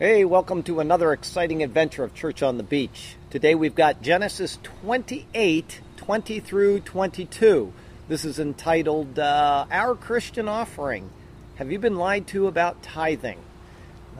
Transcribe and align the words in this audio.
Hey, 0.00 0.24
welcome 0.24 0.62
to 0.62 0.78
another 0.78 1.12
exciting 1.12 1.64
adventure 1.64 2.04
of 2.04 2.14
Church 2.14 2.40
on 2.40 2.56
the 2.56 2.62
Beach. 2.62 3.16
Today 3.30 3.56
we've 3.56 3.74
got 3.74 4.00
Genesis 4.00 4.60
28 4.62 5.80
20 5.96 6.38
through 6.38 6.78
22. 6.78 7.72
This 8.06 8.24
is 8.24 8.38
entitled 8.38 9.18
uh, 9.18 9.66
Our 9.68 9.96
Christian 9.96 10.46
Offering. 10.46 11.10
Have 11.56 11.72
you 11.72 11.80
been 11.80 11.96
lied 11.96 12.28
to 12.28 12.46
about 12.46 12.80
tithing? 12.80 13.40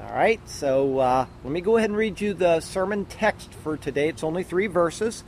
All 0.00 0.12
right, 0.12 0.41
so 0.49 0.99
uh, 0.99 1.27
let 1.45 1.53
me 1.53 1.61
go 1.61 1.77
ahead 1.77 1.90
and 1.90 1.96
read 1.96 2.21
you 2.21 2.35
the 2.35 2.58
sermon 2.58 3.04
text 3.04 3.54
for 3.54 3.76
today. 3.76 4.08
It's 4.08 4.25
only 4.25 4.43
three 4.43 4.67
verses. 4.67 5.22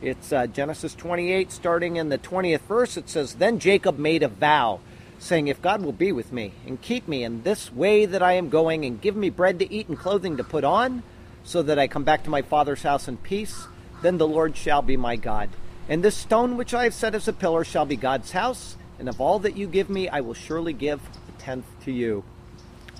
It's 0.00 0.32
uh, 0.32 0.48
Genesis 0.48 0.96
28, 0.96 1.52
starting 1.52 1.94
in 1.94 2.08
the 2.08 2.18
20th 2.18 2.62
verse. 2.62 2.96
It 2.96 3.08
says, 3.08 3.34
Then 3.34 3.60
Jacob 3.60 3.98
made 3.98 4.24
a 4.24 4.28
vow, 4.28 4.80
saying, 5.22 5.46
If 5.46 5.62
God 5.62 5.82
will 5.82 5.92
be 5.92 6.12
with 6.12 6.32
me, 6.32 6.52
and 6.66 6.82
keep 6.82 7.06
me 7.06 7.22
in 7.22 7.42
this 7.42 7.72
way 7.72 8.06
that 8.06 8.22
I 8.22 8.32
am 8.32 8.48
going, 8.48 8.84
and 8.84 9.00
give 9.00 9.16
me 9.16 9.30
bread 9.30 9.60
to 9.60 9.72
eat 9.72 9.88
and 9.88 9.98
clothing 9.98 10.36
to 10.36 10.44
put 10.44 10.64
on, 10.64 11.02
so 11.44 11.62
that 11.62 11.78
I 11.78 11.86
come 11.86 12.04
back 12.04 12.24
to 12.24 12.30
my 12.30 12.42
father's 12.42 12.82
house 12.82 13.08
in 13.08 13.16
peace, 13.16 13.66
then 14.02 14.18
the 14.18 14.26
Lord 14.26 14.56
shall 14.56 14.82
be 14.82 14.96
my 14.96 15.16
God. 15.16 15.48
And 15.88 16.02
this 16.02 16.16
stone 16.16 16.56
which 16.56 16.74
I 16.74 16.84
have 16.84 16.94
set 16.94 17.14
as 17.14 17.28
a 17.28 17.32
pillar 17.32 17.64
shall 17.64 17.86
be 17.86 17.96
God's 17.96 18.32
house, 18.32 18.76
and 18.98 19.08
of 19.08 19.20
all 19.20 19.38
that 19.40 19.56
you 19.56 19.66
give 19.66 19.88
me, 19.88 20.08
I 20.08 20.20
will 20.20 20.34
surely 20.34 20.72
give 20.72 21.00
a 21.28 21.40
tenth 21.40 21.66
to 21.84 21.92
you. 21.92 22.24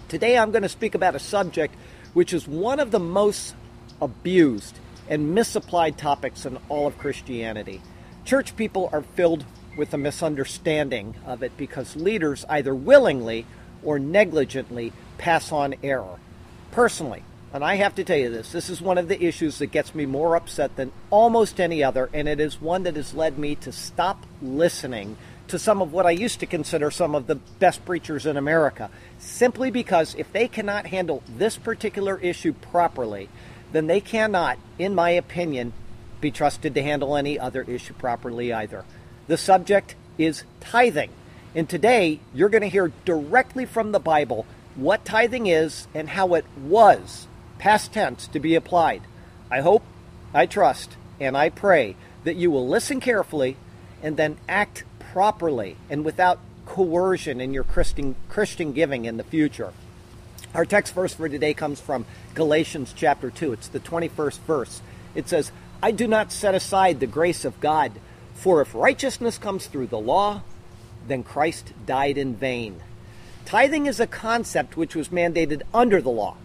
Today 0.09 0.39
I'm 0.39 0.51
going 0.51 0.63
to 0.63 0.69
speak 0.69 0.95
about 0.95 1.15
a 1.15 1.21
subject 1.21 1.75
which 2.13 2.33
is 2.33 2.47
one 2.47 2.81
of 2.81 2.91
the 2.91 3.01
most 3.01 3.55
abused 4.01 4.79
and 5.09 5.35
misapplied 5.35 5.97
topics 5.97 6.45
in 6.45 6.59
all 6.69 6.87
of 6.87 6.99
Christianity. 6.99 7.81
Church 8.25 8.55
people 8.57 8.91
are 8.93 9.03
filled 9.03 9.45
with 9.77 9.95
a 9.95 9.99
misunderstanding 9.99 11.15
of 11.27 11.43
it 11.43 11.57
because 11.57 11.97
leaders 11.97 12.45
either 12.49 12.75
willingly 12.75 13.47
or 13.83 13.99
negligently 13.99 14.93
pass 15.19 15.53
on 15.53 15.75
error. 15.83 16.19
Personally, 16.71 17.23
and 17.53 17.63
I 17.63 17.75
have 17.77 17.95
to 17.97 18.05
tell 18.05 18.17
you 18.17 18.31
this, 18.31 18.53
this 18.53 18.71
is 18.71 18.81
one 18.81 18.97
of 18.97 19.09
the 19.09 19.23
issues 19.23 19.59
that 19.59 19.67
gets 19.67 19.95
me 19.95 20.07
more 20.07 20.37
upset 20.37 20.75
than 20.77 20.93
almost 21.11 21.61
any 21.61 21.85
other, 21.85 22.09
and 22.15 22.27
it 22.27 22.41
is 22.41 22.61
one 22.61 22.85
that 22.85 22.97
has 22.97 23.13
led 23.13 23.39
me 23.39 23.57
to 23.57 23.73
stop 23.73 24.25
listening 24.41 25.17
to 25.49 25.59
some 25.59 25.83
of 25.83 25.93
what 25.93 26.07
I 26.07 26.13
used 26.13 26.41
to 26.41 26.47
consider 26.47 26.91
some 26.91 27.15
of 27.15 27.27
the 27.27 27.35
best 27.35 27.85
preachers 27.85 28.25
in 28.25 28.39
America, 28.39 28.89
simply 29.19 29.71
because 29.71 30.15
if 30.15 30.33
they 30.33 30.49
cannot 30.49 30.87
handle 30.87 31.23
this 31.37 31.59
particular 31.59 32.19
issue 32.19 32.55
properly, 32.55 33.29
then 33.71 33.87
they 33.87 34.01
cannot, 34.01 34.59
in 34.79 34.95
my 34.95 35.11
opinion, 35.11 35.75
be 36.23 36.31
trusted 36.31 36.75
to 36.75 36.83
handle 36.83 37.17
any 37.17 37.39
other 37.39 37.63
issue 37.63 37.93
properly 37.95 38.51
either. 38.53 38.85
The 39.27 39.37
subject 39.37 39.95
is 40.19 40.45
tithing. 40.61 41.11
And 41.55 41.69
today, 41.69 42.21
you're 42.35 42.49
going 42.49 42.63
to 42.63 42.69
hear 42.69 42.93
directly 43.05 43.67
from 43.67 43.93
the 43.93 44.01
Bible 44.01 44.47
what 44.75 45.05
tithing 45.05 45.47
is 45.47 45.87
and 45.95 46.09
how 46.09 46.35
it 46.35 46.47
was, 46.57 47.27
past 47.59 47.93
tense, 47.93 48.27
to 48.29 48.41
be 48.41 48.55
applied. 48.55 49.03
I 49.51 49.61
hope, 49.61 49.83
I 50.33 50.47
trust, 50.47 50.97
and 51.21 51.37
I 51.37 51.51
pray 51.51 51.95
that 52.25 52.37
you 52.37 52.51
will 52.51 52.67
listen 52.67 53.01
carefully 53.01 53.57
and 54.03 54.17
then 54.17 54.39
act 54.49 54.85
properly 55.13 55.77
and 55.91 56.05
without 56.05 56.39
coercion 56.65 57.41
in 57.41 57.53
your 57.53 57.65
Christian, 57.65 58.15
Christian 58.29 58.73
giving 58.73 59.05
in 59.05 59.19
the 59.19 59.25
future. 59.25 59.73
Our 60.55 60.65
text 60.65 60.95
verse 60.95 61.15
for 61.15 61.29
today 61.29 61.55
comes 61.55 61.81
from 61.81 62.07
Galatians 62.35 62.95
chapter 62.97 63.31
2. 63.31 63.53
It's 63.53 63.69
the 63.69 63.81
21st 63.81 64.39
verse. 64.41 64.83
It 65.15 65.29
says, 65.29 65.53
I 65.83 65.91
do 65.91 66.07
not 66.07 66.33
set 66.33 66.55
aside 66.55 67.01
the 67.01 67.07
grace 67.07 67.45
of 67.45 67.61
God, 67.61 67.93
for 68.35 68.61
if 68.61 68.75
righteousness 68.75 69.39
comes 69.39 69.67
through 69.67 69.89
the 69.89 69.99
law, 69.99 70.43
then 71.07 71.23
Christ 71.23 71.73
died 71.87 72.19
in 72.19 72.35
vain. 72.35 72.81
Tithing 73.45 73.87
is 73.87 74.01
a 74.01 74.07
concept 74.07 74.77
which 74.77 74.95
was 74.95 75.09
mandated 75.09 75.63
under 75.75 76.01
the 76.01 76.11
law. 76.11 76.37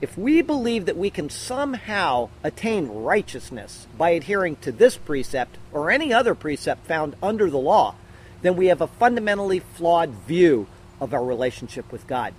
If 0.00 0.18
we 0.18 0.42
believe 0.42 0.86
that 0.86 0.96
we 0.96 1.10
can 1.10 1.30
somehow 1.30 2.28
attain 2.42 2.88
righteousness 2.88 3.86
by 3.96 4.10
adhering 4.10 4.56
to 4.56 4.72
this 4.72 4.96
precept 4.96 5.56
or 5.72 5.90
any 5.90 6.12
other 6.12 6.34
precept 6.34 6.86
found 6.86 7.16
under 7.22 7.48
the 7.48 7.58
law, 7.58 7.94
then 8.42 8.56
we 8.56 8.66
have 8.66 8.80
a 8.80 8.86
fundamentally 8.86 9.60
flawed 9.60 10.10
view 10.10 10.66
of 11.00 11.14
our 11.14 11.24
relationship 11.24 11.90
with 11.90 12.06
God. 12.06 12.34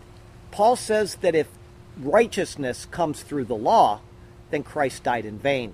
Paul 0.51 0.75
says 0.75 1.15
that 1.15 1.35
if 1.35 1.47
righteousness 1.97 2.85
comes 2.85 3.23
through 3.23 3.45
the 3.45 3.55
law, 3.55 4.01
then 4.51 4.63
Christ 4.63 5.03
died 5.03 5.25
in 5.25 5.39
vain. 5.39 5.73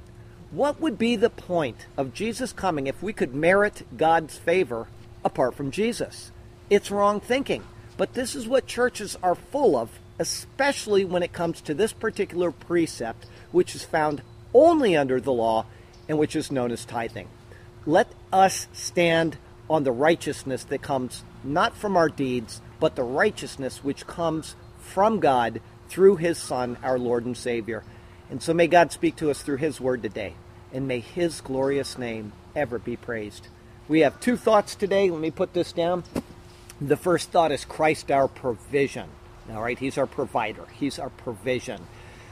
What 0.51 0.81
would 0.81 0.97
be 0.97 1.16
the 1.16 1.29
point 1.29 1.88
of 1.95 2.13
Jesus 2.13 2.51
coming 2.51 2.88
if 2.88 3.01
we 3.01 3.13
could 3.13 3.34
merit 3.34 3.88
God's 3.95 4.38
favor 4.38 4.88
apart 5.23 5.56
from 5.56 5.72
Jesus? 5.72 6.31
It's 6.69 6.91
wrong 6.91 7.22
thinking. 7.22 7.63
But 7.95 8.13
this 8.13 8.35
is 8.35 8.47
what 8.47 8.67
churches 8.67 9.17
are 9.23 9.35
full 9.35 9.78
of, 9.78 9.91
especially 10.19 11.06
when 11.06 11.23
it 11.23 11.31
comes 11.31 11.61
to 11.61 11.73
this 11.73 11.94
particular 11.94 12.51
precept, 12.51 13.28
which 13.51 13.75
is 13.75 13.84
found 13.84 14.23
only 14.53 14.97
under 14.97 15.22
the 15.22 15.31
law 15.31 15.66
and 16.09 16.17
which 16.17 16.35
is 16.35 16.51
known 16.51 16.72
as 16.72 16.84
tithing. 16.84 17.29
Let 17.85 18.11
us 18.34 18.67
stand 18.73 19.38
on 19.69 19.85
the 19.85 19.91
righteousness 19.91 20.66
that 20.66 20.81
comes 20.81 21.23
not 21.45 21.78
from 21.78 21.95
our 21.95 22.09
deeds, 22.09 22.61
but 22.79 22.95
the 22.95 23.03
righteousness 23.03 23.84
which 23.84 24.06
comes 24.06 24.56
from 24.79 25.22
God 25.22 25.61
through 25.88 26.17
His 26.17 26.38
Son, 26.38 26.78
our 26.84 27.00
Lord 27.00 27.25
and 27.25 27.38
Savior. 27.38 27.84
And 28.31 28.42
so 28.42 28.53
may 28.53 28.68
God 28.68 28.92
speak 28.92 29.18
to 29.18 29.30
us 29.30 29.42
through 29.42 29.58
His 29.58 29.80
Word 29.80 30.02
today, 30.02 30.34
and 30.74 30.88
may 30.88 31.02
His 31.02 31.42
glorious 31.42 31.97
name 31.97 32.31
ever 32.56 32.80
be 32.80 32.96
praised. 32.96 33.47
We 33.88 34.00
have 34.00 34.19
two 34.22 34.38
thoughts 34.38 34.74
today. 34.74 35.12
Let 35.12 35.19
me 35.19 35.31
put 35.31 35.53
this 35.53 35.74
down. 35.74 36.06
The 36.80 36.97
first 36.97 37.30
thought 37.30 37.52
is 37.52 37.66
Christ 37.66 38.09
our 38.09 38.28
provision. 38.28 39.09
All 39.52 39.62
right, 39.62 39.78
He's 39.78 39.97
our 39.97 40.08
provider, 40.08 40.66
He's 40.80 40.97
our 40.97 41.09
provision. 41.09 41.81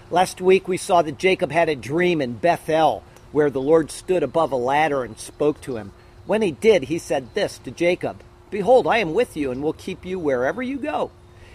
Last 0.09 0.41
week 0.41 0.67
we 0.67 0.77
saw 0.77 1.03
that 1.03 1.19
Jacob 1.19 1.51
had 1.51 1.69
a 1.69 1.75
dream 1.75 2.21
in 2.21 2.33
Bethel 2.33 3.03
where 3.31 3.51
the 3.51 3.61
Lord 3.61 3.91
stood 3.91 4.23
above 4.23 4.51
a 4.51 4.55
ladder 4.55 5.03
and 5.03 5.19
spoke 5.19 5.61
to 5.61 5.77
him. 5.77 5.91
When 6.25 6.41
he 6.41 6.51
did, 6.51 6.83
he 6.83 6.97
said 6.97 7.35
this 7.35 7.59
to 7.59 7.71
Jacob 7.71 8.23
Behold, 8.49 8.87
I 8.87 8.97
am 8.97 9.13
with 9.13 9.37
you, 9.37 9.51
and 9.51 9.61
will 9.61 9.73
keep 9.73 10.05
you 10.05 10.17
wherever 10.17 10.63
you 10.63 10.77
go, 10.77 11.11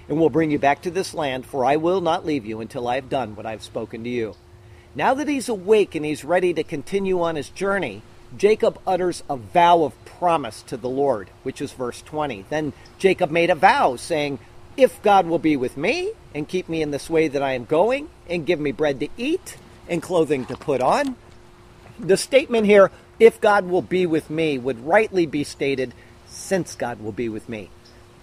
and 0.09 0.19
will 0.19 0.31
bring 0.31 0.51
you 0.51 0.59
back 0.59 0.83
to 0.83 0.91
this 0.91 1.15
land, 1.15 1.47
for 1.47 1.65
I 1.65 1.77
will 1.77 2.01
not 2.01 2.27
leave 2.27 2.47
you 2.47 2.61
until 2.61 2.89
I 2.89 2.97
have 2.97 3.09
done 3.09 3.37
what 3.37 3.47
I 3.47 3.53
have 3.53 3.63
spoken 3.63 4.05
to 4.05 4.11
you. 4.11 4.35
Now 4.95 5.15
that 5.15 5.29
he's 5.29 5.49
awake 5.49 5.95
and 5.95 6.05
he's 6.05 6.25
ready 6.25 6.55
to 6.55 6.63
continue 6.63 7.21
on 7.23 7.37
his 7.37 7.49
journey, 7.49 8.03
Jacob 8.37 8.79
utters 8.87 9.23
a 9.29 9.37
vow 9.37 9.83
of 9.85 10.05
promise 10.05 10.63
to 10.63 10.77
the 10.77 10.89
Lord, 10.89 11.31
which 11.43 11.61
is 11.61 11.73
verse 11.73 12.03
20. 12.03 12.47
Then 12.49 12.73
Jacob 12.99 13.31
made 13.31 13.51
a 13.51 13.55
vow, 13.55 13.97
saying, 13.97 14.39
If 14.77 15.03
God 15.03 15.27
will 15.27 15.39
be 15.39 15.57
with 15.57 15.77
me, 15.77 16.13
and 16.35 16.49
keep 16.49 16.69
me 16.69 16.83
in 16.83 16.91
this 16.91 17.09
way 17.09 17.29
that 17.29 17.43
I 17.43 17.53
am 17.53 17.65
going, 17.65 18.09
and 18.29 18.47
give 18.47 18.61
me 18.61 18.73
bread 18.73 19.01
to 19.01 19.09
eat, 19.17 19.57
and 19.89 20.03
clothing 20.03 20.47
to 20.47 20.57
put 20.57 20.81
on. 20.81 21.17
The 21.99 22.17
statement 22.17 22.67
here, 22.67 22.91
if 23.21 23.41
God 23.41 23.67
will 23.67 23.83
be 23.83 24.07
with 24.07 24.31
me, 24.31 24.59
would 24.59 24.85
rightly 24.85 25.27
be 25.27 25.45
stated, 25.45 25.95
since 26.27 26.75
God 26.75 27.01
will 27.01 27.13
be 27.13 27.29
with 27.29 27.49
me. 27.49 27.71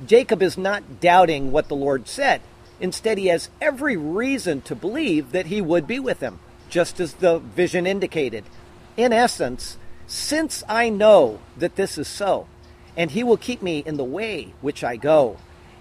Jacob 0.05 0.41
is 0.41 0.57
not 0.57 0.99
doubting 0.99 1.51
what 1.51 1.67
the 1.67 1.75
Lord 1.75 2.07
said. 2.07 2.41
Instead, 2.79 3.17
he 3.17 3.27
has 3.27 3.49
every 3.61 3.95
reason 3.95 4.61
to 4.61 4.75
believe 4.75 5.31
that 5.31 5.45
he 5.47 5.61
would 5.61 5.85
be 5.85 5.99
with 5.99 6.19
him, 6.19 6.39
just 6.69 6.99
as 6.99 7.13
the 7.13 7.39
vision 7.39 7.85
indicated. 7.85 8.43
In 8.97 9.13
essence, 9.13 9.77
since 10.07 10.63
I 10.67 10.89
know 10.89 11.39
that 11.57 11.75
this 11.75 11.97
is 11.97 12.07
so, 12.07 12.47
and 12.97 13.11
he 13.11 13.23
will 13.23 13.37
keep 13.37 13.61
me 13.61 13.83
in 13.85 13.97
the 13.97 14.03
way 14.03 14.53
which 14.61 14.83
I 14.83 14.95
go, 14.95 15.37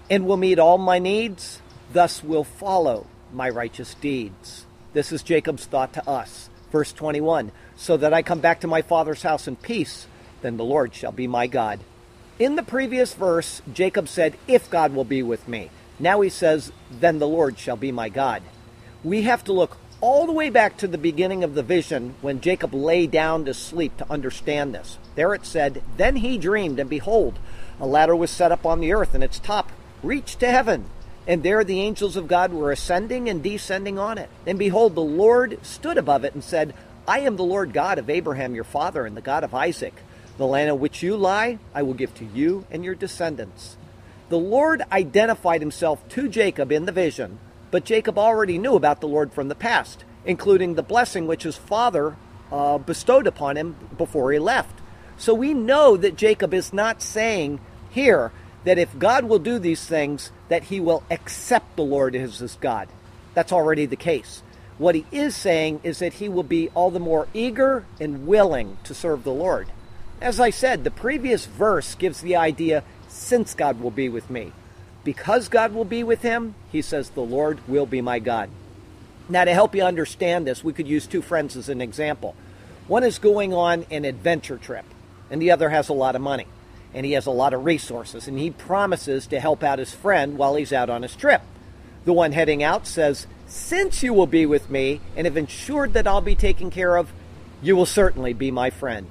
and 0.09 0.25
will 0.25 0.37
meet 0.37 0.59
all 0.59 0.77
my 0.77 0.99
needs, 0.99 1.61
thus 1.91 2.23
will 2.23 2.43
follow 2.43 3.07
my 3.33 3.49
righteous 3.49 3.95
deeds. 3.95 4.65
This 4.93 5.11
is 5.11 5.23
Jacob's 5.23 5.65
thought 5.65 5.93
to 5.93 6.07
us. 6.07 6.49
Verse 6.71 6.93
21 6.93 7.51
So 7.75 7.97
that 7.97 8.13
I 8.13 8.21
come 8.21 8.39
back 8.39 8.61
to 8.61 8.67
my 8.67 8.81
father's 8.81 9.23
house 9.23 9.47
in 9.47 9.55
peace, 9.55 10.07
then 10.41 10.57
the 10.57 10.63
Lord 10.63 10.93
shall 10.93 11.11
be 11.11 11.27
my 11.27 11.47
God. 11.47 11.79
In 12.41 12.55
the 12.55 12.63
previous 12.63 13.13
verse, 13.13 13.61
Jacob 13.71 14.07
said, 14.07 14.35
If 14.47 14.67
God 14.67 14.95
will 14.95 15.03
be 15.03 15.21
with 15.21 15.47
me. 15.47 15.69
Now 15.99 16.21
he 16.21 16.29
says, 16.29 16.71
Then 16.89 17.19
the 17.19 17.27
Lord 17.27 17.59
shall 17.59 17.75
be 17.77 17.91
my 17.91 18.09
God. 18.09 18.41
We 19.03 19.21
have 19.21 19.43
to 19.43 19.53
look 19.53 19.77
all 20.01 20.25
the 20.25 20.31
way 20.31 20.49
back 20.49 20.75
to 20.77 20.87
the 20.87 20.97
beginning 20.97 21.43
of 21.43 21.53
the 21.53 21.61
vision 21.61 22.15
when 22.19 22.41
Jacob 22.41 22.73
lay 22.73 23.05
down 23.05 23.45
to 23.45 23.53
sleep 23.53 23.95
to 23.97 24.11
understand 24.11 24.73
this. 24.73 24.97
There 25.13 25.35
it 25.35 25.45
said, 25.45 25.83
Then 25.97 26.15
he 26.15 26.39
dreamed, 26.39 26.79
and 26.79 26.89
behold, 26.89 27.37
a 27.79 27.85
ladder 27.85 28.15
was 28.15 28.31
set 28.31 28.51
up 28.51 28.65
on 28.65 28.79
the 28.79 28.91
earth, 28.91 29.13
and 29.13 29.23
its 29.23 29.37
top 29.37 29.71
reached 30.01 30.39
to 30.39 30.49
heaven. 30.49 30.85
And 31.27 31.43
there 31.43 31.63
the 31.63 31.81
angels 31.81 32.15
of 32.15 32.27
God 32.27 32.53
were 32.53 32.71
ascending 32.71 33.29
and 33.29 33.43
descending 33.43 33.99
on 33.99 34.17
it. 34.17 34.29
And 34.47 34.57
behold, 34.57 34.95
the 34.95 35.01
Lord 35.01 35.63
stood 35.63 35.99
above 35.99 36.23
it 36.23 36.33
and 36.33 36.43
said, 36.43 36.73
I 37.07 37.19
am 37.19 37.35
the 37.35 37.43
Lord 37.43 37.71
God 37.71 37.99
of 37.99 38.09
Abraham 38.09 38.55
your 38.55 38.63
father, 38.63 39.05
and 39.05 39.15
the 39.15 39.21
God 39.21 39.43
of 39.43 39.53
Isaac. 39.53 39.93
The 40.41 40.47
land 40.47 40.69
in 40.69 40.79
which 40.79 41.03
you 41.03 41.17
lie, 41.17 41.59
I 41.71 41.83
will 41.83 41.93
give 41.93 42.15
to 42.15 42.25
you 42.25 42.65
and 42.71 42.83
your 42.83 42.95
descendants. 42.95 43.77
The 44.29 44.39
Lord 44.39 44.81
identified 44.91 45.61
himself 45.61 46.09
to 46.09 46.27
Jacob 46.27 46.71
in 46.71 46.87
the 46.87 46.91
vision, 46.91 47.37
but 47.69 47.85
Jacob 47.85 48.17
already 48.17 48.57
knew 48.57 48.73
about 48.73 49.01
the 49.01 49.07
Lord 49.07 49.31
from 49.33 49.49
the 49.49 49.53
past, 49.53 50.03
including 50.25 50.73
the 50.73 50.81
blessing 50.81 51.27
which 51.27 51.43
his 51.43 51.57
father 51.57 52.15
uh, 52.51 52.79
bestowed 52.79 53.27
upon 53.27 53.55
him 53.55 53.75
before 53.99 54.31
he 54.31 54.39
left. 54.39 54.79
So 55.15 55.35
we 55.35 55.53
know 55.53 55.95
that 55.95 56.15
Jacob 56.15 56.55
is 56.55 56.73
not 56.73 57.03
saying 57.03 57.59
here 57.91 58.31
that 58.63 58.79
if 58.79 58.97
God 58.97 59.25
will 59.25 59.37
do 59.37 59.59
these 59.59 59.85
things, 59.85 60.31
that 60.49 60.63
he 60.63 60.79
will 60.79 61.03
accept 61.11 61.75
the 61.75 61.83
Lord 61.83 62.15
as 62.15 62.39
his 62.39 62.55
God. 62.55 62.89
That's 63.35 63.51
already 63.51 63.85
the 63.85 63.95
case. 63.95 64.41
What 64.79 64.95
he 64.95 65.05
is 65.11 65.35
saying 65.35 65.81
is 65.83 65.99
that 65.99 66.13
he 66.13 66.29
will 66.29 66.41
be 66.41 66.69
all 66.69 66.89
the 66.89 66.99
more 66.99 67.27
eager 67.31 67.85
and 67.99 68.25
willing 68.25 68.79
to 68.85 68.95
serve 68.95 69.23
the 69.23 69.31
Lord. 69.31 69.67
As 70.21 70.39
I 70.39 70.51
said, 70.51 70.83
the 70.83 70.91
previous 70.91 71.47
verse 71.47 71.95
gives 71.95 72.21
the 72.21 72.35
idea 72.35 72.83
since 73.07 73.55
God 73.55 73.81
will 73.81 73.91
be 73.91 74.07
with 74.07 74.29
me. 74.29 74.51
Because 75.03 75.49
God 75.49 75.73
will 75.73 75.85
be 75.85 76.03
with 76.03 76.21
him, 76.21 76.53
he 76.71 76.83
says, 76.83 77.09
the 77.09 77.21
Lord 77.21 77.59
will 77.67 77.87
be 77.87 78.01
my 78.01 78.19
God. 78.19 78.49
Now, 79.27 79.45
to 79.45 79.53
help 79.53 79.73
you 79.73 79.81
understand 79.81 80.45
this, 80.45 80.63
we 80.63 80.73
could 80.73 80.87
use 80.87 81.07
two 81.07 81.23
friends 81.23 81.57
as 81.57 81.69
an 81.69 81.81
example. 81.81 82.35
One 82.87 83.03
is 83.03 83.17
going 83.17 83.51
on 83.51 83.85
an 83.89 84.05
adventure 84.05 84.57
trip, 84.57 84.85
and 85.31 85.41
the 85.41 85.51
other 85.51 85.69
has 85.69 85.89
a 85.89 85.93
lot 85.93 86.15
of 86.15 86.21
money, 86.21 86.45
and 86.93 87.03
he 87.03 87.13
has 87.13 87.25
a 87.25 87.31
lot 87.31 87.53
of 87.53 87.65
resources, 87.65 88.27
and 88.27 88.37
he 88.37 88.51
promises 88.51 89.25
to 89.27 89.39
help 89.39 89.63
out 89.63 89.79
his 89.79 89.93
friend 89.93 90.37
while 90.37 90.55
he's 90.55 90.73
out 90.73 90.89
on 90.89 91.01
his 91.01 91.15
trip. 91.15 91.41
The 92.05 92.13
one 92.13 92.31
heading 92.31 92.61
out 92.61 92.85
says, 92.85 93.25
Since 93.47 94.03
you 94.03 94.13
will 94.13 94.27
be 94.27 94.45
with 94.45 94.69
me 94.69 95.01
and 95.15 95.25
have 95.25 95.37
ensured 95.37 95.93
that 95.93 96.07
I'll 96.07 96.21
be 96.21 96.35
taken 96.35 96.69
care 96.69 96.95
of, 96.97 97.11
you 97.61 97.75
will 97.75 97.85
certainly 97.87 98.33
be 98.33 98.51
my 98.51 98.69
friend. 98.69 99.07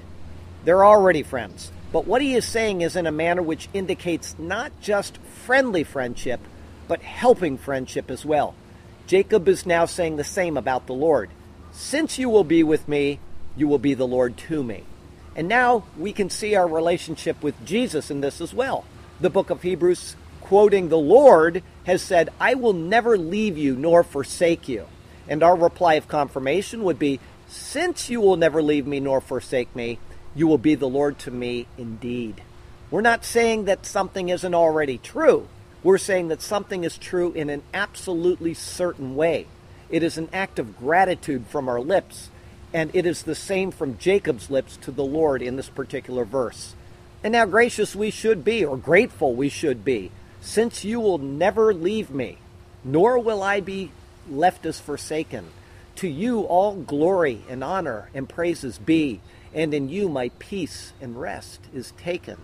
They're 0.64 0.84
already 0.84 1.22
friends. 1.22 1.72
But 1.92 2.06
what 2.06 2.22
he 2.22 2.34
is 2.34 2.44
saying 2.44 2.82
is 2.82 2.96
in 2.96 3.06
a 3.06 3.12
manner 3.12 3.42
which 3.42 3.68
indicates 3.74 4.36
not 4.38 4.72
just 4.80 5.18
friendly 5.18 5.84
friendship, 5.84 6.40
but 6.86 7.02
helping 7.02 7.58
friendship 7.58 8.10
as 8.10 8.24
well. 8.24 8.54
Jacob 9.06 9.48
is 9.48 9.66
now 9.66 9.86
saying 9.86 10.16
the 10.16 10.24
same 10.24 10.56
about 10.56 10.86
the 10.86 10.94
Lord. 10.94 11.30
Since 11.72 12.18
you 12.18 12.28
will 12.28 12.44
be 12.44 12.62
with 12.62 12.88
me, 12.88 13.18
you 13.56 13.66
will 13.66 13.78
be 13.78 13.94
the 13.94 14.06
Lord 14.06 14.36
to 14.36 14.62
me. 14.62 14.84
And 15.34 15.48
now 15.48 15.84
we 15.96 16.12
can 16.12 16.30
see 16.30 16.54
our 16.54 16.68
relationship 16.68 17.42
with 17.42 17.64
Jesus 17.64 18.10
in 18.10 18.20
this 18.20 18.40
as 18.40 18.54
well. 18.54 18.84
The 19.20 19.30
book 19.30 19.50
of 19.50 19.62
Hebrews, 19.62 20.16
quoting 20.40 20.88
the 20.88 20.98
Lord, 20.98 21.62
has 21.84 22.02
said, 22.02 22.30
I 22.40 22.54
will 22.54 22.72
never 22.72 23.16
leave 23.16 23.58
you 23.58 23.74
nor 23.76 24.02
forsake 24.02 24.68
you. 24.68 24.86
And 25.28 25.42
our 25.42 25.56
reply 25.56 25.94
of 25.94 26.08
confirmation 26.08 26.82
would 26.84 26.98
be, 26.98 27.20
Since 27.48 28.10
you 28.10 28.20
will 28.20 28.36
never 28.36 28.62
leave 28.62 28.86
me 28.86 29.00
nor 29.00 29.20
forsake 29.20 29.74
me, 29.74 29.98
you 30.34 30.46
will 30.46 30.58
be 30.58 30.74
the 30.74 30.88
Lord 30.88 31.18
to 31.20 31.30
me 31.30 31.66
indeed. 31.76 32.42
We're 32.90 33.00
not 33.00 33.24
saying 33.24 33.66
that 33.66 33.86
something 33.86 34.28
isn't 34.28 34.54
already 34.54 34.98
true. 34.98 35.48
We're 35.82 35.98
saying 35.98 36.28
that 36.28 36.42
something 36.42 36.84
is 36.84 36.98
true 36.98 37.32
in 37.32 37.48
an 37.50 37.62
absolutely 37.72 38.54
certain 38.54 39.16
way. 39.16 39.46
It 39.88 40.02
is 40.02 40.18
an 40.18 40.28
act 40.32 40.58
of 40.58 40.78
gratitude 40.78 41.46
from 41.46 41.68
our 41.68 41.80
lips, 41.80 42.30
and 42.72 42.90
it 42.94 43.06
is 43.06 43.22
the 43.22 43.34
same 43.34 43.70
from 43.70 43.98
Jacob's 43.98 44.50
lips 44.50 44.76
to 44.78 44.90
the 44.90 45.04
Lord 45.04 45.42
in 45.42 45.56
this 45.56 45.68
particular 45.68 46.24
verse. 46.24 46.74
And 47.24 47.32
now, 47.32 47.44
gracious 47.44 47.96
we 47.96 48.10
should 48.10 48.44
be, 48.44 48.64
or 48.64 48.76
grateful 48.76 49.34
we 49.34 49.48
should 49.48 49.84
be, 49.84 50.10
since 50.40 50.84
you 50.84 51.00
will 51.00 51.18
never 51.18 51.74
leave 51.74 52.10
me, 52.10 52.38
nor 52.84 53.18
will 53.18 53.42
I 53.42 53.60
be 53.60 53.90
left 54.28 54.64
as 54.64 54.80
forsaken. 54.80 55.46
To 55.96 56.08
you 56.08 56.42
all 56.42 56.76
glory 56.76 57.42
and 57.48 57.62
honor 57.62 58.10
and 58.14 58.28
praises 58.28 58.78
be 58.78 59.20
and 59.54 59.74
in 59.74 59.88
you 59.88 60.08
my 60.08 60.30
peace 60.38 60.92
and 61.00 61.20
rest 61.20 61.60
is 61.74 61.92
taken. 61.92 62.36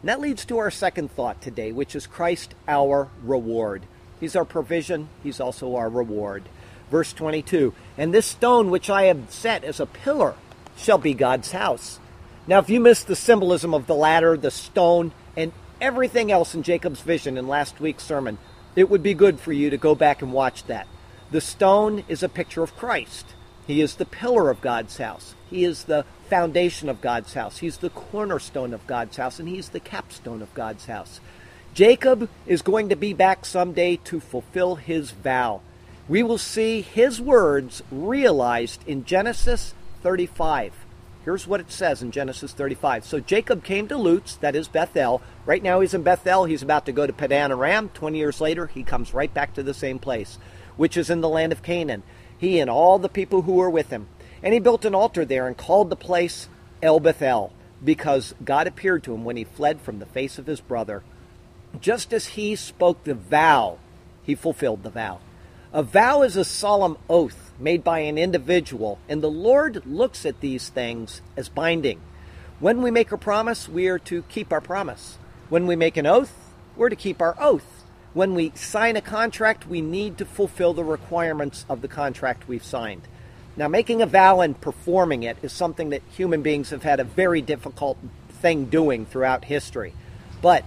And 0.00 0.08
that 0.08 0.20
leads 0.20 0.44
to 0.46 0.58
our 0.58 0.70
second 0.70 1.10
thought 1.10 1.40
today, 1.40 1.72
which 1.72 1.96
is 1.96 2.06
Christ 2.06 2.54
our 2.68 3.08
reward. 3.22 3.82
He's 4.20 4.36
our 4.36 4.44
provision, 4.44 5.08
He's 5.22 5.40
also 5.40 5.76
our 5.76 5.88
reward. 5.88 6.44
Verse 6.90 7.12
22 7.12 7.74
And 7.96 8.12
this 8.12 8.26
stone 8.26 8.70
which 8.70 8.90
I 8.90 9.04
have 9.04 9.30
set 9.30 9.64
as 9.64 9.80
a 9.80 9.86
pillar 9.86 10.34
shall 10.76 10.98
be 10.98 11.14
God's 11.14 11.52
house. 11.52 11.98
Now, 12.46 12.58
if 12.58 12.68
you 12.68 12.80
missed 12.80 13.06
the 13.06 13.16
symbolism 13.16 13.72
of 13.72 13.86
the 13.86 13.94
ladder, 13.94 14.36
the 14.36 14.50
stone, 14.50 15.12
and 15.36 15.52
everything 15.80 16.30
else 16.30 16.54
in 16.54 16.62
Jacob's 16.62 17.00
vision 17.00 17.38
in 17.38 17.48
last 17.48 17.80
week's 17.80 18.04
sermon, 18.04 18.38
it 18.76 18.90
would 18.90 19.02
be 19.02 19.14
good 19.14 19.40
for 19.40 19.52
you 19.52 19.70
to 19.70 19.78
go 19.78 19.94
back 19.94 20.20
and 20.20 20.32
watch 20.32 20.64
that. 20.64 20.86
The 21.30 21.40
stone 21.40 22.04
is 22.08 22.22
a 22.22 22.28
picture 22.28 22.62
of 22.62 22.76
Christ. 22.76 23.33
He 23.66 23.80
is 23.80 23.94
the 23.94 24.04
pillar 24.04 24.50
of 24.50 24.60
God's 24.60 24.98
house. 24.98 25.34
He 25.48 25.64
is 25.64 25.84
the 25.84 26.04
foundation 26.28 26.88
of 26.88 27.00
God's 27.00 27.34
house. 27.34 27.58
He's 27.58 27.78
the 27.78 27.90
cornerstone 27.90 28.74
of 28.74 28.86
God's 28.86 29.16
house, 29.16 29.38
and 29.38 29.48
he's 29.48 29.70
the 29.70 29.80
capstone 29.80 30.42
of 30.42 30.52
God's 30.54 30.86
house. 30.86 31.20
Jacob 31.72 32.28
is 32.46 32.62
going 32.62 32.88
to 32.90 32.96
be 32.96 33.12
back 33.12 33.44
someday 33.44 33.96
to 34.04 34.20
fulfill 34.20 34.76
his 34.76 35.10
vow. 35.10 35.60
We 36.08 36.22
will 36.22 36.38
see 36.38 36.82
his 36.82 37.20
words 37.20 37.82
realized 37.90 38.86
in 38.86 39.04
Genesis 39.04 39.74
35. 40.02 40.72
Here's 41.24 41.46
what 41.46 41.60
it 41.60 41.72
says 41.72 42.02
in 42.02 42.10
Genesis 42.10 42.52
35. 42.52 43.06
So 43.06 43.18
Jacob 43.18 43.64
came 43.64 43.88
to 43.88 43.96
Luz, 43.96 44.36
that 44.42 44.54
is 44.54 44.68
Bethel. 44.68 45.22
Right 45.46 45.62
now 45.62 45.80
he's 45.80 45.94
in 45.94 46.02
Bethel. 46.02 46.44
He's 46.44 46.62
about 46.62 46.84
to 46.84 46.92
go 46.92 47.06
to 47.06 47.12
Padan 47.14 47.50
Aram. 47.50 47.88
20 47.94 48.18
years 48.18 48.42
later, 48.42 48.66
he 48.66 48.82
comes 48.82 49.14
right 49.14 49.32
back 49.32 49.54
to 49.54 49.62
the 49.62 49.72
same 49.72 49.98
place, 49.98 50.38
which 50.76 50.98
is 50.98 51.08
in 51.08 51.22
the 51.22 51.28
land 51.28 51.52
of 51.52 51.62
Canaan. 51.62 52.02
He 52.38 52.60
and 52.60 52.68
all 52.70 52.98
the 52.98 53.08
people 53.08 53.42
who 53.42 53.52
were 53.52 53.70
with 53.70 53.90
him. 53.90 54.08
And 54.42 54.52
he 54.52 54.60
built 54.60 54.84
an 54.84 54.94
altar 54.94 55.24
there 55.24 55.46
and 55.46 55.56
called 55.56 55.90
the 55.90 55.96
place 55.96 56.48
El 56.82 57.00
Bethel, 57.00 57.52
because 57.82 58.34
God 58.44 58.66
appeared 58.66 59.02
to 59.04 59.14
him 59.14 59.24
when 59.24 59.36
he 59.36 59.44
fled 59.44 59.80
from 59.80 59.98
the 59.98 60.06
face 60.06 60.38
of 60.38 60.46
his 60.46 60.60
brother. 60.60 61.02
Just 61.80 62.12
as 62.12 62.26
he 62.26 62.54
spoke 62.54 63.04
the 63.04 63.14
vow, 63.14 63.78
he 64.22 64.34
fulfilled 64.34 64.82
the 64.82 64.90
vow. 64.90 65.20
A 65.72 65.82
vow 65.82 66.22
is 66.22 66.36
a 66.36 66.44
solemn 66.44 66.98
oath 67.08 67.52
made 67.58 67.82
by 67.82 68.00
an 68.00 68.18
individual, 68.18 68.98
and 69.08 69.22
the 69.22 69.30
Lord 69.30 69.84
looks 69.86 70.24
at 70.24 70.40
these 70.40 70.68
things 70.68 71.22
as 71.36 71.48
binding. 71.48 72.00
When 72.60 72.82
we 72.82 72.90
make 72.90 73.12
a 73.12 73.18
promise, 73.18 73.68
we 73.68 73.88
are 73.88 73.98
to 74.00 74.22
keep 74.22 74.52
our 74.52 74.60
promise. 74.60 75.18
When 75.48 75.66
we 75.66 75.74
make 75.74 75.96
an 75.96 76.06
oath, 76.06 76.32
we're 76.76 76.88
to 76.90 76.96
keep 76.96 77.20
our 77.20 77.34
oath. 77.40 77.83
When 78.14 78.34
we 78.34 78.52
sign 78.54 78.96
a 78.96 79.00
contract, 79.00 79.66
we 79.66 79.80
need 79.80 80.18
to 80.18 80.24
fulfill 80.24 80.72
the 80.72 80.84
requirements 80.84 81.66
of 81.68 81.82
the 81.82 81.88
contract 81.88 82.46
we've 82.46 82.64
signed. 82.64 83.02
Now, 83.56 83.66
making 83.66 84.02
a 84.02 84.06
vow 84.06 84.40
and 84.40 84.60
performing 84.60 85.24
it 85.24 85.36
is 85.42 85.52
something 85.52 85.90
that 85.90 86.02
human 86.16 86.42
beings 86.42 86.70
have 86.70 86.84
had 86.84 87.00
a 87.00 87.04
very 87.04 87.42
difficult 87.42 87.98
thing 88.28 88.66
doing 88.66 89.04
throughout 89.04 89.44
history. 89.44 89.94
But 90.40 90.64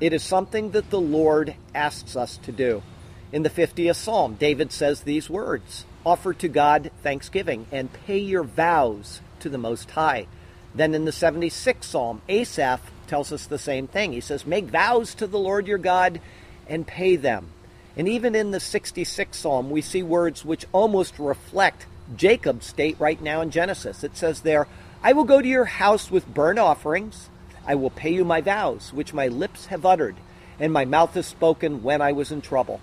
it 0.00 0.12
is 0.12 0.22
something 0.22 0.70
that 0.72 0.90
the 0.90 1.00
Lord 1.00 1.56
asks 1.74 2.14
us 2.14 2.36
to 2.38 2.52
do. 2.52 2.82
In 3.32 3.42
the 3.42 3.50
50th 3.50 3.96
Psalm, 3.96 4.34
David 4.34 4.70
says 4.70 5.00
these 5.00 5.28
words 5.28 5.84
Offer 6.04 6.34
to 6.34 6.48
God 6.48 6.92
thanksgiving 7.02 7.66
and 7.72 7.92
pay 7.92 8.18
your 8.18 8.44
vows 8.44 9.20
to 9.40 9.48
the 9.48 9.58
Most 9.58 9.90
High. 9.90 10.28
Then 10.72 10.94
in 10.94 11.04
the 11.04 11.10
76th 11.10 11.82
Psalm, 11.82 12.22
Asaph 12.28 12.82
tells 13.08 13.32
us 13.32 13.46
the 13.46 13.58
same 13.58 13.88
thing. 13.88 14.12
He 14.12 14.20
says, 14.20 14.46
Make 14.46 14.66
vows 14.66 15.16
to 15.16 15.26
the 15.26 15.38
Lord 15.38 15.66
your 15.66 15.78
God 15.78 16.20
and 16.68 16.86
pay 16.86 17.16
them. 17.16 17.48
And 17.96 18.08
even 18.08 18.34
in 18.34 18.50
the 18.50 18.58
66th 18.58 19.34
Psalm, 19.34 19.70
we 19.70 19.80
see 19.80 20.02
words 20.02 20.44
which 20.44 20.66
almost 20.72 21.18
reflect 21.18 21.86
Jacob's 22.14 22.66
state 22.66 22.96
right 23.00 23.20
now 23.20 23.40
in 23.40 23.50
Genesis. 23.50 24.04
It 24.04 24.16
says 24.16 24.42
there, 24.42 24.68
I 25.02 25.12
will 25.12 25.24
go 25.24 25.40
to 25.40 25.48
your 25.48 25.64
house 25.64 26.10
with 26.10 26.32
burnt 26.32 26.58
offerings. 26.58 27.30
I 27.66 27.74
will 27.74 27.90
pay 27.90 28.12
you 28.12 28.24
my 28.24 28.40
vows, 28.40 28.92
which 28.92 29.14
my 29.14 29.28
lips 29.28 29.66
have 29.66 29.86
uttered, 29.86 30.16
and 30.60 30.72
my 30.72 30.84
mouth 30.84 31.14
has 31.14 31.26
spoken 31.26 31.82
when 31.82 32.00
I 32.00 32.12
was 32.12 32.30
in 32.30 32.42
trouble. 32.42 32.80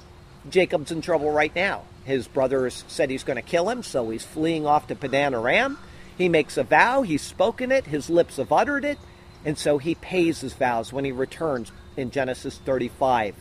Jacob's 0.50 0.92
in 0.92 1.02
trouble 1.02 1.32
right 1.32 1.56
now. 1.56 1.84
His 2.06 2.28
brothers 2.28 2.84
said 2.88 3.10
he's 3.10 3.24
going 3.24 3.38
to 3.38 3.42
kill 3.42 3.70
him, 3.70 3.82
so 3.82 4.10
he's 4.10 4.26
fleeing 4.26 4.66
off 4.66 4.88
to 4.88 4.96
Padan 4.96 5.34
Aram. 5.34 5.78
He 6.18 6.28
makes 6.28 6.58
a 6.58 6.64
vow, 6.64 7.02
he's 7.02 7.22
spoken 7.22 7.72
it, 7.72 7.86
his 7.86 8.10
lips 8.10 8.38
have 8.38 8.52
uttered 8.52 8.84
it, 8.84 9.00
and 9.46 9.58
so 9.58 9.78
he 9.78 9.96
pays 9.96 10.42
his 10.42 10.54
vows 10.54 10.92
when 10.92 11.06
he 11.06 11.12
returns 11.12 11.72
in 11.96 12.12
Genesis 12.12 12.58
35. 12.58 13.36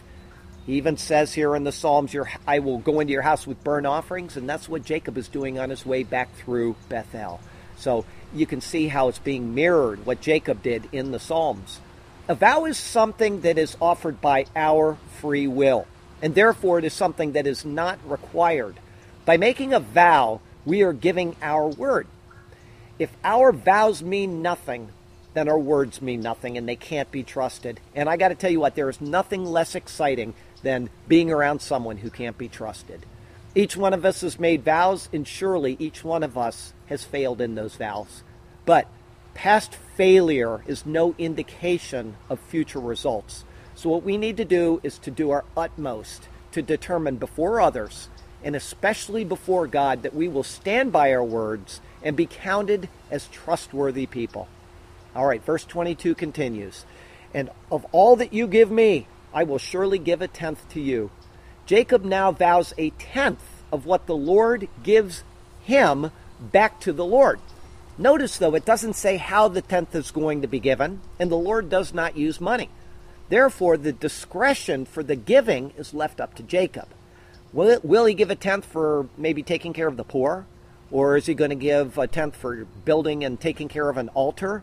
He 0.67 0.75
even 0.75 0.97
says 0.97 1.35
here 1.35 1.57
in 1.57 1.65
the 1.65 1.73
Psalms, 1.73 2.15
I 2.47 2.61
will 2.61 2.79
go 2.79 3.01
into 3.01 3.13
your 3.13 3.23
house 3.23 3.47
with 3.47 3.65
burnt 3.65 3.87
offerings, 3.87 4.37
and 4.37 4.49
that's 4.49 4.69
what 4.69 4.85
Jacob 4.85 5.19
is 5.19 5.29
doing 5.29 5.59
on 5.59 5.71
his 5.71 5.85
way 5.85 6.05
back 6.05 6.35
through 6.37 6.77
Bethel. 6.89 7.41
So 7.77 8.05
you 8.33 8.47
can 8.47 8.61
see 8.61 8.87
how 8.87 9.09
it's 9.09 9.19
being 9.19 9.55
mirrored, 9.55 10.07
what 10.07 10.21
Jacob 10.21 10.63
did 10.63 10.89
in 10.93 11.11
the 11.11 11.19
Psalms. 11.19 11.81
A 12.29 12.37
vow 12.37 12.65
is 12.65 12.79
something 12.79 13.41
that 13.41 13.59
is 13.59 13.77
offered 13.81 14.21
by 14.21 14.47
our 14.55 14.97
free 15.21 15.49
will, 15.49 15.89
and 16.23 16.35
therefore 16.35 16.79
it 16.79 16.85
is 16.85 16.93
something 16.93 17.33
that 17.33 17.49
is 17.49 17.65
not 17.65 17.99
required. 18.09 18.77
By 19.25 19.37
making 19.37 19.75
a 19.75 19.81
vow, 19.81 20.41
we 20.65 20.83
are 20.83 20.93
giving 20.93 21.35
our 21.43 21.67
word. 21.67 22.07
If 23.01 23.11
our 23.25 23.51
vows 23.51 24.01
mean 24.01 24.43
nothing, 24.43 24.91
then 25.35 25.49
our 25.49 25.59
words 25.59 26.01
mean 26.01 26.21
nothing 26.21 26.57
and 26.57 26.69
they 26.69 26.77
can't 26.77 27.11
be 27.11 27.23
trusted. 27.23 27.81
And 27.95 28.09
I 28.09 28.17
got 28.17 28.29
to 28.29 28.35
tell 28.35 28.51
you 28.51 28.61
what, 28.61 28.75
there 28.75 28.91
is 28.91 29.01
nothing 29.01 29.45
less 29.45 29.75
exciting 29.75 30.35
than 30.63 30.91
being 31.09 31.31
around 31.31 31.61
someone 31.61 31.99
who 31.99 32.11
can't 32.11 32.39
be 32.39 32.49
trusted. 32.49 33.05
Each 33.55 33.77
one 33.77 33.93
of 33.93 34.05
us 34.05 34.23
has 34.23 34.41
made 34.41 34.65
vows, 34.65 35.09
and 35.13 35.27
surely 35.27 35.77
each 35.79 36.03
one 36.05 36.23
of 36.23 36.39
us 36.39 36.73
has 36.87 37.05
failed 37.05 37.41
in 37.41 37.55
those 37.55 37.77
vows. 37.77 38.23
But 38.65 38.89
past 39.35 39.75
failure 39.97 40.63
is 40.67 40.87
no 40.87 41.15
indication 41.19 42.17
of 42.31 42.41
future 42.41 42.81
results. 42.81 43.45
So, 43.75 43.91
what 43.91 44.05
we 44.05 44.17
need 44.17 44.37
to 44.39 44.45
do 44.45 44.81
is 44.83 44.99
to 44.99 45.11
do 45.11 45.31
our 45.31 45.45
utmost 45.57 46.29
to 46.53 46.63
determine 46.63 47.17
before 47.17 47.61
others, 47.61 48.09
and 48.45 48.55
especially 48.55 49.25
before 49.25 49.67
God, 49.67 50.03
that 50.03 50.15
we 50.15 50.29
will 50.29 50.43
stand 50.43 50.93
by 50.93 51.13
our 51.13 51.25
words 51.25 51.81
and 52.03 52.17
be 52.17 52.27
counted 52.27 52.89
as 53.11 53.29
trustworthy 53.29 54.07
people. 54.07 54.49
All 55.15 55.27
right, 55.27 55.45
verse 55.45 55.65
22 55.65 56.15
continues 56.15 56.85
And 57.35 57.51
of 57.71 57.87
all 57.93 58.17
that 58.17 58.33
you 58.33 58.47
give 58.47 58.71
me, 58.71 59.07
I 59.35 59.45
will 59.45 59.59
surely 59.59 59.99
give 59.99 60.23
a 60.23 60.29
tenth 60.29 60.69
to 60.71 60.81
you. 60.81 61.11
Jacob 61.67 62.05
now 62.05 62.33
vows 62.33 62.75
a 62.77 62.91
tenth 62.91 63.43
of 63.71 63.87
what 63.87 64.07
the 64.07 64.17
Lord 64.17 64.69
gives 64.83 65.25
him 65.63 66.11
back 66.41 66.81
to 66.81 66.93
the 66.93 67.05
Lord. 67.05 67.41
Notice, 67.99 68.39
though, 68.39 68.55
it 68.55 68.65
doesn't 68.65 68.95
say 68.95 69.17
how 69.17 69.49
the 69.49 69.63
tenth 69.63 69.95
is 69.95 70.11
going 70.11 70.43
to 70.43 70.49
be 70.49 70.61
given, 70.61 71.01
and 71.19 71.31
the 71.31 71.37
Lord 71.37 71.69
does 71.69 71.95
not 71.95 72.17
use 72.17 72.41
money. 72.41 72.69
Therefore, 73.29 73.77
the 73.77 73.93
discretion 73.93 74.85
for 74.85 75.03
the 75.03 75.17
giving 75.17 75.73
is 75.77 75.95
left 75.95 76.21
up 76.21 76.35
to 76.35 76.43
Jacob. 76.43 76.89
Will, 77.53 77.81
will 77.83 78.07
he 78.07 78.15
give 78.15 78.31
a 78.31 78.35
tenth 78.35 78.65
for 78.65 79.09
maybe 79.17 79.43
taking 79.43 79.73
care 79.73 79.87
of 79.89 79.97
the 79.97 80.05
poor? 80.05 80.47
Or 80.91 81.17
is 81.17 81.27
he 81.27 81.35
going 81.35 81.51
to 81.51 81.57
give 81.57 81.97
a 81.97 82.07
tenth 82.07 82.37
for 82.37 82.67
building 82.85 83.25
and 83.25 83.41
taking 83.41 83.69
care 83.69 83.89
of 83.89 83.97
an 83.97 84.09
altar? 84.11 84.63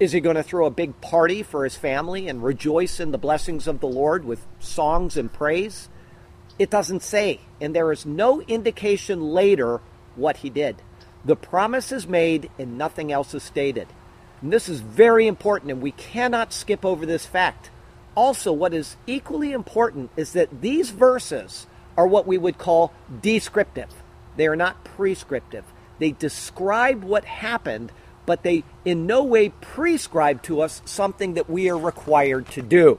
Is 0.00 0.12
he 0.12 0.20
going 0.20 0.36
to 0.36 0.42
throw 0.42 0.66
a 0.66 0.70
big 0.70 1.00
party 1.00 1.42
for 1.42 1.64
his 1.64 1.76
family 1.76 2.28
and 2.28 2.42
rejoice 2.42 2.98
in 2.98 3.12
the 3.12 3.18
blessings 3.18 3.66
of 3.66 3.80
the 3.80 3.86
Lord 3.86 4.24
with 4.24 4.46
songs 4.58 5.16
and 5.16 5.32
praise? 5.32 5.88
It 6.58 6.70
doesn't 6.70 7.02
say, 7.02 7.40
and 7.60 7.74
there 7.74 7.92
is 7.92 8.04
no 8.04 8.40
indication 8.42 9.20
later 9.20 9.80
what 10.16 10.38
he 10.38 10.50
did. 10.50 10.82
The 11.24 11.36
promise 11.36 11.92
is 11.92 12.06
made 12.06 12.50
and 12.58 12.76
nothing 12.76 13.12
else 13.12 13.32
is 13.34 13.42
stated. 13.42 13.88
And 14.40 14.52
this 14.52 14.68
is 14.68 14.80
very 14.80 15.28
important, 15.28 15.70
and 15.70 15.80
we 15.80 15.92
cannot 15.92 16.52
skip 16.52 16.84
over 16.84 17.06
this 17.06 17.24
fact. 17.24 17.70
Also, 18.16 18.52
what 18.52 18.74
is 18.74 18.96
equally 19.06 19.52
important 19.52 20.10
is 20.16 20.32
that 20.32 20.60
these 20.60 20.90
verses 20.90 21.66
are 21.96 22.06
what 22.06 22.26
we 22.26 22.38
would 22.38 22.58
call 22.58 22.92
descriptive. 23.20 23.90
They 24.36 24.46
are 24.48 24.56
not 24.56 24.84
prescriptive. 24.84 25.64
They 25.98 26.10
describe 26.10 27.04
what 27.04 27.24
happened, 27.24 27.92
but 28.26 28.42
they 28.42 28.64
in 28.84 29.06
no 29.06 29.22
way 29.24 29.48
prescribe 29.48 30.42
to 30.42 30.60
us 30.60 30.82
something 30.84 31.34
that 31.34 31.50
we 31.50 31.70
are 31.70 31.78
required 31.78 32.48
to 32.48 32.62
do. 32.62 32.98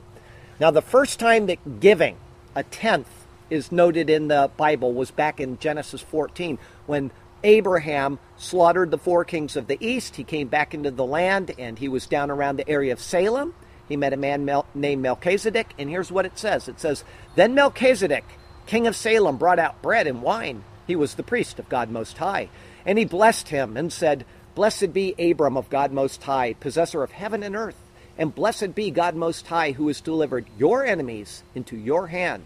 Now, 0.59 0.71
the 0.71 0.81
first 0.81 1.19
time 1.19 1.47
that 1.47 1.79
giving 1.79 2.17
a 2.55 2.63
tenth 2.63 3.07
is 3.49 3.71
noted 3.71 4.09
in 4.09 4.27
the 4.27 4.49
Bible 4.57 4.93
was 4.93 5.11
back 5.11 5.39
in 5.39 5.59
Genesis 5.59 6.01
14 6.01 6.57
when 6.85 7.11
Abraham 7.43 8.19
slaughtered 8.37 8.91
the 8.91 8.97
four 8.97 9.25
kings 9.25 9.55
of 9.55 9.67
the 9.67 9.77
east. 9.85 10.15
He 10.15 10.23
came 10.23 10.47
back 10.47 10.73
into 10.73 10.91
the 10.91 11.05
land 11.05 11.53
and 11.57 11.77
he 11.77 11.87
was 11.87 12.07
down 12.07 12.31
around 12.31 12.57
the 12.57 12.69
area 12.69 12.93
of 12.93 12.99
Salem. 12.99 13.53
He 13.87 13.97
met 13.97 14.13
a 14.13 14.17
man 14.17 14.45
Mel- 14.45 14.65
named 14.73 15.01
Melchizedek, 15.01 15.73
and 15.77 15.89
here's 15.89 16.11
what 16.11 16.25
it 16.25 16.37
says 16.37 16.67
it 16.67 16.79
says, 16.79 17.03
Then 17.35 17.53
Melchizedek, 17.53 18.23
king 18.65 18.87
of 18.87 18.95
Salem, 18.95 19.37
brought 19.37 19.59
out 19.59 19.81
bread 19.81 20.07
and 20.07 20.21
wine. 20.21 20.63
He 20.87 20.95
was 20.95 21.15
the 21.15 21.23
priest 21.23 21.59
of 21.59 21.69
God 21.69 21.89
Most 21.89 22.17
High. 22.17 22.49
And 22.85 22.97
he 22.97 23.05
blessed 23.05 23.49
him 23.49 23.77
and 23.77 23.91
said, 23.91 24.25
Blessed 24.55 24.93
be 24.93 25.15
Abram 25.17 25.57
of 25.57 25.69
God 25.69 25.91
Most 25.91 26.21
High, 26.23 26.53
possessor 26.53 27.01
of 27.01 27.11
heaven 27.11 27.41
and 27.41 27.55
earth. 27.55 27.77
And 28.17 28.35
blessed 28.35 28.75
be 28.75 28.91
God 28.91 29.15
Most 29.15 29.47
High, 29.47 29.71
who 29.71 29.87
has 29.87 29.99
delivered 29.99 30.45
your 30.57 30.85
enemies 30.85 31.41
into 31.55 31.75
your 31.75 32.07
hand. 32.07 32.43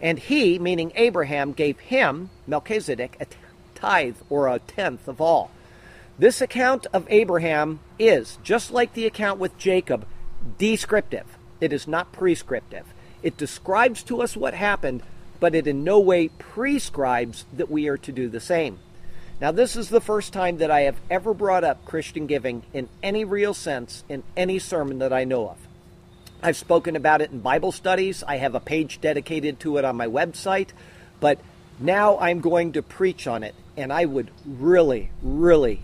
And 0.00 0.18
he, 0.20 0.60
meaning 0.60 0.92
Abraham, 0.94 1.52
gave 1.52 1.80
him, 1.80 2.30
Melchizedek, 2.46 3.16
a 3.18 3.26
tithe 3.74 4.16
or 4.30 4.46
a 4.46 4.60
tenth 4.60 5.08
of 5.08 5.20
all. 5.20 5.50
This 6.16 6.40
account 6.40 6.86
of 6.92 7.06
Abraham 7.10 7.80
is, 7.98 8.38
just 8.44 8.70
like 8.70 8.94
the 8.94 9.06
account 9.06 9.40
with 9.40 9.58
Jacob, 9.58 10.06
descriptive. 10.56 11.26
It 11.60 11.72
is 11.72 11.88
not 11.88 12.12
prescriptive. 12.12 12.86
It 13.22 13.36
describes 13.36 14.04
to 14.04 14.22
us 14.22 14.36
what 14.36 14.54
happened, 14.54 15.02
but 15.40 15.56
it 15.56 15.66
in 15.66 15.82
no 15.82 15.98
way 15.98 16.28
prescribes 16.28 17.44
that 17.52 17.70
we 17.70 17.88
are 17.88 17.98
to 17.98 18.12
do 18.12 18.28
the 18.28 18.40
same. 18.40 18.78
Now, 19.40 19.52
this 19.52 19.76
is 19.76 19.88
the 19.88 20.00
first 20.00 20.32
time 20.32 20.58
that 20.58 20.70
I 20.70 20.80
have 20.80 20.96
ever 21.08 21.32
brought 21.32 21.62
up 21.62 21.84
Christian 21.84 22.26
giving 22.26 22.64
in 22.72 22.88
any 23.04 23.24
real 23.24 23.54
sense 23.54 24.02
in 24.08 24.24
any 24.36 24.58
sermon 24.58 24.98
that 24.98 25.12
I 25.12 25.22
know 25.22 25.50
of. 25.50 25.58
I've 26.42 26.56
spoken 26.56 26.96
about 26.96 27.20
it 27.20 27.30
in 27.30 27.38
Bible 27.38 27.70
studies. 27.70 28.24
I 28.26 28.38
have 28.38 28.56
a 28.56 28.60
page 28.60 29.00
dedicated 29.00 29.60
to 29.60 29.76
it 29.76 29.84
on 29.84 29.96
my 29.96 30.08
website, 30.08 30.70
but 31.20 31.38
now 31.78 32.18
I'm 32.18 32.40
going 32.40 32.72
to 32.72 32.82
preach 32.82 33.28
on 33.28 33.44
it, 33.44 33.54
and 33.76 33.92
I 33.92 34.06
would 34.06 34.32
really, 34.44 35.10
really 35.22 35.82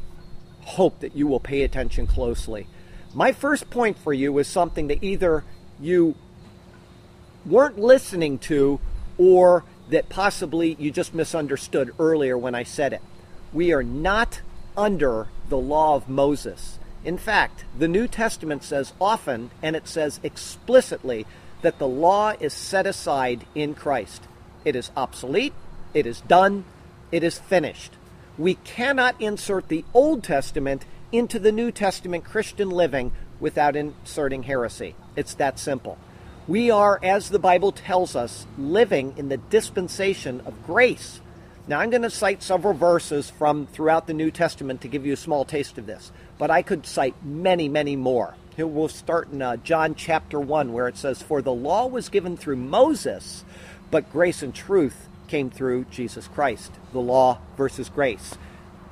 hope 0.62 0.98
that 1.00 1.14
you 1.14 1.28
will 1.28 1.40
pay 1.40 1.62
attention 1.62 2.08
closely. 2.08 2.66
My 3.14 3.30
first 3.30 3.70
point 3.70 3.98
for 3.98 4.12
you 4.12 4.36
is 4.38 4.48
something 4.48 4.88
that 4.88 5.04
either 5.04 5.44
you 5.78 6.16
weren't 7.46 7.78
listening 7.78 8.38
to 8.38 8.80
or 9.16 9.62
that 9.90 10.08
possibly 10.08 10.74
you 10.80 10.90
just 10.90 11.14
misunderstood 11.14 11.94
earlier 12.00 12.36
when 12.36 12.56
I 12.56 12.64
said 12.64 12.92
it. 12.92 13.02
We 13.54 13.72
are 13.72 13.84
not 13.84 14.42
under 14.76 15.28
the 15.48 15.56
law 15.56 15.94
of 15.94 16.08
Moses. 16.08 16.78
In 17.04 17.16
fact, 17.16 17.64
the 17.78 17.88
New 17.88 18.08
Testament 18.08 18.64
says 18.64 18.92
often, 19.00 19.50
and 19.62 19.76
it 19.76 19.86
says 19.86 20.18
explicitly, 20.22 21.24
that 21.62 21.78
the 21.78 21.88
law 21.88 22.34
is 22.40 22.52
set 22.52 22.86
aside 22.86 23.46
in 23.54 23.74
Christ. 23.74 24.24
It 24.64 24.74
is 24.74 24.90
obsolete, 24.96 25.54
it 25.94 26.04
is 26.04 26.20
done, 26.22 26.64
it 27.12 27.22
is 27.22 27.38
finished. 27.38 27.92
We 28.36 28.54
cannot 28.54 29.20
insert 29.20 29.68
the 29.68 29.84
Old 29.94 30.24
Testament 30.24 30.84
into 31.12 31.38
the 31.38 31.52
New 31.52 31.70
Testament 31.70 32.24
Christian 32.24 32.70
living 32.70 33.12
without 33.38 33.76
inserting 33.76 34.42
heresy. 34.42 34.96
It's 35.14 35.34
that 35.34 35.60
simple. 35.60 35.96
We 36.48 36.70
are, 36.70 36.98
as 37.02 37.28
the 37.28 37.38
Bible 37.38 37.70
tells 37.70 38.16
us, 38.16 38.46
living 38.58 39.14
in 39.16 39.28
the 39.28 39.36
dispensation 39.36 40.42
of 40.44 40.66
grace. 40.66 41.20
Now, 41.66 41.80
I'm 41.80 41.88
going 41.88 42.02
to 42.02 42.10
cite 42.10 42.42
several 42.42 42.74
verses 42.74 43.30
from 43.30 43.66
throughout 43.66 44.06
the 44.06 44.12
New 44.12 44.30
Testament 44.30 44.82
to 44.82 44.88
give 44.88 45.06
you 45.06 45.14
a 45.14 45.16
small 45.16 45.46
taste 45.46 45.78
of 45.78 45.86
this, 45.86 46.12
but 46.36 46.50
I 46.50 46.60
could 46.60 46.84
cite 46.84 47.14
many, 47.24 47.70
many 47.70 47.96
more. 47.96 48.34
We'll 48.58 48.88
start 48.88 49.32
in 49.32 49.40
uh, 49.40 49.56
John 49.56 49.94
chapter 49.94 50.38
1, 50.38 50.74
where 50.74 50.88
it 50.88 50.98
says, 50.98 51.22
For 51.22 51.40
the 51.40 51.54
law 51.54 51.86
was 51.86 52.10
given 52.10 52.36
through 52.36 52.56
Moses, 52.56 53.44
but 53.90 54.12
grace 54.12 54.42
and 54.42 54.54
truth 54.54 55.08
came 55.26 55.48
through 55.48 55.86
Jesus 55.90 56.28
Christ. 56.28 56.70
The 56.92 57.00
law 57.00 57.38
versus 57.56 57.88
grace. 57.88 58.36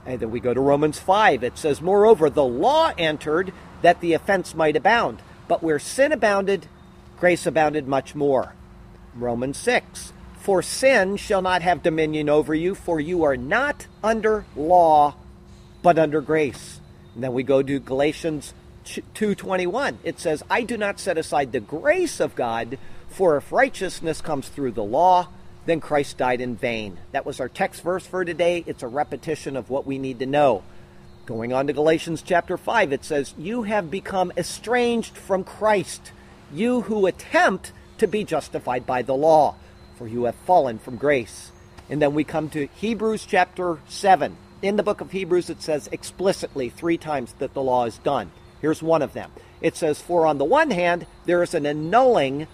And 0.06 0.18
then 0.18 0.30
we 0.30 0.40
go 0.40 0.54
to 0.54 0.60
Romans 0.60 0.98
5. 0.98 1.44
It 1.44 1.58
says, 1.58 1.82
Moreover, 1.82 2.30
the 2.30 2.42
law 2.42 2.92
entered 2.96 3.52
that 3.82 4.00
the 4.00 4.14
offense 4.14 4.54
might 4.54 4.76
abound. 4.76 5.20
But 5.46 5.62
where 5.62 5.78
sin 5.78 6.10
abounded, 6.10 6.66
grace 7.20 7.46
abounded 7.46 7.86
much 7.86 8.14
more. 8.14 8.54
Romans 9.14 9.58
6. 9.58 10.14
For 10.42 10.60
sin 10.60 11.18
shall 11.18 11.40
not 11.40 11.62
have 11.62 11.84
dominion 11.84 12.28
over 12.28 12.52
you, 12.52 12.74
for 12.74 12.98
you 12.98 13.22
are 13.22 13.36
not 13.36 13.86
under 14.02 14.44
law, 14.56 15.14
but 15.82 16.00
under 16.00 16.20
grace. 16.20 16.80
And 17.14 17.22
then 17.22 17.32
we 17.32 17.44
go 17.44 17.62
to 17.62 17.78
Galatians 17.78 18.52
2:21. 19.14 20.00
It 20.02 20.18
says, 20.18 20.42
"I 20.50 20.62
do 20.62 20.76
not 20.76 20.98
set 20.98 21.16
aside 21.16 21.52
the 21.52 21.60
grace 21.60 22.18
of 22.18 22.34
God, 22.34 22.76
for 23.08 23.36
if 23.36 23.52
righteousness 23.52 24.20
comes 24.20 24.48
through 24.48 24.72
the 24.72 24.82
law, 24.82 25.28
then 25.64 25.78
Christ 25.78 26.18
died 26.18 26.40
in 26.40 26.56
vain." 26.56 26.98
That 27.12 27.24
was 27.24 27.38
our 27.38 27.48
text 27.48 27.80
verse 27.82 28.04
for 28.04 28.24
today. 28.24 28.64
It's 28.66 28.82
a 28.82 28.88
repetition 28.88 29.56
of 29.56 29.70
what 29.70 29.86
we 29.86 29.96
need 29.96 30.18
to 30.18 30.26
know. 30.26 30.64
Going 31.24 31.52
on 31.52 31.68
to 31.68 31.72
Galatians 31.72 32.20
chapter 32.20 32.56
5, 32.56 32.92
it 32.92 33.04
says, 33.04 33.32
"You 33.38 33.62
have 33.62 33.92
become 33.92 34.32
estranged 34.36 35.16
from 35.16 35.44
Christ, 35.44 36.10
you 36.52 36.80
who 36.80 37.06
attempt 37.06 37.70
to 37.98 38.08
be 38.08 38.24
justified 38.24 38.84
by 38.84 39.02
the 39.02 39.14
law." 39.14 39.54
For 39.96 40.06
you 40.06 40.24
have 40.24 40.34
fallen 40.34 40.78
from 40.78 40.96
grace. 40.96 41.50
And 41.88 42.00
then 42.00 42.14
we 42.14 42.24
come 42.24 42.48
to 42.50 42.66
Hebrews 42.76 43.26
chapter 43.26 43.78
7. 43.88 44.36
In 44.62 44.76
the 44.76 44.82
book 44.82 45.00
of 45.00 45.10
Hebrews, 45.10 45.50
it 45.50 45.60
says 45.60 45.88
explicitly 45.92 46.68
three 46.68 46.96
times 46.96 47.34
that 47.38 47.52
the 47.54 47.62
law 47.62 47.84
is 47.84 47.98
done. 47.98 48.30
Here's 48.60 48.82
one 48.82 49.02
of 49.02 49.12
them. 49.12 49.30
It 49.60 49.76
says, 49.76 50.00
For 50.00 50.26
on 50.26 50.38
the 50.38 50.44
one 50.44 50.70
hand, 50.70 51.06
there 51.24 51.42
is 51.42 51.54
an 51.54 51.66
annulling. 51.66 52.46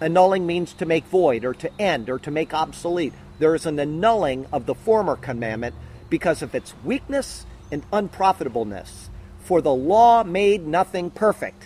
Annulling 0.00 0.46
means 0.46 0.72
to 0.74 0.86
make 0.86 1.04
void 1.06 1.44
or 1.44 1.54
to 1.54 1.80
end 1.80 2.08
or 2.08 2.18
to 2.20 2.30
make 2.30 2.54
obsolete. 2.54 3.12
There 3.38 3.54
is 3.54 3.66
an 3.66 3.78
annulling 3.78 4.46
of 4.52 4.66
the 4.66 4.74
former 4.74 5.16
commandment 5.16 5.74
because 6.08 6.42
of 6.42 6.54
its 6.54 6.74
weakness 6.84 7.44
and 7.70 7.82
unprofitableness. 7.92 9.10
For 9.40 9.60
the 9.60 9.74
law 9.74 10.24
made 10.24 10.66
nothing 10.66 11.10
perfect. 11.10 11.64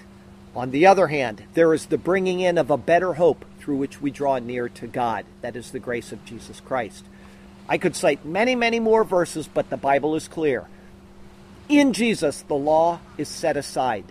On 0.55 0.71
the 0.71 0.87
other 0.87 1.07
hand, 1.07 1.45
there 1.55 1.73
is 1.73 1.87
the 1.87 1.99
bringing 1.99 2.41
in 2.41 2.59
of 2.59 2.71
a 2.71 2.77
better 2.77 3.15
hope 3.15 3.45
through 3.63 3.77
which 3.77 4.03
we 4.03 4.11
draw 4.11 4.39
near 4.41 4.69
to 4.69 4.89
God. 4.89 5.25
That 5.41 5.55
is 5.55 5.71
the 5.71 5.79
grace 5.79 6.11
of 6.11 6.25
Jesus 6.25 6.59
Christ. 6.59 7.05
I 7.69 7.79
could 7.79 7.95
cite 7.95 8.25
many, 8.25 8.57
many 8.57 8.81
more 8.81 9.05
verses, 9.05 9.47
but 9.47 9.71
the 9.71 9.77
Bible 9.77 10.17
is 10.17 10.27
clear. 10.27 10.67
In 11.69 11.93
Jesus, 11.93 12.43
the 12.43 12.57
law 12.57 12.99
is 13.17 13.29
set 13.29 13.57
aside. 13.57 14.05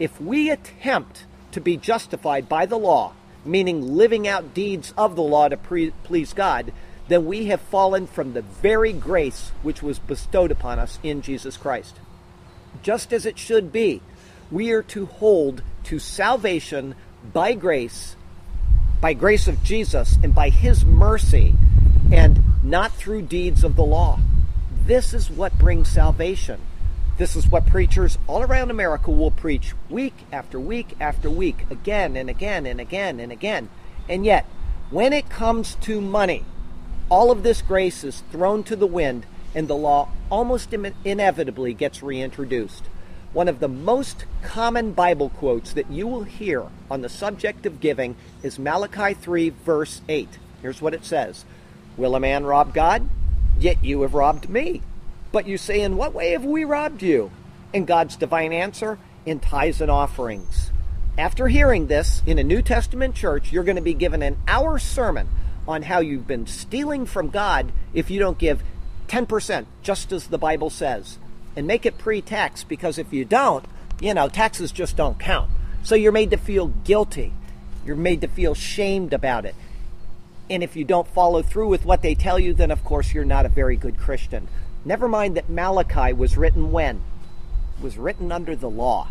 If 0.00 0.20
we 0.20 0.50
attempt 0.50 1.24
to 1.52 1.60
be 1.60 1.76
justified 1.76 2.48
by 2.48 2.66
the 2.66 2.78
law, 2.78 3.12
meaning 3.44 3.94
living 3.94 4.26
out 4.26 4.54
deeds 4.54 4.92
of 4.98 5.14
the 5.14 5.22
law 5.22 5.48
to 5.48 5.56
pre- 5.56 5.92
please 6.02 6.32
God, 6.32 6.72
then 7.06 7.26
we 7.26 7.46
have 7.46 7.60
fallen 7.60 8.08
from 8.08 8.32
the 8.32 8.42
very 8.42 8.92
grace 8.92 9.52
which 9.62 9.84
was 9.84 10.00
bestowed 10.00 10.50
upon 10.50 10.80
us 10.80 10.98
in 11.04 11.22
Jesus 11.22 11.56
Christ. 11.56 11.94
Just 12.82 13.12
as 13.12 13.24
it 13.24 13.38
should 13.38 13.70
be, 13.70 14.02
we 14.50 14.72
are 14.72 14.82
to 14.82 15.06
hold 15.06 15.62
to 15.84 16.00
salvation 16.00 16.96
by 17.32 17.54
grace 17.54 18.15
by 19.06 19.12
grace 19.12 19.46
of 19.46 19.62
Jesus 19.62 20.18
and 20.24 20.34
by 20.34 20.48
his 20.48 20.84
mercy 20.84 21.54
and 22.10 22.42
not 22.64 22.90
through 22.90 23.22
deeds 23.22 23.62
of 23.62 23.76
the 23.76 23.84
law. 23.84 24.18
This 24.84 25.14
is 25.14 25.30
what 25.30 25.56
brings 25.60 25.88
salvation. 25.88 26.60
This 27.16 27.36
is 27.36 27.46
what 27.46 27.66
preachers 27.66 28.18
all 28.26 28.42
around 28.42 28.72
America 28.72 29.12
will 29.12 29.30
preach 29.30 29.74
week 29.88 30.12
after 30.32 30.58
week 30.58 30.96
after 30.98 31.30
week, 31.30 31.70
again 31.70 32.16
and 32.16 32.28
again 32.28 32.66
and 32.66 32.80
again 32.80 33.20
and 33.20 33.30
again. 33.30 33.68
And 34.08 34.24
yet, 34.24 34.44
when 34.90 35.12
it 35.12 35.30
comes 35.30 35.76
to 35.82 36.00
money, 36.00 36.44
all 37.08 37.30
of 37.30 37.44
this 37.44 37.62
grace 37.62 38.02
is 38.02 38.24
thrown 38.32 38.64
to 38.64 38.74
the 38.74 38.88
wind 38.88 39.24
and 39.54 39.68
the 39.68 39.76
law 39.76 40.08
almost 40.32 40.74
inevitably 41.04 41.74
gets 41.74 42.02
reintroduced. 42.02 42.82
One 43.36 43.48
of 43.48 43.60
the 43.60 43.68
most 43.68 44.24
common 44.42 44.92
Bible 44.92 45.28
quotes 45.28 45.74
that 45.74 45.90
you 45.90 46.06
will 46.06 46.22
hear 46.22 46.68
on 46.90 47.02
the 47.02 47.10
subject 47.10 47.66
of 47.66 47.80
giving 47.80 48.16
is 48.42 48.58
Malachi 48.58 49.12
3, 49.12 49.50
verse 49.50 50.00
8. 50.08 50.38
Here's 50.62 50.80
what 50.80 50.94
it 50.94 51.04
says 51.04 51.44
Will 51.98 52.14
a 52.14 52.20
man 52.20 52.46
rob 52.46 52.72
God? 52.72 53.06
Yet 53.58 53.84
you 53.84 54.00
have 54.00 54.14
robbed 54.14 54.48
me. 54.48 54.80
But 55.32 55.46
you 55.46 55.58
say, 55.58 55.82
In 55.82 55.98
what 55.98 56.14
way 56.14 56.30
have 56.30 56.46
we 56.46 56.64
robbed 56.64 57.02
you? 57.02 57.30
And 57.74 57.86
God's 57.86 58.16
divine 58.16 58.54
answer, 58.54 58.98
In 59.26 59.38
tithes 59.38 59.82
and 59.82 59.90
offerings. 59.90 60.70
After 61.18 61.48
hearing 61.48 61.88
this 61.88 62.22
in 62.24 62.38
a 62.38 62.42
New 62.42 62.62
Testament 62.62 63.14
church, 63.14 63.52
you're 63.52 63.64
going 63.64 63.76
to 63.76 63.82
be 63.82 63.92
given 63.92 64.22
an 64.22 64.38
hour 64.48 64.78
sermon 64.78 65.28
on 65.68 65.82
how 65.82 66.00
you've 66.00 66.26
been 66.26 66.46
stealing 66.46 67.04
from 67.04 67.28
God 67.28 67.70
if 67.92 68.10
you 68.10 68.18
don't 68.18 68.38
give 68.38 68.62
10%, 69.08 69.66
just 69.82 70.10
as 70.10 70.28
the 70.28 70.38
Bible 70.38 70.70
says. 70.70 71.18
And 71.56 71.66
make 71.66 71.86
it 71.86 71.98
pre 71.98 72.20
tax 72.20 72.64
because 72.64 72.98
if 72.98 73.12
you 73.12 73.24
don't, 73.24 73.64
you 74.00 74.12
know, 74.14 74.28
taxes 74.28 74.72
just 74.72 74.96
don't 74.96 75.18
count. 75.18 75.50
So 75.82 75.94
you're 75.94 76.12
made 76.12 76.30
to 76.30 76.36
feel 76.36 76.68
guilty. 76.68 77.32
You're 77.84 77.96
made 77.96 78.20
to 78.20 78.28
feel 78.28 78.54
shamed 78.54 79.12
about 79.12 79.44
it. 79.44 79.54
And 80.50 80.62
if 80.62 80.76
you 80.76 80.84
don't 80.84 81.08
follow 81.08 81.42
through 81.42 81.68
with 81.68 81.84
what 81.84 82.02
they 82.02 82.14
tell 82.14 82.38
you, 82.38 82.54
then 82.54 82.70
of 82.70 82.84
course 82.84 83.12
you're 83.12 83.24
not 83.24 83.46
a 83.46 83.50
very 83.50 83.76
good 83.76 83.98
Christian. 83.98 84.48
Never 84.84 85.08
mind 85.08 85.36
that 85.36 85.48
Malachi 85.48 86.12
was 86.12 86.36
written 86.36 86.70
when? 86.70 87.02
It 87.78 87.82
was 87.82 87.98
written 87.98 88.30
under 88.30 88.54
the 88.54 88.70
law. 88.70 89.08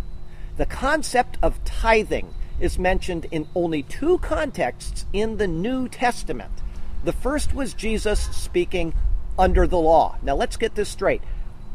The 0.57 0.65
concept 0.65 1.37
of 1.41 1.63
tithing 1.65 2.33
is 2.59 2.79
mentioned 2.79 3.25
in 3.31 3.47
only 3.53 3.83
two 3.83 4.17
contexts 4.19 5.05
in 5.11 5.37
the 5.37 5.47
New 5.47 5.89
Testament. 5.89 6.51
The 7.03 7.11
first 7.11 7.53
was 7.53 7.73
Jesus 7.73 8.19
speaking 8.19 8.93
under 9.37 9.67
the 9.67 9.77
law. 9.77 10.17
Now 10.21 10.35
let's 10.35 10.55
get 10.55 10.75
this 10.75 10.89
straight. 10.89 11.21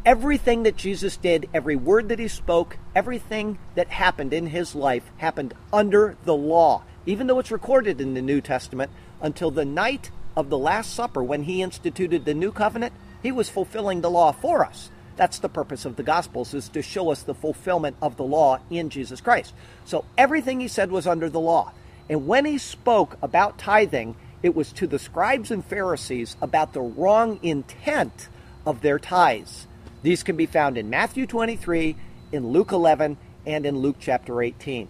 Everything 0.03 0.63
that 0.63 0.77
Jesus 0.77 1.15
did, 1.15 1.47
every 1.53 1.75
word 1.75 2.09
that 2.09 2.17
he 2.17 2.27
spoke, 2.27 2.77
everything 2.95 3.59
that 3.75 3.87
happened 3.89 4.33
in 4.33 4.47
his 4.47 4.73
life 4.73 5.03
happened 5.17 5.53
under 5.71 6.17
the 6.25 6.35
law. 6.35 6.81
Even 7.05 7.27
though 7.27 7.37
it's 7.37 7.51
recorded 7.51 8.01
in 8.01 8.15
the 8.15 8.21
New 8.21 8.41
Testament, 8.41 8.89
until 9.21 9.51
the 9.51 9.65
night 9.65 10.09
of 10.35 10.49
the 10.49 10.57
Last 10.57 10.95
Supper 10.95 11.21
when 11.21 11.43
he 11.43 11.61
instituted 11.61 12.25
the 12.25 12.33
new 12.33 12.51
covenant, 12.51 12.93
he 13.21 13.31
was 13.31 13.49
fulfilling 13.49 14.01
the 14.01 14.09
law 14.09 14.31
for 14.31 14.65
us. 14.65 14.89
That's 15.17 15.37
the 15.37 15.49
purpose 15.49 15.85
of 15.85 15.97
the 15.97 16.03
Gospels, 16.03 16.55
is 16.55 16.69
to 16.69 16.81
show 16.81 17.11
us 17.11 17.21
the 17.21 17.35
fulfillment 17.35 17.95
of 18.01 18.17
the 18.17 18.23
law 18.23 18.59
in 18.71 18.89
Jesus 18.89 19.21
Christ. 19.21 19.53
So 19.85 20.05
everything 20.17 20.59
he 20.59 20.67
said 20.67 20.89
was 20.89 21.05
under 21.05 21.29
the 21.29 21.39
law. 21.39 21.73
And 22.09 22.25
when 22.25 22.45
he 22.45 22.57
spoke 22.57 23.17
about 23.21 23.59
tithing, 23.59 24.15
it 24.41 24.55
was 24.55 24.71
to 24.73 24.87
the 24.87 24.97
scribes 24.97 25.51
and 25.51 25.63
Pharisees 25.63 26.37
about 26.41 26.73
the 26.73 26.81
wrong 26.81 27.39
intent 27.43 28.29
of 28.65 28.81
their 28.81 28.97
tithes. 28.97 29.67
These 30.03 30.23
can 30.23 30.35
be 30.35 30.45
found 30.45 30.77
in 30.77 30.89
Matthew 30.89 31.27
23, 31.27 31.95
in 32.31 32.47
Luke 32.47 32.71
11, 32.71 33.17
and 33.45 33.65
in 33.65 33.77
Luke 33.77 33.97
chapter 33.99 34.41
18. 34.41 34.87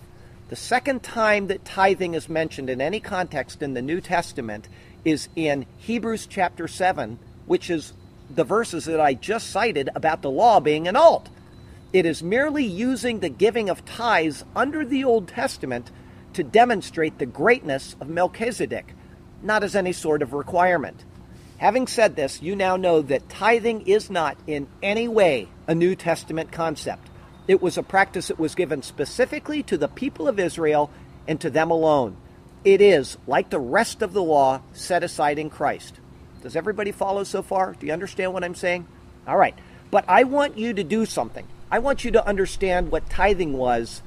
The 0.50 0.56
second 0.56 1.04
time 1.04 1.48
that 1.48 1.66
tithing 1.66 2.14
is 2.14 2.30
mentioned 2.30 2.70
in 2.70 2.82
any 2.82 3.00
context 3.00 3.62
in 3.62 3.74
the 3.74 3.82
New 3.82 4.02
Testament 4.02 4.68
is 5.04 5.30
in 5.36 5.66
Hebrews 5.78 6.28
chapter 6.28 6.68
7, 6.68 7.20
which 7.46 7.70
is 7.70 7.94
the 8.30 8.44
verses 8.44 8.86
that 8.86 9.02
I 9.02 9.14
just 9.14 9.50
cited 9.50 9.90
about 9.96 10.22
the 10.22 10.32
law 10.32 10.60
being 10.60 10.88
annulled. 10.88 11.30
It 11.92 12.06
is 12.06 12.24
merely 12.24 12.64
using 12.64 13.20
the 13.20 13.30
giving 13.30 13.70
of 13.70 13.84
tithes 13.84 14.46
under 14.56 14.86
the 14.86 15.04
Old 15.04 15.28
Testament 15.28 15.92
to 16.34 16.44
demonstrate 16.44 17.18
the 17.18 17.26
greatness 17.26 17.98
of 18.00 18.08
Melchizedek, 18.08 18.94
not 19.42 19.64
as 19.64 19.76
any 19.76 19.92
sort 19.92 20.22
of 20.22 20.32
requirement. 20.32 21.04
Having 21.62 21.86
said 21.86 22.16
this, 22.16 22.42
you 22.42 22.56
now 22.56 22.76
know 22.76 23.04
that 23.04 23.30
tithing 23.30 23.82
is 23.82 24.10
not 24.10 24.36
in 24.48 24.66
any 24.82 25.08
way 25.08 25.48
a 25.68 25.76
New 25.76 25.96
Testament 25.96 26.52
concept. 26.52 27.08
It 27.48 27.62
was 27.62 27.78
a 27.78 27.84
practice 27.84 28.30
that 28.30 28.40
was 28.40 28.56
given 28.56 28.82
specifically 28.82 29.62
to 29.64 29.78
the 29.78 29.88
people 29.88 30.28
of 30.28 30.40
Israel 30.40 30.90
and 31.28 31.40
to 31.40 31.52
them 31.52 31.70
alone. 31.70 32.18
It 32.64 32.82
is, 32.82 33.16
like 33.28 33.52
the 33.52 33.60
rest 33.60 34.02
of 34.02 34.14
the 34.14 34.24
law, 34.24 34.62
set 34.74 35.04
aside 35.04 35.38
in 35.38 35.52
Christ. 35.52 36.00
Does 36.42 36.56
everybody 36.56 36.92
follow 36.92 37.24
so 37.24 37.44
far? 37.44 37.76
Do 37.80 37.86
you 37.86 37.94
understand 37.94 38.34
what 38.34 38.44
I'm 38.44 38.56
saying? 38.56 38.88
All 39.28 39.38
right. 39.38 39.54
But 39.92 40.06
I 40.08 40.24
want 40.24 40.58
you 40.58 40.74
to 40.74 40.84
do 40.84 41.06
something. 41.06 41.46
I 41.70 41.78
want 41.78 42.04
you 42.04 42.10
to 42.10 42.28
understand 42.28 42.92
what 42.92 43.08
tithing 43.08 43.54
was 43.54 44.02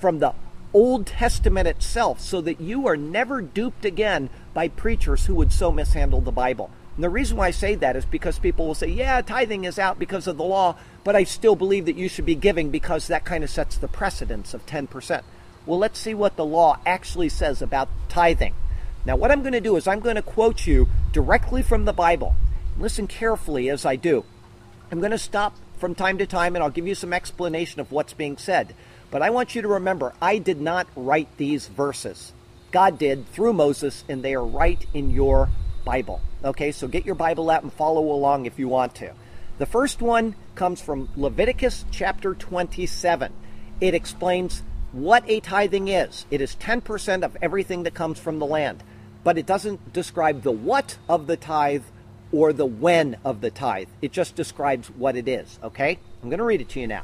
from 0.00 0.18
the 0.18 0.34
Old 0.74 1.06
Testament 1.06 1.68
itself 1.68 2.18
so 2.18 2.40
that 2.40 2.60
you 2.60 2.88
are 2.88 2.96
never 2.96 3.40
duped 3.40 3.84
again 3.84 4.28
by 4.52 4.66
preachers 4.66 5.26
who 5.26 5.36
would 5.36 5.52
so 5.52 5.70
mishandle 5.70 6.20
the 6.20 6.32
Bible. 6.32 6.68
And 6.96 7.04
the 7.04 7.10
reason 7.10 7.36
why 7.36 7.48
I 7.48 7.50
say 7.50 7.74
that 7.76 7.94
is 7.94 8.06
because 8.06 8.38
people 8.38 8.66
will 8.66 8.74
say, 8.74 8.88
yeah, 8.88 9.20
tithing 9.20 9.64
is 9.64 9.78
out 9.78 9.98
because 9.98 10.26
of 10.26 10.38
the 10.38 10.44
law, 10.44 10.76
but 11.04 11.14
I 11.14 11.24
still 11.24 11.54
believe 11.54 11.84
that 11.84 11.96
you 11.96 12.08
should 12.08 12.24
be 12.24 12.34
giving 12.34 12.70
because 12.70 13.06
that 13.06 13.24
kind 13.24 13.44
of 13.44 13.50
sets 13.50 13.76
the 13.76 13.86
precedence 13.86 14.54
of 14.54 14.64
10%. 14.64 15.22
Well, 15.66 15.78
let's 15.78 15.98
see 15.98 16.14
what 16.14 16.36
the 16.36 16.44
law 16.44 16.78
actually 16.86 17.28
says 17.28 17.60
about 17.60 17.90
tithing. 18.08 18.54
Now, 19.04 19.16
what 19.16 19.30
I'm 19.30 19.42
going 19.42 19.52
to 19.52 19.60
do 19.60 19.76
is 19.76 19.86
I'm 19.86 20.00
going 20.00 20.16
to 20.16 20.22
quote 20.22 20.66
you 20.66 20.88
directly 21.12 21.62
from 21.62 21.84
the 21.84 21.92
Bible. 21.92 22.34
Listen 22.78 23.06
carefully 23.06 23.68
as 23.68 23.84
I 23.84 23.96
do. 23.96 24.24
I'm 24.90 25.00
going 25.00 25.12
to 25.12 25.18
stop 25.18 25.54
from 25.76 25.94
time 25.94 26.16
to 26.18 26.26
time 26.26 26.56
and 26.56 26.62
I'll 26.62 26.70
give 26.70 26.86
you 26.86 26.94
some 26.94 27.12
explanation 27.12 27.80
of 27.80 27.92
what's 27.92 28.14
being 28.14 28.38
said. 28.38 28.74
But 29.10 29.22
I 29.22 29.30
want 29.30 29.54
you 29.54 29.62
to 29.62 29.68
remember, 29.68 30.14
I 30.20 30.38
did 30.38 30.60
not 30.60 30.86
write 30.96 31.28
these 31.36 31.68
verses. 31.68 32.32
God 32.72 32.98
did 32.98 33.28
through 33.28 33.52
Moses, 33.52 34.04
and 34.08 34.22
they 34.22 34.34
are 34.34 34.44
right 34.44 34.84
in 34.92 35.10
your 35.10 35.48
Bible. 35.86 36.20
Okay, 36.44 36.70
so 36.70 36.86
get 36.86 37.06
your 37.06 37.14
Bible 37.14 37.48
out 37.48 37.62
and 37.62 37.72
follow 37.72 38.12
along 38.12 38.44
if 38.44 38.58
you 38.58 38.68
want 38.68 38.94
to. 38.96 39.12
The 39.56 39.64
first 39.64 40.02
one 40.02 40.34
comes 40.54 40.82
from 40.82 41.08
Leviticus 41.16 41.86
chapter 41.90 42.34
27. 42.34 43.32
It 43.80 43.94
explains 43.94 44.62
what 44.92 45.24
a 45.26 45.40
tithing 45.40 45.88
is. 45.88 46.26
It 46.30 46.42
is 46.42 46.54
10% 46.56 47.24
of 47.24 47.38
everything 47.40 47.84
that 47.84 47.94
comes 47.94 48.18
from 48.18 48.38
the 48.38 48.44
land 48.44 48.82
but 49.26 49.36
it 49.36 49.44
doesn't 49.44 49.92
describe 49.92 50.42
the 50.42 50.52
what 50.52 50.98
of 51.08 51.26
the 51.26 51.36
tithe 51.36 51.82
or 52.30 52.52
the 52.52 52.64
when 52.64 53.16
of 53.24 53.40
the 53.40 53.50
tithe. 53.50 53.88
It 54.00 54.12
just 54.12 54.36
describes 54.36 54.86
what 54.88 55.16
it 55.16 55.26
is, 55.26 55.58
okay? 55.64 55.98
I'm 56.22 56.28
going 56.28 56.38
to 56.38 56.44
read 56.44 56.60
it 56.60 56.68
to 56.68 56.80
you 56.80 56.86
now. 56.86 57.02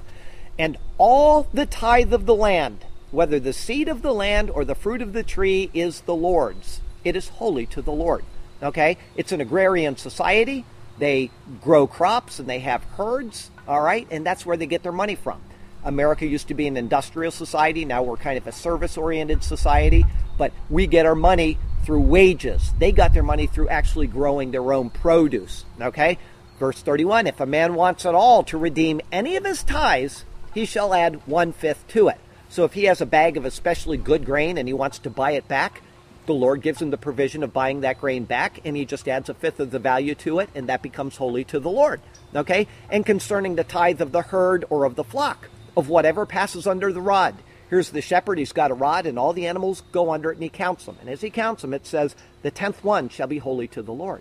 And 0.57 0.79
all 0.99 1.49
the 1.53 1.67
tithe 1.67 2.13
of 2.13 2.27
the 2.27 2.35
land, 2.37 2.87
whether 3.11 3.41
the 3.41 3.53
seed 3.53 3.89
of 3.89 4.03
the 4.03 4.15
land 4.15 4.51
or 4.51 4.65
the 4.65 4.77
fruit 4.77 5.03
of 5.03 5.15
the 5.15 5.25
tree, 5.25 5.69
is 5.75 6.03
the 6.03 6.15
Lord's. 6.15 6.81
It 7.03 7.17
is 7.17 7.27
holy 7.27 7.67
to 7.67 7.83
the 7.83 7.91
Lord, 7.91 8.25
okay? 8.63 8.99
It's 9.17 9.33
an 9.33 9.41
agrarian 9.41 9.97
society. 9.97 10.65
They 10.99 11.31
grow 11.61 11.87
crops 11.87 12.39
and 12.39 12.49
they 12.49 12.61
have 12.61 12.85
herds, 12.97 13.51
all 13.67 13.81
right? 13.81 14.07
And 14.11 14.25
that's 14.25 14.47
where 14.47 14.57
they 14.57 14.67
get 14.67 14.83
their 14.83 14.93
money 14.93 15.15
from. 15.15 15.41
America 15.85 16.27
used 16.27 16.49
to 16.49 16.55
be 16.55 16.69
an 16.69 16.77
industrial 16.77 17.33
society. 17.33 17.85
Now 17.85 18.03
we're 18.03 18.17
kind 18.17 18.39
of 18.39 18.47
a 18.47 18.53
service 18.53 18.97
oriented 18.97 19.43
society, 19.43 20.05
but 20.39 20.53
we 20.71 20.87
get 20.87 21.07
our 21.07 21.15
money 21.15 21.59
through 21.85 22.03
wages. 22.03 22.71
They 22.79 22.93
got 22.93 23.13
their 23.13 23.23
money 23.23 23.47
through 23.47 23.69
actually 23.69 24.07
growing 24.07 24.53
their 24.53 24.73
own 24.73 24.91
produce. 24.91 25.65
Okay? 25.81 26.19
Verse 26.59 26.81
31 26.81 27.27
If 27.27 27.41
a 27.41 27.47
man 27.47 27.75
wants 27.75 28.07
at 28.07 28.15
all 28.15 28.45
to 28.45 28.59
redeem 28.59 29.01
any 29.11 29.37
of 29.37 29.45
his 29.45 29.65
tithes, 29.65 30.25
he 30.55 30.65
shall 30.65 30.95
add 30.95 31.27
one 31.27 31.53
fifth 31.53 31.89
to 31.89 32.09
it. 32.09 32.21
So 32.49 32.65
if 32.65 32.75
he 32.75 32.85
has 32.85 33.01
a 33.01 33.07
bag 33.07 33.37
of 33.37 33.45
especially 33.45 33.97
good 33.97 34.25
grain 34.25 34.59
and 34.59 34.69
he 34.69 34.75
wants 34.75 34.99
to 35.01 35.11
buy 35.11 35.33
it 35.33 35.49
back, 35.49 35.83
the 36.27 36.35
Lord 36.35 36.63
gives 36.63 36.81
him 36.81 36.91
the 36.91 36.97
provision 36.97 37.43
of 37.43 37.53
buying 37.53 37.81
that 37.81 38.01
grain 38.01 38.25
back, 38.25 38.61
and 38.65 38.77
he 38.77 38.85
just 38.85 39.09
adds 39.09 39.29
a 39.29 39.35
fifth 39.35 39.61
of 39.61 39.71
the 39.71 39.79
value 39.79 40.15
to 40.17 40.39
it, 40.39 40.51
and 40.55 40.69
that 40.69 40.83
becomes 40.83 41.17
holy 41.17 41.45
to 41.45 41.59
the 41.59 41.71
Lord. 41.71 42.01
Okay? 42.35 42.69
And 42.91 43.05
concerning 43.05 43.57
the 43.57 43.65
tithe 43.65 44.01
of 44.01 44.13
the 44.13 44.23
herd 44.23 44.65
or 44.71 44.85
of 44.85 44.95
the 44.95 45.05
flock, 45.05 45.49
of 45.77 45.89
whatever 45.89 46.27
passes 46.27 46.67
under 46.67 46.93
the 46.93 47.01
rod, 47.01 47.35
Here's 47.73 47.89
the 47.89 48.03
shepherd, 48.03 48.37
he's 48.37 48.53
got 48.53 48.71
a 48.71 48.75
rod, 48.75 49.07
and 49.07 49.19
all 49.19 49.33
the 49.33 49.47
animals 49.47 49.83
go 49.93 50.13
under 50.13 50.31
it, 50.31 50.35
and 50.35 50.43
he 50.43 50.51
counts 50.51 50.85
them. 50.85 50.99
And 51.01 51.09
as 51.09 51.23
he 51.23 51.31
counts 51.31 51.63
them, 51.63 51.73
it 51.73 51.87
says, 51.87 52.15
The 52.43 52.51
tenth 52.51 52.85
one 52.85 53.09
shall 53.09 53.29
be 53.29 53.39
holy 53.39 53.67
to 53.69 53.81
the 53.81 53.95
Lord. 53.95 54.21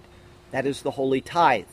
That 0.52 0.66
is 0.66 0.84
the 0.84 0.92
holy 0.92 1.20
tithe. 1.20 1.66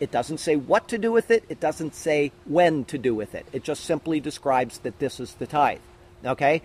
It 0.00 0.10
doesn't 0.10 0.38
say 0.38 0.56
what 0.56 0.88
to 0.88 0.96
do 0.96 1.12
with 1.12 1.30
it, 1.30 1.44
it 1.50 1.60
doesn't 1.60 1.94
say 1.94 2.32
when 2.46 2.86
to 2.86 2.96
do 2.96 3.14
with 3.14 3.34
it. 3.34 3.44
It 3.52 3.64
just 3.64 3.84
simply 3.84 4.18
describes 4.18 4.78
that 4.78 4.98
this 4.98 5.20
is 5.20 5.34
the 5.34 5.46
tithe. 5.46 5.80
Okay? 6.24 6.62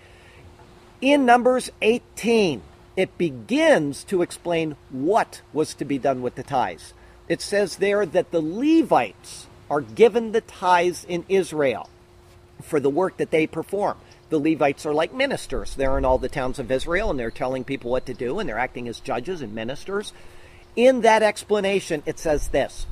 In 1.02 1.26
Numbers 1.26 1.68
18, 1.82 2.62
it 2.96 3.16
begins 3.18 4.04
to 4.04 4.22
explain 4.22 4.76
what 4.90 5.42
was 5.52 5.74
to 5.74 5.84
be 5.84 5.98
done 5.98 6.22
with 6.22 6.34
the 6.34 6.42
tithes. 6.42 6.92
It 7.28 7.40
says 7.40 7.76
there 7.76 8.04
that 8.06 8.30
the 8.30 8.42
Levites 8.42 9.46
are 9.70 9.80
given 9.80 10.32
the 10.32 10.40
tithes 10.40 11.04
in 11.04 11.24
Israel 11.28 11.88
for 12.62 12.78
the 12.78 12.90
work 12.90 13.16
that 13.16 13.30
they 13.30 13.46
perform 13.46 13.96
the 14.32 14.38
Levites 14.38 14.86
are 14.86 14.94
like 14.94 15.12
ministers. 15.12 15.74
They're 15.74 15.98
in 15.98 16.06
all 16.06 16.16
the 16.16 16.28
towns 16.28 16.58
of 16.58 16.70
Israel 16.70 17.10
and 17.10 17.20
they're 17.20 17.30
telling 17.30 17.64
people 17.64 17.90
what 17.90 18.06
to 18.06 18.14
do 18.14 18.38
and 18.38 18.48
they're 18.48 18.58
acting 18.58 18.88
as 18.88 18.98
judges 18.98 19.42
and 19.42 19.54
ministers. 19.54 20.14
In 20.74 21.02
that 21.02 21.22
explanation, 21.22 22.02
it 22.06 22.18
says 22.18 22.48
this 22.48 22.86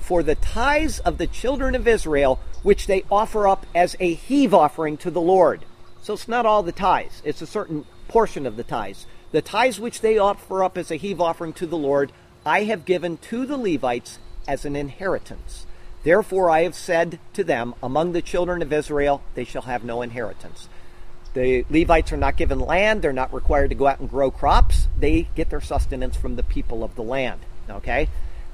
For 0.00 0.22
the 0.22 0.36
tithes 0.36 0.98
of 1.00 1.18
the 1.18 1.26
children 1.26 1.74
of 1.74 1.86
Israel, 1.86 2.40
which 2.62 2.86
they 2.86 3.04
offer 3.10 3.46
up 3.46 3.66
as 3.74 3.94
a 4.00 4.14
heave 4.14 4.54
offering 4.54 4.96
to 4.98 5.10
the 5.10 5.20
Lord. 5.20 5.66
So 6.02 6.14
it's 6.14 6.28
not 6.28 6.46
all 6.46 6.62
the 6.62 6.72
tithes, 6.72 7.20
it's 7.24 7.42
a 7.42 7.46
certain 7.46 7.84
portion 8.08 8.46
of 8.46 8.56
the 8.56 8.64
tithes. 8.64 9.06
The 9.32 9.42
tithes 9.42 9.80
which 9.80 10.00
they 10.00 10.18
offer 10.18 10.62
up 10.62 10.78
as 10.78 10.90
a 10.90 10.96
heave 10.96 11.20
offering 11.20 11.52
to 11.54 11.66
the 11.66 11.76
Lord 11.76 12.12
I 12.44 12.64
have 12.64 12.84
given 12.84 13.16
to 13.18 13.44
the 13.44 13.56
Levites 13.56 14.18
as 14.46 14.64
an 14.64 14.76
inheritance. 14.76 15.66
Therefore 16.04 16.48
I 16.48 16.62
have 16.62 16.76
said 16.76 17.18
to 17.32 17.42
them, 17.42 17.74
Among 17.82 18.12
the 18.12 18.22
children 18.22 18.62
of 18.62 18.72
Israel 18.72 19.22
they 19.34 19.44
shall 19.44 19.62
have 19.62 19.82
no 19.82 20.02
inheritance. 20.02 20.68
The 21.34 21.64
Levites 21.68 22.12
are 22.12 22.16
not 22.16 22.36
given 22.36 22.60
land, 22.60 23.02
they're 23.02 23.12
not 23.12 23.34
required 23.34 23.70
to 23.70 23.76
go 23.76 23.88
out 23.88 24.00
and 24.00 24.08
grow 24.08 24.30
crops. 24.30 24.86
They 24.98 25.28
get 25.34 25.50
their 25.50 25.60
sustenance 25.60 26.16
from 26.16 26.36
the 26.36 26.42
people 26.42 26.84
of 26.84 26.94
the 26.94 27.02
land. 27.02 27.40
Okay? 27.68 28.08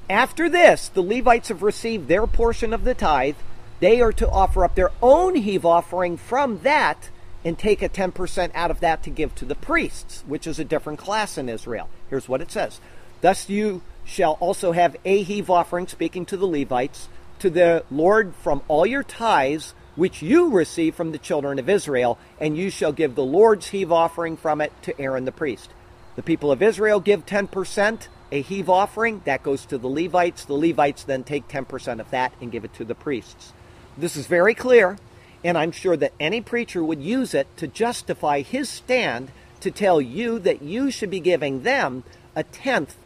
After 0.08 0.48
this, 0.48 0.88
the 0.88 1.02
Levites 1.02 1.48
have 1.48 1.62
received 1.62 2.08
their 2.08 2.26
portion 2.26 2.72
of 2.72 2.85
the 2.85 2.94
tithe. 2.94 3.37
They 3.80 4.00
are 4.00 4.12
to 4.14 4.28
offer 4.28 4.64
up 4.64 4.74
their 4.74 4.90
own 5.02 5.35
heave 5.35 5.66
offering 5.66 6.16
from 6.16 6.61
that 6.61 7.11
and 7.44 7.59
take 7.59 7.83
a 7.83 7.88
10% 7.88 8.50
out 8.55 8.70
of 8.70 8.81
that 8.81 9.02
to 9.02 9.11
give 9.11 9.35
to 9.37 9.44
the 9.44 9.55
priests, 9.55 10.22
which 10.26 10.46
is 10.46 10.59
a 10.59 10.64
different 10.64 10.98
class 10.98 11.37
in 11.37 11.48
Israel. 11.48 11.88
Here's 12.11 12.28
what 12.28 12.40
it 12.40 12.50
says 12.50 12.81
Thus 13.20 13.48
you 13.48 13.83
shall 14.05 14.33
also 14.40 14.72
have 14.72 14.96
a 15.05 15.22
heave 15.22 15.50
offering, 15.50 15.87
speaking 15.87 16.26
to 16.26 16.37
the 16.37 16.46
Levites, 16.46 17.09
to 17.38 17.50
the 17.50 17.85
Lord 17.90 18.35
from 18.42 18.62
all 18.68 18.87
your 18.87 19.02
tithes 19.02 19.74
which 19.94 20.22
you 20.22 20.50
receive 20.50 20.94
from 20.94 21.12
the 21.12 21.18
children 21.18 21.59
of 21.59 21.68
Israel, 21.68 22.18
and 22.40 22.57
you 22.57 22.70
shall 22.70 22.92
give 22.92 23.14
the 23.14 23.24
Lord's 23.24 23.68
heave 23.68 23.92
offering 23.92 24.37
from 24.37 24.61
it 24.61 24.72
to 24.83 24.98
Aaron 25.00 25.24
the 25.24 25.33
priest. 25.33 25.70
The 26.16 26.22
people 26.22 26.50
of 26.50 26.62
Israel 26.62 27.00
give 27.00 27.26
10%, 27.26 28.09
a 28.31 28.42
heave 28.42 28.70
offering, 28.70 29.20
that 29.24 29.42
goes 29.42 29.66
to 29.66 29.78
the 29.78 29.88
Levites. 29.88 30.44
The 30.44 30.55
Levites 30.55 31.05
then 31.05 31.24
take 31.24 31.48
10% 31.48 32.00
of 32.00 32.11
that 32.11 32.33
and 32.40 32.50
give 32.50 32.64
it 32.64 32.74
to 32.74 32.85
the 32.85 32.94
priests. 32.94 33.52
This 33.96 34.16
is 34.16 34.26
very 34.26 34.55
clear, 34.55 34.96
and 35.44 35.59
I'm 35.59 35.72
sure 35.72 35.96
that 35.96 36.12
any 36.20 36.40
preacher 36.40 36.83
would 36.83 37.02
use 37.02 37.35
it 37.35 37.48
to 37.57 37.66
justify 37.66 38.42
his 38.42 38.68
stand 38.68 39.31
to 39.61 39.70
tell 39.70 40.00
you 40.00 40.38
that 40.40 40.62
you 40.62 40.90
should 40.90 41.11
be 41.11 41.20
giving 41.20 41.62
them 41.62 42.05
a 42.35 42.42
tenth 42.42 42.96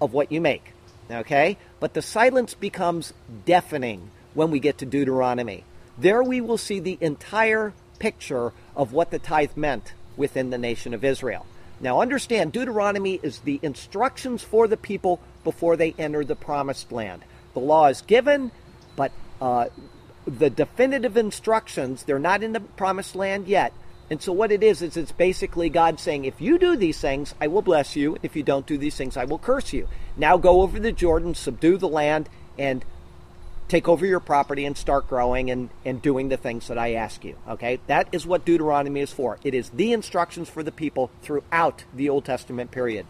of 0.00 0.12
what 0.12 0.32
you 0.32 0.40
make. 0.40 0.72
Okay? 1.10 1.56
But 1.80 1.94
the 1.94 2.02
silence 2.02 2.54
becomes 2.54 3.12
deafening 3.44 4.10
when 4.34 4.50
we 4.50 4.60
get 4.60 4.78
to 4.78 4.86
Deuteronomy. 4.86 5.64
There 5.98 6.22
we 6.22 6.40
will 6.40 6.58
see 6.58 6.80
the 6.80 6.98
entire 7.00 7.72
picture 7.98 8.52
of 8.74 8.92
what 8.92 9.10
the 9.10 9.18
tithe 9.18 9.56
meant 9.56 9.92
within 10.16 10.50
the 10.50 10.58
nation 10.58 10.94
of 10.94 11.04
Israel. 11.04 11.46
Now, 11.80 12.00
understand, 12.00 12.52
Deuteronomy 12.52 13.18
is 13.22 13.40
the 13.40 13.58
instructions 13.62 14.42
for 14.42 14.68
the 14.68 14.76
people 14.76 15.20
before 15.44 15.76
they 15.76 15.94
enter 15.98 16.24
the 16.24 16.36
promised 16.36 16.92
land. 16.92 17.22
The 17.54 17.60
law 17.60 17.86
is 17.86 18.02
given, 18.02 18.52
but 18.96 19.12
uh, 19.40 19.66
the 20.26 20.50
definitive 20.50 21.16
instructions, 21.16 22.04
they're 22.04 22.18
not 22.18 22.42
in 22.42 22.52
the 22.52 22.60
promised 22.60 23.14
land 23.14 23.48
yet. 23.48 23.72
And 24.10 24.20
so, 24.20 24.32
what 24.32 24.52
it 24.52 24.62
is, 24.62 24.82
is 24.82 24.96
it's 24.96 25.12
basically 25.12 25.70
God 25.70 25.98
saying, 25.98 26.24
if 26.24 26.40
you 26.40 26.58
do 26.58 26.76
these 26.76 27.00
things, 27.00 27.34
I 27.40 27.46
will 27.46 27.62
bless 27.62 27.96
you. 27.96 28.18
If 28.22 28.36
you 28.36 28.42
don't 28.42 28.66
do 28.66 28.76
these 28.76 28.96
things, 28.96 29.16
I 29.16 29.24
will 29.24 29.38
curse 29.38 29.72
you. 29.72 29.88
Now 30.16 30.36
go 30.36 30.60
over 30.60 30.78
the 30.78 30.92
Jordan, 30.92 31.34
subdue 31.34 31.78
the 31.78 31.88
land, 31.88 32.28
and 32.58 32.84
take 33.68 33.88
over 33.88 34.04
your 34.04 34.20
property 34.20 34.66
and 34.66 34.76
start 34.76 35.08
growing 35.08 35.50
and, 35.50 35.70
and 35.84 36.02
doing 36.02 36.28
the 36.28 36.36
things 36.36 36.68
that 36.68 36.76
I 36.76 36.92
ask 36.92 37.24
you. 37.24 37.36
Okay? 37.48 37.80
That 37.86 38.08
is 38.12 38.26
what 38.26 38.44
Deuteronomy 38.44 39.00
is 39.00 39.12
for. 39.12 39.38
It 39.44 39.54
is 39.54 39.70
the 39.70 39.94
instructions 39.94 40.50
for 40.50 40.62
the 40.62 40.72
people 40.72 41.10
throughout 41.22 41.84
the 41.94 42.10
Old 42.10 42.26
Testament 42.26 42.70
period. 42.70 43.06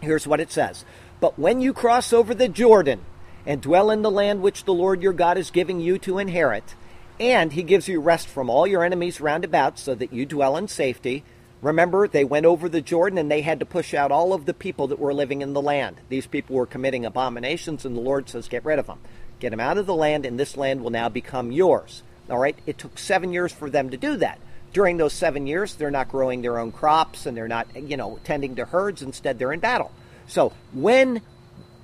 Here's 0.00 0.26
what 0.26 0.40
it 0.40 0.50
says 0.50 0.84
But 1.20 1.38
when 1.38 1.60
you 1.60 1.72
cross 1.72 2.12
over 2.12 2.34
the 2.34 2.48
Jordan 2.48 3.02
and 3.46 3.60
dwell 3.60 3.90
in 3.90 4.02
the 4.02 4.10
land 4.10 4.42
which 4.42 4.64
the 4.64 4.74
Lord 4.74 5.02
your 5.02 5.12
God 5.12 5.38
is 5.38 5.50
giving 5.50 5.80
you 5.80 5.98
to 6.00 6.18
inherit, 6.18 6.74
and 7.18 7.52
he 7.52 7.62
gives 7.62 7.88
you 7.88 8.00
rest 8.00 8.28
from 8.28 8.48
all 8.48 8.66
your 8.66 8.84
enemies 8.84 9.20
round 9.20 9.44
about 9.44 9.78
so 9.78 9.94
that 9.94 10.12
you 10.12 10.24
dwell 10.24 10.56
in 10.56 10.68
safety. 10.68 11.22
Remember, 11.60 12.08
they 12.08 12.24
went 12.24 12.46
over 12.46 12.68
the 12.68 12.80
Jordan 12.80 13.18
and 13.18 13.30
they 13.30 13.42
had 13.42 13.60
to 13.60 13.66
push 13.66 13.92
out 13.92 14.10
all 14.10 14.32
of 14.32 14.46
the 14.46 14.54
people 14.54 14.86
that 14.88 14.98
were 14.98 15.12
living 15.12 15.42
in 15.42 15.52
the 15.52 15.60
land. 15.60 15.96
These 16.08 16.26
people 16.26 16.56
were 16.56 16.66
committing 16.66 17.04
abominations, 17.04 17.84
and 17.84 17.94
the 17.94 18.00
Lord 18.00 18.28
says, 18.28 18.48
Get 18.48 18.64
rid 18.64 18.78
of 18.78 18.86
them. 18.86 19.00
Get 19.38 19.50
them 19.50 19.60
out 19.60 19.76
of 19.76 19.86
the 19.86 19.94
land, 19.94 20.24
and 20.24 20.40
this 20.40 20.56
land 20.56 20.82
will 20.82 20.90
now 20.90 21.08
become 21.08 21.52
yours. 21.52 22.02
All 22.30 22.38
right? 22.38 22.56
It 22.66 22.78
took 22.78 22.98
seven 22.98 23.32
years 23.32 23.52
for 23.52 23.68
them 23.68 23.90
to 23.90 23.96
do 23.96 24.16
that. 24.16 24.38
During 24.72 24.96
those 24.96 25.12
seven 25.12 25.46
years, 25.46 25.74
they're 25.74 25.90
not 25.90 26.08
growing 26.08 26.42
their 26.42 26.58
own 26.58 26.70
crops 26.70 27.26
and 27.26 27.36
they're 27.36 27.48
not, 27.48 27.66
you 27.74 27.96
know, 27.96 28.20
tending 28.22 28.54
to 28.56 28.64
herds. 28.64 29.02
Instead, 29.02 29.38
they're 29.38 29.52
in 29.52 29.58
battle. 29.58 29.90
So 30.28 30.52
when 30.72 31.22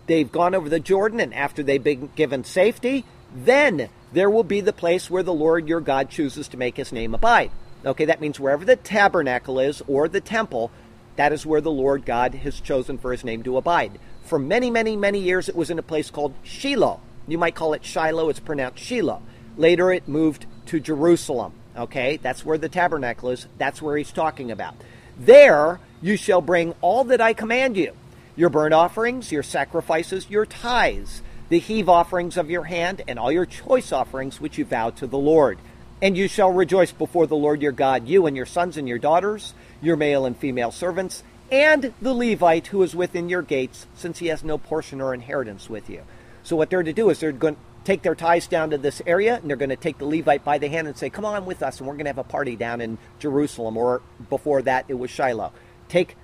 they've 0.07 0.31
gone 0.31 0.55
over 0.55 0.69
the 0.69 0.81
Jordan 0.81 1.21
and 1.21 1.35
after 1.35 1.63
they've 1.63 1.83
been 1.83 2.11
given 2.15 2.45
safety, 2.45 3.05
then 3.35 3.89
there 4.13 4.31
will 4.31 4.45
be 4.45 4.61
the 4.61 4.73
place 4.73 5.11
where 5.11 5.23
the 5.23 5.35
Lord 5.35 5.69
your 5.69 5.81
God 5.81 6.11
chooses 6.11 6.49
to 6.49 6.57
make 6.57 6.77
his 6.77 6.93
name 6.93 7.15
abide. 7.15 7.51
Okay, 7.85 8.07
that 8.07 8.21
means 8.21 8.41
wherever 8.41 8.65
the 8.65 8.77
tabernacle 8.77 9.61
is 9.61 9.83
or 9.87 10.09
the 10.09 10.21
temple, 10.21 10.71
that 11.17 11.33
is 11.33 11.47
where 11.47 11.61
the 11.61 11.71
Lord 11.71 12.05
God 12.05 12.35
has 12.35 12.61
chosen 12.61 12.99
for 12.99 13.13
his 13.13 13.25
name 13.25 13.43
to 13.45 13.57
abide. 13.57 13.99
For 14.25 14.39
many, 14.39 14.71
many, 14.71 14.97
many 14.97 15.21
years, 15.21 15.49
it 15.49 15.57
was 15.57 15.71
in 15.71 15.79
a 15.79 15.83
place 15.83 16.11
called 16.11 16.35
Shiloh. 16.43 17.01
You 17.29 17.39
might 17.39 17.55
call 17.55 17.75
it 17.75 17.85
Shiloh, 17.85 18.29
it's 18.29 18.41
pronounced 18.41 18.83
Shiloh. 18.83 19.23
Later 19.57 19.93
it 19.93 20.09
moved 20.09 20.47
to 20.67 20.81
Jerusalem. 20.81 21.53
Okay, 21.77 22.17
that's 22.17 22.45
where 22.45 22.59
the 22.59 22.69
tabernacle 22.69 23.31
is. 23.31 23.47
That's 23.59 23.83
where 23.83 23.97
he's 23.97 24.13
talking 24.13 24.51
about. 24.51 24.75
There 25.19 25.79
you 26.03 26.17
shall 26.17 26.41
bring 26.41 26.75
all 26.81 27.05
that 27.05 27.21
I 27.21 27.33
command 27.33 27.77
you 27.77 27.93
your 28.37 28.51
burnt 28.51 28.75
offerings, 28.75 29.33
your 29.33 29.43
sacrifices, 29.43 30.31
your 30.31 30.47
tithes, 30.47 31.23
the 31.49 31.59
heave 31.59 31.89
offerings 31.89 32.37
of 32.37 32.51
your 32.51 32.65
hand, 32.65 33.03
and 33.09 33.19
all 33.19 33.33
your 33.33 33.47
choice 33.47 33.93
offerings 33.93 34.41
which 34.41 34.59
you 34.59 34.65
vow 34.65 34.91
to 34.91 35.07
the 35.07 35.19
Lord. 35.19 35.59
And 36.03 36.17
you 36.17 36.29
shall 36.29 36.53
rejoice 36.53 36.93
before 36.93 37.27
the 37.27 37.37
Lord 37.37 37.63
your 37.63 37.73
God, 37.73 38.07
you 38.07 38.27
and 38.27 38.37
your 38.37 38.47
sons 38.47 38.77
and 38.77 38.87
your 38.87 38.99
daughters, 38.99 39.55
your 39.81 39.97
male 39.97 40.27
and 40.27 40.37
female 40.37 40.71
servants, 40.71 41.23
and 41.51 41.95
the 42.03 42.13
Levite 42.13 42.67
who 42.67 42.83
is 42.83 42.95
within 42.95 43.29
your 43.29 43.43
gates, 43.43 43.87
since 43.95 44.19
he 44.19 44.27
has 44.27 44.45
no 44.45 44.59
portion 44.59 45.01
or 45.01 45.15
inheritance 45.15 45.71
with 45.71 45.89
you. 45.89 46.03
So 46.43 46.57
what 46.57 46.69
they're 46.69 46.83
to 46.83 46.93
do 46.93 47.09
is 47.09 47.21
they're 47.21 47.33
going 47.33 47.55
to 47.55 47.61
take 47.85 48.03
their 48.03 48.17
ties 48.17 48.49
down 48.49 48.71
to 48.71 48.79
this 48.79 49.01
area, 49.07 49.37
and 49.37 49.49
they're 49.49 49.57
going 49.57 49.71
to 49.71 49.77
take 49.77 49.99
the 49.99 50.05
Levite 50.05 50.45
by 50.45 50.59
the 50.59 50.69
hand 50.69 50.89
and 50.89 50.97
say, 50.99 51.09
"Come 51.09 51.25
on 51.25 51.47
with 51.47 51.63
us, 51.63 51.79
and 51.79 51.87
we're 51.87 51.95
going 51.95 52.07
to 52.07 52.11
have 52.11 52.19
a 52.19 52.25
party 52.25 52.57
down 52.57 52.81
in 52.81 52.99
Jerusalem." 53.21 53.77
Or 53.77 54.03
before 54.29 54.61
that, 54.63 54.87
it 54.89 54.95
was 54.95 55.11
Shiloh. 55.11 55.53
Take 55.89 56.17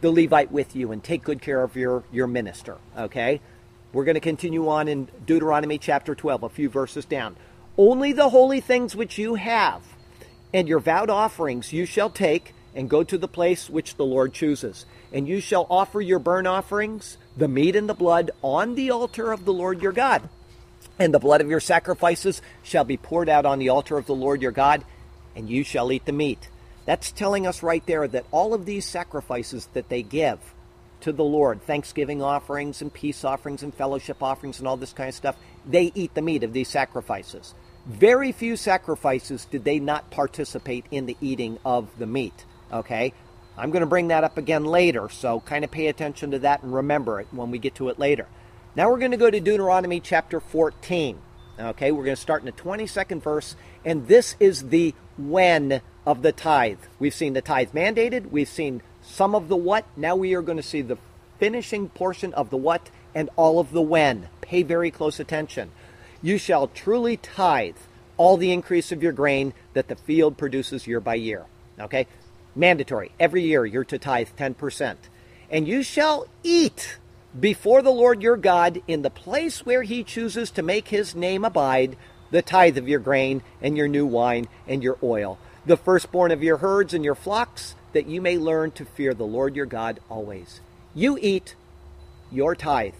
the 0.00 0.10
Levite 0.10 0.52
with 0.52 0.76
you 0.76 0.92
and 0.92 1.02
take 1.02 1.24
good 1.24 1.40
care 1.40 1.62
of 1.62 1.76
your 1.76 2.04
your 2.12 2.26
minister. 2.26 2.78
Okay. 2.96 3.40
We're 3.92 4.04
going 4.04 4.16
to 4.16 4.20
continue 4.20 4.68
on 4.68 4.88
in 4.88 5.08
Deuteronomy 5.24 5.78
chapter 5.78 6.16
12, 6.16 6.42
a 6.42 6.48
few 6.48 6.68
verses 6.68 7.04
down. 7.04 7.36
Only 7.78 8.12
the 8.12 8.28
holy 8.28 8.60
things 8.60 8.96
which 8.96 9.18
you 9.18 9.36
have 9.36 9.82
and 10.52 10.68
your 10.68 10.80
vowed 10.80 11.10
offerings 11.10 11.72
you 11.72 11.86
shall 11.86 12.10
take 12.10 12.54
and 12.74 12.90
go 12.90 13.02
to 13.04 13.18
the 13.18 13.28
place 13.28 13.70
which 13.70 13.96
the 13.96 14.04
Lord 14.04 14.32
chooses. 14.32 14.86
And 15.12 15.28
you 15.28 15.40
shall 15.40 15.66
offer 15.70 16.00
your 16.00 16.18
burnt 16.18 16.46
offerings, 16.46 17.18
the 17.36 17.48
meat 17.48 17.76
and 17.76 17.88
the 17.88 17.94
blood, 17.94 18.30
on 18.42 18.74
the 18.74 18.90
altar 18.90 19.32
of 19.32 19.44
the 19.44 19.52
Lord 19.52 19.80
your 19.82 19.92
God. 19.92 20.28
And 20.98 21.12
the 21.12 21.18
blood 21.18 21.40
of 21.40 21.50
your 21.50 21.60
sacrifices 21.60 22.42
shall 22.62 22.84
be 22.84 22.96
poured 22.96 23.28
out 23.28 23.46
on 23.46 23.58
the 23.58 23.68
altar 23.68 23.96
of 23.96 24.06
the 24.06 24.14
Lord 24.14 24.42
your 24.42 24.52
God, 24.52 24.84
and 25.34 25.48
you 25.48 25.64
shall 25.64 25.90
eat 25.90 26.04
the 26.04 26.12
meat. 26.12 26.48
That's 26.86 27.12
telling 27.12 27.46
us 27.46 27.62
right 27.62 27.84
there 27.86 28.06
that 28.08 28.26
all 28.30 28.54
of 28.54 28.66
these 28.66 28.84
sacrifices 28.84 29.68
that 29.72 29.88
they 29.88 30.02
give 30.02 30.38
to 31.00 31.12
the 31.12 31.24
Lord, 31.24 31.62
thanksgiving 31.62 32.22
offerings 32.22 32.82
and 32.82 32.92
peace 32.92 33.24
offerings 33.24 33.62
and 33.62 33.74
fellowship 33.74 34.22
offerings 34.22 34.58
and 34.58 34.68
all 34.68 34.76
this 34.76 34.92
kind 34.92 35.08
of 35.08 35.14
stuff, 35.14 35.36
they 35.66 35.92
eat 35.94 36.14
the 36.14 36.22
meat 36.22 36.42
of 36.42 36.52
these 36.52 36.68
sacrifices. 36.68 37.54
Very 37.86 38.32
few 38.32 38.56
sacrifices 38.56 39.44
did 39.44 39.64
they 39.64 39.78
not 39.78 40.10
participate 40.10 40.86
in 40.90 41.06
the 41.06 41.16
eating 41.20 41.58
of 41.64 41.88
the 41.98 42.06
meat. 42.06 42.44
Okay? 42.72 43.12
I'm 43.56 43.70
going 43.70 43.80
to 43.80 43.86
bring 43.86 44.08
that 44.08 44.24
up 44.24 44.38
again 44.38 44.64
later, 44.64 45.08
so 45.08 45.40
kind 45.40 45.64
of 45.64 45.70
pay 45.70 45.86
attention 45.86 46.32
to 46.32 46.38
that 46.40 46.62
and 46.62 46.74
remember 46.74 47.20
it 47.20 47.28
when 47.30 47.50
we 47.50 47.58
get 47.58 47.76
to 47.76 47.88
it 47.88 47.98
later. 47.98 48.26
Now 48.74 48.90
we're 48.90 48.98
going 48.98 49.12
to 49.12 49.16
go 49.16 49.30
to 49.30 49.40
Deuteronomy 49.40 50.00
chapter 50.00 50.40
14. 50.40 51.18
Okay, 51.56 51.92
we're 51.92 52.04
going 52.04 52.16
to 52.16 52.20
start 52.20 52.42
in 52.42 52.46
the 52.46 52.52
22nd 52.52 53.22
verse, 53.22 53.54
and 53.84 54.08
this 54.08 54.34
is 54.40 54.70
the 54.70 54.92
when 55.16 55.80
of 56.06 56.22
the 56.22 56.32
tithe. 56.32 56.78
We've 56.98 57.14
seen 57.14 57.32
the 57.32 57.42
tithe 57.42 57.70
mandated, 57.70 58.30
we've 58.30 58.48
seen 58.48 58.82
some 59.02 59.34
of 59.34 59.48
the 59.48 59.56
what, 59.56 59.84
now 59.96 60.16
we 60.16 60.34
are 60.34 60.42
going 60.42 60.56
to 60.56 60.62
see 60.62 60.82
the 60.82 60.98
finishing 61.38 61.88
portion 61.88 62.32
of 62.34 62.50
the 62.50 62.56
what 62.56 62.90
and 63.14 63.30
all 63.36 63.60
of 63.60 63.70
the 63.72 63.82
when. 63.82 64.28
Pay 64.40 64.62
very 64.62 64.90
close 64.90 65.20
attention. 65.20 65.70
You 66.22 66.38
shall 66.38 66.68
truly 66.68 67.16
tithe 67.16 67.76
all 68.16 68.36
the 68.36 68.52
increase 68.52 68.92
of 68.92 69.02
your 69.02 69.12
grain 69.12 69.52
that 69.74 69.88
the 69.88 69.96
field 69.96 70.36
produces 70.36 70.86
year 70.86 71.00
by 71.00 71.16
year. 71.16 71.44
Okay? 71.78 72.06
Mandatory. 72.54 73.10
Every 73.18 73.42
year 73.42 73.66
you're 73.66 73.84
to 73.84 73.98
tithe 73.98 74.28
10%. 74.38 74.96
And 75.50 75.68
you 75.68 75.82
shall 75.82 76.26
eat 76.42 76.98
before 77.38 77.82
the 77.82 77.90
Lord 77.90 78.22
your 78.22 78.36
God 78.36 78.80
in 78.86 79.02
the 79.02 79.10
place 79.10 79.66
where 79.66 79.82
he 79.82 80.04
chooses 80.04 80.50
to 80.52 80.62
make 80.62 80.88
his 80.88 81.14
name 81.14 81.44
abide 81.44 81.96
the 82.34 82.42
tithe 82.42 82.76
of 82.76 82.88
your 82.88 82.98
grain 82.98 83.40
and 83.62 83.76
your 83.76 83.86
new 83.86 84.04
wine 84.04 84.48
and 84.66 84.82
your 84.82 84.98
oil, 85.04 85.38
the 85.66 85.76
firstborn 85.76 86.32
of 86.32 86.42
your 86.42 86.56
herds 86.56 86.92
and 86.92 87.04
your 87.04 87.14
flocks, 87.14 87.76
that 87.92 88.08
you 88.08 88.20
may 88.20 88.36
learn 88.36 88.72
to 88.72 88.84
fear 88.84 89.14
the 89.14 89.22
Lord 89.22 89.54
your 89.54 89.66
God 89.66 90.00
always. 90.10 90.60
You 90.96 91.16
eat 91.22 91.54
your 92.32 92.56
tithe. 92.56 92.94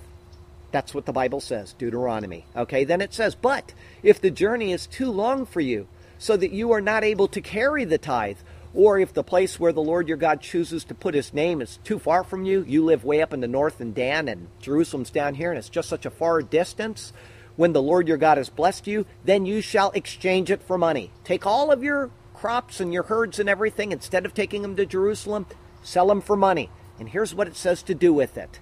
That's 0.70 0.94
what 0.94 1.05
the 1.05 1.12
Bible 1.12 1.40
says, 1.40 1.73
Deuteronomy. 1.73 2.44
Okay, 2.55 2.85
then 2.85 3.01
it 3.01 3.12
says, 3.12 3.35
But 3.35 3.75
if 4.05 4.20
the 4.20 4.31
journey 4.31 4.70
is 4.70 4.87
too 4.87 5.11
long 5.11 5.47
for 5.47 5.61
you, 5.61 5.88
so 6.16 6.37
that 6.37 6.53
you 6.53 6.70
are 6.70 6.81
not 6.81 7.03
able 7.03 7.27
to 7.27 7.40
carry 7.40 7.85
the 7.85 7.99
tithe, 7.99 8.38
Or 8.73 9.01
if 9.01 9.12
the 9.12 9.25
place 9.25 9.59
where 9.59 9.73
the 9.73 9.81
Lord 9.81 10.07
your 10.07 10.16
God 10.16 10.40
chooses 10.40 10.85
to 10.85 10.94
put 10.94 11.14
his 11.14 11.35
name 11.35 11.61
is 11.61 11.79
too 11.83 11.99
far 11.99 12.23
from 12.23 12.44
you, 12.44 12.64
you 12.68 12.85
live 12.85 13.05
way 13.05 13.20
up 13.20 13.33
in 13.33 13.40
the 13.40 13.49
north 13.49 13.81
in 13.81 13.94
Dan 13.94 14.29
and 14.29 14.47
Jerusalem's 14.61 15.11
down 15.11 15.35
here 15.35 15.51
and 15.51 15.59
it's 15.59 15.68
just 15.68 15.88
such 15.88 16.07
a 16.07 16.11
far 16.11 16.40
distance, 16.40 17.12
when 17.56 17.72
the 17.72 17.82
Lord 17.82 18.08
your 18.08 18.16
God 18.16 18.38
has 18.38 18.48
blessed 18.48 18.86
you, 18.86 19.06
then 19.24 19.46
you 19.46 19.60
shall 19.60 19.90
exchange 19.92 20.50
it 20.50 20.62
for 20.62 20.76
money. 20.76 21.10
Take 21.24 21.46
all 21.46 21.70
of 21.70 21.82
your 21.82 22.10
crops 22.34 22.80
and 22.80 22.92
your 22.92 23.04
herds 23.04 23.38
and 23.38 23.48
everything, 23.48 23.92
instead 23.92 24.26
of 24.26 24.34
taking 24.34 24.62
them 24.62 24.76
to 24.76 24.84
Jerusalem, 24.84 25.46
sell 25.82 26.08
them 26.08 26.20
for 26.20 26.36
money. 26.36 26.68
And 26.98 27.08
here's 27.08 27.34
what 27.34 27.48
it 27.48 27.56
says 27.56 27.82
to 27.84 27.94
do 27.94 28.12
with 28.12 28.36
it 28.36 28.60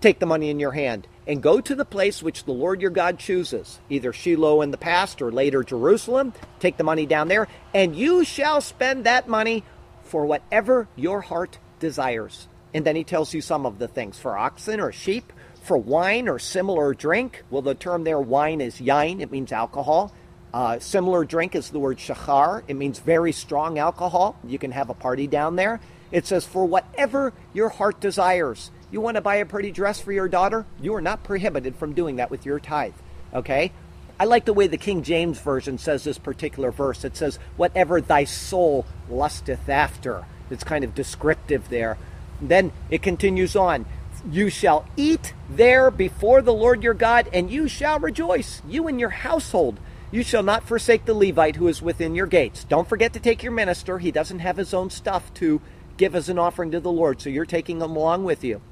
take 0.00 0.20
the 0.20 0.26
money 0.26 0.48
in 0.48 0.60
your 0.60 0.72
hand 0.72 1.08
and 1.26 1.42
go 1.42 1.60
to 1.60 1.74
the 1.74 1.84
place 1.84 2.22
which 2.22 2.44
the 2.44 2.52
Lord 2.52 2.80
your 2.80 2.90
God 2.90 3.18
chooses, 3.18 3.80
either 3.90 4.12
Shiloh 4.12 4.62
in 4.62 4.70
the 4.70 4.78
past 4.78 5.20
or 5.20 5.30
later 5.30 5.62
Jerusalem. 5.62 6.32
Take 6.60 6.76
the 6.76 6.84
money 6.84 7.04
down 7.04 7.28
there, 7.28 7.48
and 7.74 7.94
you 7.94 8.24
shall 8.24 8.60
spend 8.60 9.04
that 9.04 9.28
money 9.28 9.64
for 10.04 10.24
whatever 10.24 10.88
your 10.96 11.20
heart 11.20 11.58
desires. 11.80 12.48
And 12.72 12.84
then 12.84 12.96
he 12.96 13.04
tells 13.04 13.34
you 13.34 13.40
some 13.40 13.66
of 13.66 13.78
the 13.78 13.88
things 13.88 14.18
for 14.18 14.38
oxen 14.38 14.80
or 14.80 14.92
sheep, 14.92 15.32
for 15.68 15.76
wine 15.76 16.28
or 16.28 16.38
similar 16.38 16.94
drink. 16.94 17.44
Well, 17.50 17.60
the 17.60 17.74
term 17.74 18.04
there, 18.04 18.18
wine, 18.18 18.62
is 18.62 18.80
yain, 18.80 19.20
it 19.20 19.30
means 19.30 19.52
alcohol. 19.52 20.12
Uh, 20.52 20.78
similar 20.78 21.26
drink 21.26 21.54
is 21.54 21.68
the 21.68 21.78
word 21.78 21.98
shachar, 21.98 22.62
it 22.66 22.74
means 22.74 22.98
very 22.98 23.32
strong 23.32 23.78
alcohol. 23.78 24.34
You 24.44 24.58
can 24.58 24.72
have 24.72 24.88
a 24.88 24.94
party 24.94 25.26
down 25.26 25.56
there. 25.56 25.78
It 26.10 26.26
says, 26.26 26.46
for 26.46 26.64
whatever 26.64 27.34
your 27.52 27.68
heart 27.68 28.00
desires. 28.00 28.70
You 28.90 29.02
want 29.02 29.16
to 29.16 29.20
buy 29.20 29.36
a 29.36 29.44
pretty 29.44 29.70
dress 29.70 30.00
for 30.00 30.10
your 30.10 30.26
daughter? 30.26 30.64
You 30.80 30.94
are 30.94 31.02
not 31.02 31.22
prohibited 31.22 31.76
from 31.76 31.92
doing 31.92 32.16
that 32.16 32.30
with 32.30 32.46
your 32.46 32.58
tithe. 32.58 32.94
Okay? 33.34 33.70
I 34.18 34.24
like 34.24 34.46
the 34.46 34.54
way 34.54 34.68
the 34.68 34.78
King 34.78 35.02
James 35.02 35.38
Version 35.38 35.76
says 35.76 36.02
this 36.02 36.16
particular 36.16 36.70
verse. 36.70 37.04
It 37.04 37.14
says, 37.14 37.38
Whatever 37.58 38.00
thy 38.00 38.24
soul 38.24 38.86
lusteth 39.10 39.68
after. 39.68 40.24
It's 40.50 40.64
kind 40.64 40.82
of 40.82 40.94
descriptive 40.94 41.68
there. 41.68 41.98
Then 42.40 42.72
it 42.88 43.02
continues 43.02 43.54
on. 43.54 43.84
You 44.30 44.50
shall 44.50 44.86
eat 44.96 45.34
there 45.48 45.90
before 45.90 46.42
the 46.42 46.52
Lord 46.52 46.82
your 46.82 46.94
God, 46.94 47.28
and 47.32 47.50
you 47.50 47.68
shall 47.68 47.98
rejoice, 47.98 48.62
you 48.68 48.88
and 48.88 48.98
your 48.98 49.10
household. 49.10 49.78
You 50.10 50.22
shall 50.22 50.42
not 50.42 50.66
forsake 50.66 51.04
the 51.04 51.14
Levite 51.14 51.56
who 51.56 51.68
is 51.68 51.82
within 51.82 52.14
your 52.14 52.26
gates. 52.26 52.64
Don't 52.64 52.88
forget 52.88 53.12
to 53.12 53.20
take 53.20 53.42
your 53.42 53.52
minister. 53.52 53.98
He 53.98 54.10
doesn't 54.10 54.38
have 54.38 54.56
his 54.56 54.72
own 54.72 54.90
stuff 54.90 55.32
to 55.34 55.60
give 55.96 56.14
as 56.14 56.28
an 56.28 56.38
offering 56.38 56.70
to 56.70 56.80
the 56.80 56.90
Lord, 56.90 57.20
so 57.20 57.28
you're 57.28 57.44
taking 57.44 57.80
him 57.80 57.90
along 57.90 58.24
with 58.24 58.42
you. 58.42 58.62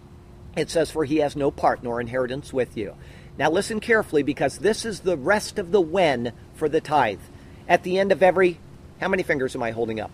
It 0.56 0.70
says, 0.70 0.90
For 0.90 1.04
he 1.04 1.18
has 1.18 1.37
no 1.37 1.50
part 1.50 1.82
nor 1.82 2.00
inheritance 2.00 2.52
with 2.52 2.76
you. 2.76 2.94
Now 3.38 3.50
listen 3.50 3.80
carefully 3.80 4.22
because 4.22 4.59
this 4.59 4.87
is 4.87 5.00
the 5.00 5.16
rest 5.16 5.59
of 5.59 5.72
the 5.72 5.80
when 5.80 6.32
for 6.54 6.68
the 6.68 6.80
tithe. 6.80 7.20
At 7.68 7.82
the 7.82 7.98
end 7.98 8.12
of 8.12 8.22
every, 8.22 8.59
how 9.00 9.09
many 9.09 9.22
fingers 9.22 9.54
am 9.54 9.62
I 9.62 9.72
holding 9.72 10.00
up? 10.00 10.12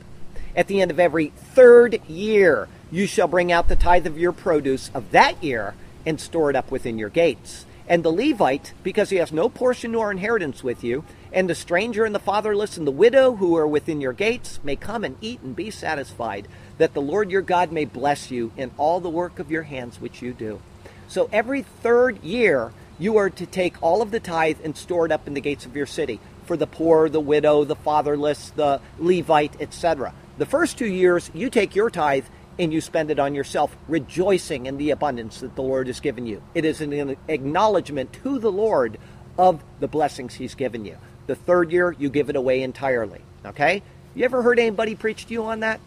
At 0.57 0.67
the 0.67 0.81
end 0.81 0.91
of 0.91 0.99
every 0.99 1.29
third 1.29 2.01
year, 2.09 2.69
you 2.93 3.07
shall 3.07 3.27
bring 3.27 3.51
out 3.51 3.69
the 3.69 3.75
tithe 3.75 4.07
of 4.07 4.19
your 4.19 4.33
produce 4.33 4.91
of 4.95 5.11
that 5.11 5.43
year 5.43 5.75
and 6.05 6.21
store 6.21 6.51
it 6.51 6.57
up 6.57 6.71
within 6.71 6.99
your 6.99 7.09
gates. 7.09 7.65
And 7.89 8.05
the 8.05 8.13
Levite, 8.13 8.75
because 8.83 9.11
he 9.11 9.17
has 9.17 9.33
no 9.33 9.49
portion 9.49 9.93
nor 9.93 10.11
inheritance 10.11 10.63
with 10.63 10.85
you, 10.85 11.05
and 11.33 11.49
the 11.49 11.55
stranger 11.55 12.05
and 12.05 12.15
the 12.15 12.21
fatherless 12.21 12.77
and 12.77 12.87
the 12.87 12.93
widow 12.93 13.37
who 13.37 13.57
are 13.57 13.67
within 13.67 14.01
your 14.01 14.13
gates 14.13 14.61
may 14.63 14.77
come 14.77 15.05
and 15.05 15.17
eat 15.21 15.41
and 15.41 15.57
be 15.57 15.71
satisfied 15.71 16.47
that 16.79 16.95
the 16.95 17.03
Lord 17.03 17.31
your 17.31 17.43
God 17.43 17.73
may 17.73 17.87
bless 17.87 18.31
you 18.31 18.53
in 18.57 18.71
all 18.77 19.01
the 19.01 19.09
work 19.09 19.39
of 19.39 19.51
your 19.51 19.63
hands 19.63 20.01
which 20.01 20.23
you 20.23 20.33
do. 20.33 20.61
So 21.09 21.29
every 21.33 21.63
third 21.63 22.23
year, 22.23 22.73
you 22.99 23.17
are 23.17 23.31
to 23.31 23.47
take 23.47 23.83
all 23.83 24.03
of 24.03 24.11
the 24.11 24.21
tithe 24.21 24.59
and 24.63 24.77
store 24.77 25.07
it 25.07 25.13
up 25.13 25.27
in 25.27 25.35
the 25.35 25.41
gates 25.41 25.65
of 25.65 25.75
your 25.75 25.87
city 25.87 26.21
for 26.45 26.57
the 26.57 26.67
poor, 26.67 27.09
the 27.09 27.21
widow, 27.21 27.65
the 27.65 27.77
fatherless, 27.77 28.51
the 28.51 28.81
Levite, 28.99 29.61
etc. 29.61 30.15
The 30.39 30.47
first 30.47 30.79
two 30.79 30.87
years, 30.87 31.31
you 31.35 31.51
take 31.51 31.75
your 31.75 31.91
tithe 31.91 32.25
and 32.59 32.73
you 32.73 32.81
spend 32.81 33.11
it 33.11 33.19
on 33.19 33.35
yourself, 33.35 33.77
rejoicing 33.89 34.67
in 34.67 34.77
the 34.77 34.91
abundance 34.91 35.41
that 35.41 35.57
the 35.57 35.63
Lord 35.63 35.87
has 35.87 36.01
given 36.01 36.27
you. 36.27 36.43
It 36.55 36.65
is 36.65 36.81
an 36.81 37.17
acknowledgement 37.29 38.13
to 38.25 38.39
the 38.39 38.53
Lord 38.53 38.99
of 39.39 39.63
the 39.81 39.89
blessings 39.89 40.35
He's 40.35 40.55
given 40.55 40.85
you. 40.85 40.97
The 41.27 41.35
third 41.35 41.73
year, 41.73 41.95
you 41.99 42.11
give 42.11 42.29
it 42.29 42.37
away 42.37 42.63
entirely. 42.63 43.21
Okay? 43.45 43.83
You 44.15 44.25
ever 44.25 44.43
heard 44.43 44.59
anybody 44.59 44.95
preach 44.95 45.27
to 45.27 45.33
you 45.33 45.45
on 45.45 45.61
that? 45.61 45.81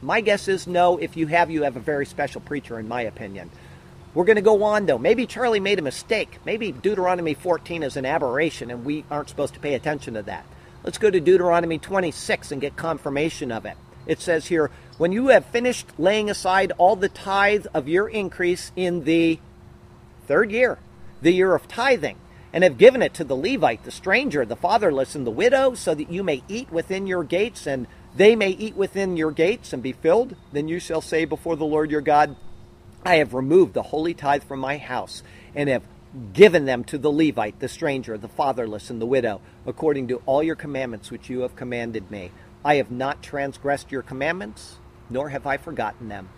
My 0.00 0.20
guess 0.20 0.48
is 0.48 0.66
no. 0.66 0.98
If 0.98 1.16
you 1.16 1.26
have, 1.28 1.50
you 1.50 1.62
have 1.62 1.76
a 1.76 1.80
very 1.80 2.06
special 2.06 2.40
preacher, 2.40 2.78
in 2.78 2.86
my 2.86 3.02
opinion. 3.02 3.50
We're 4.12 4.24
going 4.24 4.36
to 4.36 4.42
go 4.42 4.62
on, 4.62 4.86
though. 4.86 4.98
Maybe 4.98 5.26
Charlie 5.26 5.60
made 5.60 5.78
a 5.78 5.82
mistake. 5.82 6.38
Maybe 6.44 6.70
Deuteronomy 6.70 7.34
14 7.34 7.82
is 7.82 7.96
an 7.96 8.06
aberration, 8.06 8.70
and 8.70 8.84
we 8.84 9.04
aren't 9.10 9.28
supposed 9.28 9.54
to 9.54 9.60
pay 9.60 9.74
attention 9.74 10.14
to 10.14 10.22
that. 10.22 10.46
Let's 10.84 10.98
go 10.98 11.10
to 11.10 11.18
Deuteronomy 11.18 11.78
26 11.78 12.52
and 12.52 12.60
get 12.60 12.76
confirmation 12.76 13.50
of 13.50 13.64
it. 13.64 13.76
It 14.06 14.20
says 14.20 14.46
here, 14.46 14.70
When 14.98 15.12
you 15.12 15.28
have 15.28 15.44
finished 15.46 15.86
laying 15.98 16.30
aside 16.30 16.72
all 16.78 16.96
the 16.96 17.08
tithe 17.08 17.66
of 17.74 17.88
your 17.88 18.08
increase 18.08 18.72
in 18.76 19.04
the 19.04 19.38
third 20.26 20.50
year, 20.50 20.78
the 21.22 21.32
year 21.32 21.54
of 21.54 21.68
tithing, 21.68 22.18
and 22.52 22.62
have 22.62 22.78
given 22.78 23.02
it 23.02 23.14
to 23.14 23.24
the 23.24 23.36
Levite, 23.36 23.84
the 23.84 23.90
stranger, 23.90 24.44
the 24.44 24.56
fatherless, 24.56 25.14
and 25.14 25.26
the 25.26 25.30
widow, 25.30 25.74
so 25.74 25.94
that 25.94 26.10
you 26.10 26.22
may 26.22 26.42
eat 26.48 26.70
within 26.70 27.06
your 27.06 27.24
gates 27.24 27.66
and 27.66 27.86
they 28.16 28.36
may 28.36 28.50
eat 28.50 28.76
within 28.76 29.16
your 29.16 29.32
gates 29.32 29.72
and 29.72 29.82
be 29.82 29.92
filled, 29.92 30.36
then 30.52 30.68
you 30.68 30.78
shall 30.78 31.00
say 31.00 31.24
before 31.24 31.56
the 31.56 31.64
Lord 31.64 31.90
your 31.90 32.00
God, 32.00 32.36
I 33.04 33.16
have 33.16 33.34
removed 33.34 33.74
the 33.74 33.82
holy 33.82 34.14
tithe 34.14 34.44
from 34.44 34.60
my 34.60 34.78
house 34.78 35.22
and 35.54 35.68
have 35.68 35.82
given 36.32 36.64
them 36.64 36.84
to 36.84 36.98
the 36.98 37.10
Levite, 37.10 37.58
the 37.58 37.68
stranger, 37.68 38.16
the 38.16 38.28
fatherless, 38.28 38.88
and 38.88 39.00
the 39.00 39.06
widow, 39.06 39.40
according 39.66 40.08
to 40.08 40.22
all 40.26 40.42
your 40.42 40.54
commandments 40.54 41.10
which 41.10 41.28
you 41.28 41.40
have 41.40 41.56
commanded 41.56 42.08
me. 42.10 42.30
I 42.64 42.76
have 42.76 42.90
not 42.90 43.22
transgressed 43.22 43.92
your 43.92 44.02
commandments, 44.02 44.76
nor 45.10 45.28
have 45.28 45.46
I 45.46 45.56
forgotten 45.56 46.08
them. 46.08 46.28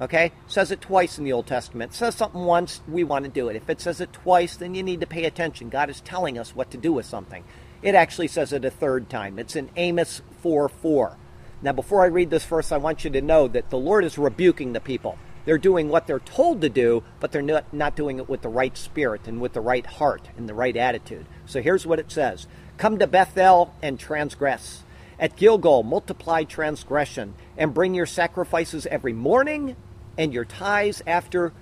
Okay? 0.00 0.32
Says 0.46 0.70
it 0.70 0.80
twice 0.80 1.18
in 1.18 1.24
the 1.24 1.32
Old 1.32 1.46
Testament. 1.46 1.94
Says 1.94 2.14
something 2.14 2.44
once, 2.44 2.80
we 2.88 3.04
want 3.04 3.24
to 3.24 3.30
do 3.30 3.48
it. 3.48 3.56
If 3.56 3.68
it 3.68 3.80
says 3.80 4.00
it 4.00 4.12
twice, 4.12 4.56
then 4.56 4.74
you 4.74 4.82
need 4.82 5.00
to 5.00 5.06
pay 5.06 5.24
attention. 5.24 5.68
God 5.68 5.90
is 5.90 6.00
telling 6.00 6.38
us 6.38 6.54
what 6.54 6.70
to 6.70 6.78
do 6.78 6.92
with 6.92 7.06
something. 7.06 7.44
It 7.82 7.94
actually 7.94 8.28
says 8.28 8.52
it 8.52 8.64
a 8.64 8.70
third 8.70 9.10
time. 9.10 9.38
It's 9.38 9.56
in 9.56 9.70
Amos 9.76 10.22
4 10.40 10.68
4. 10.68 11.16
Now, 11.62 11.72
before 11.72 12.02
I 12.02 12.08
read 12.08 12.30
this 12.30 12.44
verse, 12.44 12.72
I 12.72 12.76
want 12.78 13.04
you 13.04 13.10
to 13.10 13.22
know 13.22 13.48
that 13.48 13.70
the 13.70 13.78
Lord 13.78 14.04
is 14.04 14.18
rebuking 14.18 14.72
the 14.72 14.80
people. 14.80 15.18
They're 15.44 15.58
doing 15.58 15.88
what 15.88 16.06
they're 16.06 16.18
told 16.20 16.62
to 16.62 16.68
do, 16.68 17.02
but 17.20 17.32
they're 17.32 17.42
not, 17.42 17.72
not 17.72 17.96
doing 17.96 18.18
it 18.18 18.28
with 18.28 18.42
the 18.42 18.48
right 18.48 18.76
spirit 18.76 19.28
and 19.28 19.40
with 19.40 19.52
the 19.52 19.60
right 19.60 19.84
heart 19.84 20.28
and 20.36 20.48
the 20.48 20.54
right 20.54 20.76
attitude. 20.76 21.26
So 21.46 21.60
here's 21.60 21.86
what 21.86 21.98
it 21.98 22.10
says 22.10 22.46
Come 22.76 22.98
to 22.98 23.06
Bethel 23.06 23.74
and 23.82 23.98
transgress. 23.98 24.83
At 25.18 25.36
Gilgal, 25.36 25.82
multiply 25.82 26.44
transgression 26.44 27.34
and 27.56 27.74
bring 27.74 27.94
your 27.94 28.06
sacrifices 28.06 28.86
every 28.86 29.12
morning 29.12 29.76
and 30.18 30.32
your 30.32 30.44
tithes 30.44 31.02
after 31.06 31.52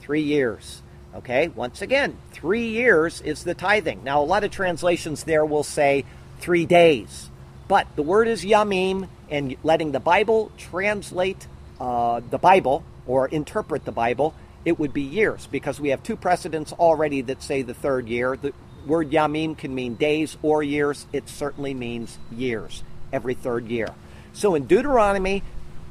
three 0.00 0.22
years. 0.22 0.82
Okay, 1.14 1.48
once 1.48 1.82
again, 1.82 2.16
three 2.32 2.68
years 2.68 3.20
is 3.20 3.44
the 3.44 3.54
tithing. 3.54 4.02
Now, 4.02 4.22
a 4.22 4.24
lot 4.24 4.44
of 4.44 4.50
translations 4.50 5.24
there 5.24 5.44
will 5.44 5.62
say 5.62 6.04
three 6.40 6.64
days, 6.64 7.30
but 7.68 7.86
the 7.96 8.02
word 8.02 8.28
is 8.28 8.44
yamim, 8.44 9.08
and 9.30 9.56
letting 9.62 9.92
the 9.92 10.00
Bible 10.00 10.52
translate 10.56 11.46
uh, 11.80 12.20
the 12.30 12.38
Bible 12.38 12.84
or 13.06 13.28
interpret 13.28 13.84
the 13.84 13.92
Bible, 13.92 14.34
it 14.64 14.78
would 14.78 14.92
be 14.92 15.02
years 15.02 15.48
because 15.50 15.80
we 15.80 15.88
have 15.88 16.02
two 16.02 16.16
precedents 16.16 16.72
already 16.72 17.22
that 17.22 17.42
say 17.42 17.62
the 17.62 17.74
third 17.74 18.08
year. 18.08 18.36
The 18.36 18.52
word 18.86 19.10
yamim 19.10 19.56
can 19.56 19.74
mean 19.74 19.94
days 19.94 20.36
or 20.42 20.62
years. 20.62 21.06
It 21.12 21.28
certainly 21.28 21.74
means 21.74 22.18
years, 22.30 22.82
every 23.12 23.34
third 23.34 23.68
year. 23.68 23.88
So 24.32 24.54
in 24.54 24.66
Deuteronomy 24.66 25.42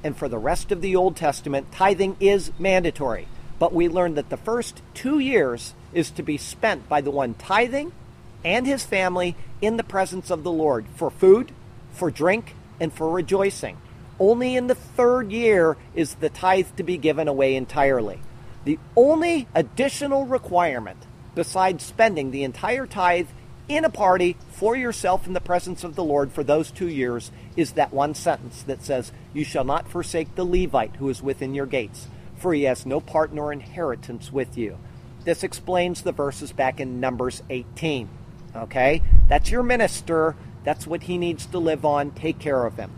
and 0.04 0.18
for 0.18 0.28
the 0.28 0.38
rest 0.38 0.72
of 0.72 0.82
the 0.82 0.96
Old 0.96 1.16
Testament, 1.16 1.72
tithing 1.72 2.18
is 2.20 2.52
mandatory. 2.58 3.28
But 3.60 3.74
we 3.74 3.88
learn 3.88 4.16
that 4.16 4.30
the 4.30 4.38
first 4.38 4.82
two 4.94 5.20
years 5.20 5.74
is 5.94 6.10
to 6.12 6.24
be 6.24 6.38
spent 6.38 6.90
by 6.90 7.02
the 7.02 7.12
one 7.12 7.36
tithing 7.36 7.92
and 8.44 8.66
his 8.66 8.84
family 8.84 9.36
in 9.62 9.78
the 9.78 9.84
presence 9.84 10.32
of 10.32 10.44
the 10.44 10.52
Lord 10.52 10.86
for 10.96 11.12
food, 11.12 11.52
for 11.94 12.10
drink, 12.10 12.56
and 12.80 12.92
for 12.92 13.10
rejoicing. 13.10 13.78
Only 14.20 14.56
in 14.56 14.68
the 14.68 14.76
third 14.76 15.32
year 15.32 15.78
is 15.94 16.16
the 16.16 16.30
tithe 16.30 16.68
to 16.78 16.84
be 16.84 16.98
given 16.98 17.28
away 17.28 17.56
entirely. 17.56 18.20
The 18.66 18.80
only 18.96 19.48
additional 19.54 20.26
requirement, 20.26 21.06
besides 21.36 21.84
spending 21.84 22.32
the 22.32 22.44
entire 22.44 22.86
tithe 22.86 23.28
in 23.68 23.86
a 23.86 23.90
party 23.90 24.36
for 24.50 24.76
yourself 24.76 25.28
in 25.28 25.34
the 25.34 25.40
presence 25.40 25.84
of 25.84 25.96
the 25.96 26.04
Lord 26.04 26.32
for 26.32 26.44
those 26.44 26.72
two 26.72 26.90
years, 26.90 27.32
is 27.56 27.74
that 27.74 27.94
one 27.94 28.16
sentence 28.16 28.64
that 28.64 28.84
says, 28.84 29.12
You 29.34 29.44
shall 29.44 29.64
not 29.64 29.88
forsake 29.88 30.36
the 30.36 30.46
Levite 30.46 30.96
who 30.98 31.10
is 31.10 31.22
within 31.22 31.54
your 31.54 31.66
gates 31.66 32.08
for 32.42 32.54
he 32.54 32.64
has 32.64 32.86
no 32.86 33.00
part 33.00 33.32
nor 33.32 33.54
inheritance 33.54 34.34
with 34.34 34.58
you. 34.58 34.78
This 35.24 35.44
explains 35.44 36.02
the 36.02 36.12
verses 36.12 36.52
back 36.52 36.80
in 36.80 37.00
Numbers 37.00 37.44
18. 37.50 38.10
Okay? 38.56 39.04
That's 39.30 39.52
your 39.52 39.64
minister. 39.64 40.36
That's 40.64 40.88
what 40.88 41.04
he 41.04 41.18
needs 41.18 41.46
to 41.48 41.60
live 41.60 41.86
on. 41.86 42.12
Take 42.12 42.40
care 42.40 42.66
of 42.66 42.76
him. 42.76 42.92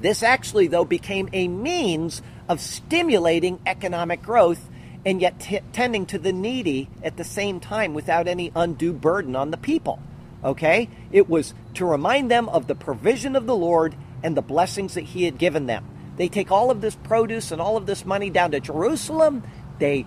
This 0.00 0.22
actually, 0.22 0.66
though, 0.66 0.84
became 0.84 1.28
a 1.32 1.48
means 1.48 2.20
of 2.48 2.60
stimulating 2.60 3.60
economic 3.64 4.22
growth 4.22 4.68
and 5.06 5.22
yet 5.22 5.38
t- 5.38 5.60
tending 5.72 6.04
to 6.04 6.18
the 6.18 6.32
needy 6.32 6.90
at 7.00 7.16
the 7.16 7.24
same 7.24 7.60
time 7.60 7.94
without 7.94 8.26
any 8.26 8.50
undue 8.56 8.92
burden 8.92 9.36
on 9.36 9.52
the 9.52 9.56
people. 9.56 10.00
Okay? 10.44 10.90
It 11.12 11.30
was 11.30 11.54
to 11.74 11.86
remind 11.86 12.28
them 12.28 12.48
of 12.48 12.66
the 12.66 12.74
provision 12.74 13.36
of 13.36 13.46
the 13.46 13.56
Lord 13.56 13.94
and 14.24 14.36
the 14.36 14.42
blessings 14.42 14.94
that 14.94 15.04
he 15.04 15.22
had 15.22 15.38
given 15.38 15.66
them. 15.66 15.86
They 16.16 16.28
take 16.28 16.50
all 16.50 16.72
of 16.72 16.80
this 16.80 16.96
produce 16.96 17.52
and 17.52 17.60
all 17.60 17.76
of 17.76 17.86
this 17.86 18.04
money 18.04 18.30
down 18.30 18.50
to 18.50 18.58
Jerusalem. 18.58 19.44
They 19.78 20.06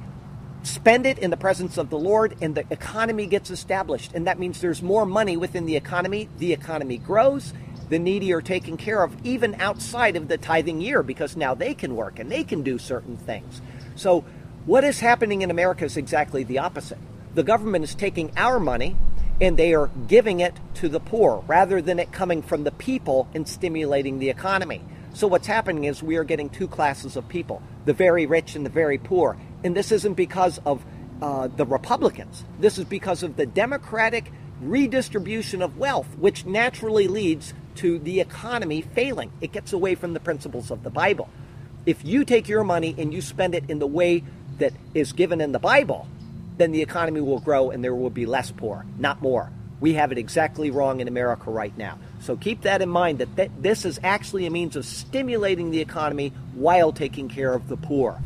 spend 0.64 1.06
it 1.06 1.18
in 1.18 1.30
the 1.30 1.38
presence 1.38 1.78
of 1.78 1.90
the 1.90 1.98
Lord, 1.98 2.36
and 2.42 2.54
the 2.54 2.66
economy 2.70 3.26
gets 3.26 3.52
established. 3.52 4.12
And 4.14 4.28
that 4.28 4.38
means 4.38 4.60
there's 4.60 4.82
more 4.82 5.06
money 5.06 5.38
within 5.38 5.66
the 5.66 5.78
economy. 5.78 6.28
The 6.40 6.52
economy 6.52 6.98
grows. 6.98 7.54
The 7.88 8.00
needy 8.00 8.34
are 8.34 8.42
taken 8.42 8.76
care 8.76 9.02
of 9.02 9.16
even 9.24 9.56
outside 9.62 10.18
of 10.18 10.28
the 10.28 10.38
tithing 10.38 10.82
year 10.82 11.04
because 11.04 11.38
now 11.38 11.56
they 11.56 11.74
can 11.74 11.96
work 11.96 12.20
and 12.20 12.30
they 12.30 12.44
can 12.44 12.64
do 12.64 12.78
certain 12.78 13.16
things. 13.16 13.62
So, 13.96 14.26
what 14.70 14.84
is 14.84 15.00
happening 15.00 15.42
in 15.42 15.50
America 15.50 15.84
is 15.84 15.98
exactly 15.98 16.44
the 16.44 16.60
opposite. 16.60 17.00
The 17.34 17.42
government 17.42 17.84
is 17.84 17.96
taking 17.96 18.32
our 18.38 18.60
money 18.60 18.96
and 19.42 19.58
they 19.58 19.74
are 19.74 19.90
giving 20.08 20.42
it 20.42 20.54
to 20.76 20.88
the 20.88 21.00
poor 21.00 21.44
rather 21.48 21.82
than 21.82 21.98
it 21.98 22.12
coming 22.12 22.44
from 22.44 22.66
the 22.66 22.72
people 22.72 23.28
and 23.34 23.48
stimulating 23.48 24.20
the 24.20 24.30
economy. 24.30 24.84
So, 25.16 25.26
what's 25.26 25.48
happening 25.48 25.86
is 25.86 26.04
we 26.04 26.18
are 26.18 26.24
getting 26.24 26.52
two 26.52 26.68
classes 26.68 27.16
of 27.16 27.28
people 27.28 27.64
the 27.86 27.94
very 27.94 28.28
rich 28.28 28.56
and 28.56 28.64
the 28.64 28.70
very 28.70 29.00
poor. 29.00 29.38
And 29.64 29.76
this 29.76 29.92
isn't 29.92 30.14
because 30.14 30.60
of 30.68 30.86
uh, 31.20 31.48
the 31.48 31.66
Republicans, 31.66 32.46
this 32.60 32.78
is 32.78 32.86
because 32.86 33.24
of 33.24 33.38
the 33.38 33.48
Democratic 33.48 34.32
redistribution 34.62 35.64
of 35.64 35.80
wealth, 35.80 36.16
which 36.20 36.46
naturally 36.46 37.08
leads 37.08 37.56
to 37.78 37.98
the 37.98 38.20
economy 38.20 38.84
failing. 38.84 39.32
It 39.42 39.52
gets 39.52 39.74
away 39.74 39.96
from 39.96 40.14
the 40.14 40.20
principles 40.20 40.70
of 40.70 40.84
the 40.84 40.92
Bible. 40.92 41.28
If 41.88 42.06
you 42.06 42.24
take 42.24 42.48
your 42.48 42.64
money 42.64 42.94
and 43.00 43.12
you 43.12 43.22
spend 43.22 43.56
it 43.56 43.64
in 43.68 43.80
the 43.80 43.88
way 43.88 44.24
that 44.60 44.74
is 44.94 45.14
given 45.14 45.42
in 45.42 45.52
the 45.52 45.60
Bible, 45.60 46.08
then 46.58 46.72
the 46.72 46.82
economy 46.82 47.22
will 47.22 47.40
grow 47.40 47.72
and 47.72 47.84
there 47.84 47.96
will 47.96 48.10
be 48.10 48.26
less 48.26 48.52
poor, 48.52 48.86
not 48.98 49.22
more. 49.22 49.50
We 49.80 49.94
have 49.94 50.12
it 50.12 50.18
exactly 50.18 50.72
wrong 50.72 51.00
in 51.00 51.08
America 51.08 51.50
right 51.50 51.76
now. 51.78 51.98
So 52.20 52.36
keep 52.36 52.62
that 52.62 52.82
in 52.82 52.90
mind 52.90 53.20
that 53.20 53.36
th- 53.36 53.52
this 53.60 53.86
is 53.86 54.00
actually 54.04 54.46
a 54.46 54.50
means 54.50 54.76
of 54.76 54.86
stimulating 54.86 55.72
the 55.72 55.80
economy 55.80 56.34
while 56.54 56.92
taking 56.92 57.30
care 57.30 57.54
of 57.54 57.70
the 57.70 57.78
poor. 57.78 58.20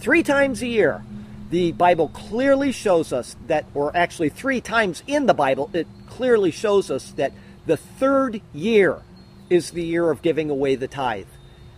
Three 0.00 0.24
times 0.24 0.62
a 0.62 0.66
year, 0.66 1.04
the 1.50 1.70
Bible 1.72 2.08
clearly 2.08 2.72
shows 2.72 3.12
us 3.12 3.36
that, 3.46 3.66
or 3.72 3.96
actually 3.96 4.30
three 4.30 4.60
times 4.60 5.04
in 5.06 5.26
the 5.26 5.34
Bible, 5.34 5.70
it 5.72 5.86
clearly 6.08 6.50
shows 6.50 6.90
us 6.90 7.12
that 7.12 7.32
the 7.66 7.76
third 7.76 8.40
year 8.52 9.00
is 9.48 9.70
the 9.70 9.84
year 9.84 10.10
of 10.10 10.22
giving 10.22 10.50
away 10.50 10.74
the 10.74 10.88
tithe. 10.88 11.28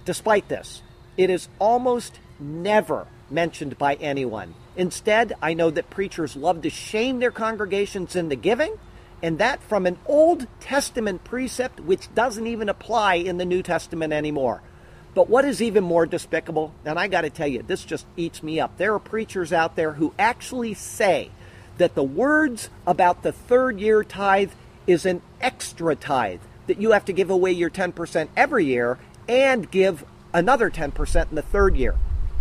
Despite 0.07 0.49
this, 0.49 0.83
it 1.19 1.29
is 1.29 1.49
almost 1.59 2.19
never 2.41 3.07
mentioned 3.31 3.79
by 3.79 3.95
anyone. 3.95 4.55
Instead, 4.77 5.35
I 5.43 5.55
know 5.55 5.71
that 5.71 5.91
preachers 5.91 6.37
love 6.37 6.63
to 6.63 6.71
shame 6.71 7.19
their 7.19 7.31
congregations 7.31 8.17
into 8.17 8.37
giving, 8.37 8.79
and 9.23 9.39
that 9.39 9.63
from 9.63 9.87
an 9.87 9.99
Old 10.07 10.47
Testament 10.61 11.25
precept 11.25 11.81
which 11.81 12.15
doesn't 12.15 12.47
even 12.47 12.69
apply 12.69 13.15
in 13.15 13.39
the 13.39 13.45
New 13.45 13.63
Testament 13.63 14.13
anymore. 14.13 14.63
But 15.15 15.29
what 15.29 15.45
is 15.45 15.61
even 15.61 15.83
more 15.83 16.07
despicable, 16.07 16.73
and 16.85 16.99
I 16.99 17.09
got 17.09 17.23
to 17.23 17.31
tell 17.31 17.49
you, 17.49 17.63
this 17.63 17.85
just 17.85 18.07
eats 18.17 18.43
me 18.43 18.61
up. 18.61 18.77
There 18.77 18.95
are 18.95 19.01
preachers 19.01 19.53
out 19.53 19.75
there 19.75 19.95
who 19.95 20.15
actually 20.19 20.75
say 20.75 21.31
that 21.79 21.95
the 21.95 22.05
words 22.05 22.71
about 22.87 23.23
the 23.23 23.33
third 23.33 23.81
year 23.81 24.05
tithe 24.05 24.53
is 24.87 25.07
an 25.07 25.23
extra 25.41 25.97
tithe, 25.97 26.41
that 26.67 26.81
you 26.81 26.93
have 26.93 27.05
to 27.07 27.13
give 27.13 27.31
away 27.31 27.53
your 27.53 27.71
10% 27.71 28.29
every 28.37 28.67
year 28.67 28.99
and 29.29 29.71
give 29.71 30.05
another 30.33 30.71
10% 30.71 31.31
in 31.31 31.35
the 31.35 31.43
third 31.43 31.77
year. 31.77 31.97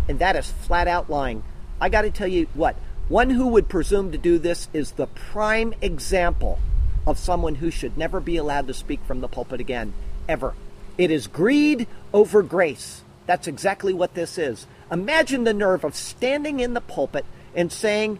And 0.07 0.19
that 0.19 0.35
is 0.35 0.49
flat 0.49 0.87
out 0.87 1.09
lying. 1.09 1.43
I 1.79 1.89
got 1.89 2.03
to 2.03 2.11
tell 2.11 2.27
you 2.27 2.47
what, 2.53 2.75
one 3.09 3.29
who 3.29 3.47
would 3.47 3.69
presume 3.69 4.11
to 4.11 4.17
do 4.17 4.37
this 4.37 4.67
is 4.73 4.91
the 4.91 5.07
prime 5.07 5.73
example 5.81 6.59
of 7.05 7.17
someone 7.17 7.55
who 7.55 7.71
should 7.71 7.97
never 7.97 8.19
be 8.19 8.37
allowed 8.37 8.67
to 8.67 8.73
speak 8.73 8.99
from 9.05 9.21
the 9.21 9.27
pulpit 9.27 9.61
again, 9.61 9.93
ever. 10.27 10.53
It 10.97 11.11
is 11.11 11.27
greed 11.27 11.87
over 12.13 12.41
grace. 12.41 13.03
That's 13.25 13.47
exactly 13.47 13.93
what 13.93 14.13
this 14.13 14.37
is. 14.37 14.67
Imagine 14.91 15.43
the 15.43 15.53
nerve 15.53 15.83
of 15.83 15.95
standing 15.95 16.59
in 16.59 16.73
the 16.73 16.81
pulpit 16.81 17.25
and 17.55 17.71
saying 17.71 18.19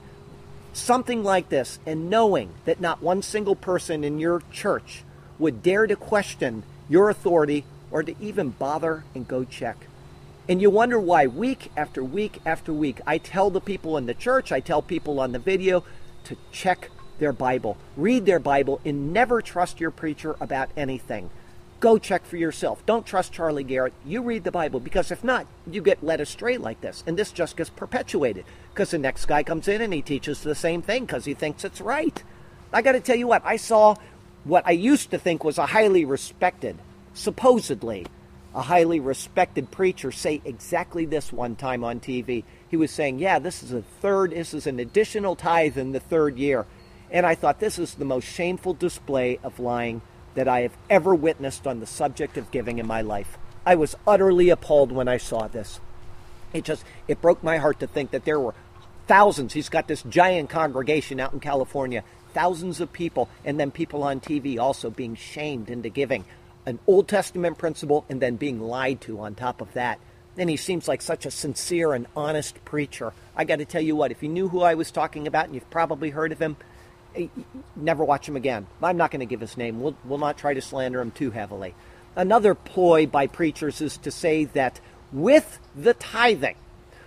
something 0.73 1.23
like 1.23 1.50
this 1.50 1.80
and 1.86 2.10
knowing 2.10 2.54
that 2.65 2.80
not 2.80 3.02
one 3.02 3.21
single 3.21 3.56
person 3.56 4.04
in 4.04 4.19
your 4.19 4.43
church 4.52 5.04
would 5.39 5.63
dare 5.63 5.88
to 5.88 5.95
question 5.95 6.63
your 6.88 7.10
authority 7.10 7.65
or 7.91 8.04
to 8.04 8.15
even 8.21 8.50
bother 8.50 9.04
and 9.15 9.28
go 9.28 9.43
check. 9.43 9.78
And 10.49 10.62
you 10.62 10.69
wonder 10.69 10.97
why 10.97 11.27
week 11.27 11.71
after 11.75 12.01
week 12.01 12.39
after 12.45 12.71
week, 12.71 13.01
I 13.05 13.17
tell 13.17 13.49
the 13.49 13.60
people 13.60 13.97
in 13.97 14.05
the 14.05 14.13
church, 14.13 14.53
I 14.53 14.62
tell 14.62 14.81
people 14.81 15.19
on 15.19 15.33
the 15.33 15.39
video 15.39 15.83
to 16.23 16.38
check 16.53 16.89
their 17.19 17.33
Bible, 17.33 17.77
read 17.97 18.25
their 18.25 18.39
Bible, 18.39 18.79
and 18.86 19.12
never 19.12 19.41
trust 19.41 19.81
your 19.81 19.91
preacher 19.91 20.38
about 20.39 20.69
anything. 20.77 21.29
Go 21.81 21.97
check 21.97 22.25
for 22.25 22.38
yourself. 22.38 22.83
Don't 22.86 23.05
trust 23.05 23.33
Charlie 23.33 23.65
Garrett. 23.65 23.93
You 24.05 24.21
read 24.21 24.45
the 24.45 24.51
Bible 24.51 24.79
because 24.79 25.12
if 25.12 25.21
not, 25.21 25.47
you 25.69 25.81
get 25.81 26.03
led 26.03 26.21
astray 26.21 26.57
like 26.57 26.79
this. 26.79 27.03
And 27.05 27.17
this 27.17 27.33
just 27.33 27.57
gets 27.57 27.69
perpetuated 27.69 28.45
because 28.73 28.91
the 28.91 28.97
next 28.97 29.25
guy 29.25 29.43
comes 29.43 29.67
in 29.67 29.81
and 29.81 29.93
he 29.93 30.01
teaches 30.01 30.41
the 30.41 30.55
same 30.55 30.81
thing 30.81 31.05
because 31.05 31.25
he 31.25 31.33
thinks 31.33 31.65
it's 31.65 31.81
right. 31.81 32.23
I 32.71 32.81
got 32.81 32.93
to 32.93 33.01
tell 33.01 33.17
you 33.17 33.27
what, 33.27 33.45
I 33.45 33.57
saw 33.57 33.95
what 34.45 34.65
I 34.65 34.71
used 34.71 35.12
to 35.12 35.17
think 35.17 35.43
was 35.43 35.57
a 35.57 35.67
highly 35.67 36.05
respected, 36.05 36.77
supposedly 37.13 38.07
a 38.58 38.62
highly 38.63 39.00
respected 39.00 39.70
preacher 39.70 40.12
say 40.12 40.41
exactly 40.43 41.06
this 41.06 41.32
one 41.32 41.56
time 41.56 41.84
on 41.84 42.00
TV. 42.00 42.43
He 42.67 42.76
was 42.76 42.89
saying, 42.89 43.20
Yeah, 43.20 43.38
this 43.38 43.62
is 43.62 43.72
a 43.72 43.84
third, 44.02 44.32
this 44.32 44.52
is 44.52 44.65
an 44.65 44.80
additional 44.80 45.36
tithe 45.36 45.78
in 45.78 45.91
the 45.91 46.00
third 46.00 46.39
year. 46.39 46.65
And 47.12 47.24
I 47.24 47.36
thought 47.36 47.60
this 47.60 47.78
is 47.78 47.93
the 47.93 48.04
most 48.04 48.26
shameful 48.26 48.74
display 48.74 49.38
of 49.43 49.60
lying 49.60 50.02
that 50.34 50.48
I 50.48 50.62
have 50.62 50.76
ever 50.89 51.13
witnessed 51.13 51.67
on 51.67 51.80
the 51.80 51.86
subject 51.86 52.36
of 52.36 52.50
giving 52.50 52.80
in 52.80 52.88
my 52.88 53.02
life. 53.02 53.38
I 53.63 53.76
was 53.76 53.96
utterly 54.08 54.50
appalled 54.50 54.91
when 54.91 55.08
I 55.08 55.17
saw 55.17 55.48
this. 55.48 55.80
It 56.52 56.63
just 56.63 56.84
it 57.08 57.22
broke 57.22 57.43
my 57.43 57.58
heart 57.58 57.80
to 57.82 57.88
think 57.88 58.10
that 58.10 58.26
there 58.26 58.39
were 58.39 58.56
thousands. 59.06 59.54
He's 59.54 59.70
got 59.70 59.88
this 59.88 60.02
giant 60.02 60.50
congregation 60.50 61.20
out 61.20 61.32
in 61.32 61.39
California, 61.39 62.04
thousands 62.34 62.82
of 62.82 62.91
people, 62.91 63.30
and 63.46 63.60
then 63.60 63.70
people 63.70 64.02
on 64.02 64.20
TV 64.20 64.58
also 64.58 64.89
being 64.89 65.13
shamed 65.13 65.70
into 65.70 65.89
giving 65.89 66.26
an 66.67 66.80
Old 66.86 67.08
Testament 67.08 67.58
principle 67.58 68.06
and 68.10 68.21
then 68.21 68.36
being 68.36 68.60
lied 68.60 68.99
to 69.01 69.21
on 69.21 69.36
top 69.36 69.62
of 69.62 69.71
that. 69.73 69.99
And 70.38 70.49
he 70.49 70.58
seems 70.58 70.88
like 70.88 71.01
such 71.01 71.25
a 71.25 71.32
sincere 71.32 71.93
and 71.93 72.06
honest 72.15 72.63
preacher. 72.65 73.13
I 73.36 73.45
got 73.45 73.60
to 73.60 73.65
tell 73.65 73.82
you 73.82 73.95
what, 73.95 74.12
if 74.12 74.21
you 74.21 74.27
knew 74.27 74.49
who 74.49 74.62
I 74.62 74.75
was 74.75 74.91
talking 74.91 75.27
about, 75.27 75.45
and 75.45 75.56
you've 75.56 75.69
probably 75.69 76.10
heard 76.10 76.34
of 76.34 76.39
him, 76.39 76.58
eh, 77.15 77.27
never 77.77 78.03
watch 78.03 78.27
him 78.27 78.36
again. 78.36 78.67
I'm 78.84 78.97
not 78.97 79.12
going 79.12 79.21
to 79.21 79.25
give 79.25 79.39
his 79.39 79.56
name. 79.56 79.80
We'll, 79.80 79.95
we'll 80.03 80.19
not 80.19 80.38
try 80.38 80.53
to 80.53 80.62
slander 80.62 80.99
him 80.99 81.12
too 81.12 81.32
heavily. 81.32 81.73
Another 82.17 82.53
ploy 82.53 83.08
by 83.08 83.27
preachers 83.27 83.80
is 83.80 83.95
to 83.99 84.12
say 84.12 84.43
that 84.43 84.82
with 85.13 85.60
the 85.73 85.93
tithing, 85.93 86.58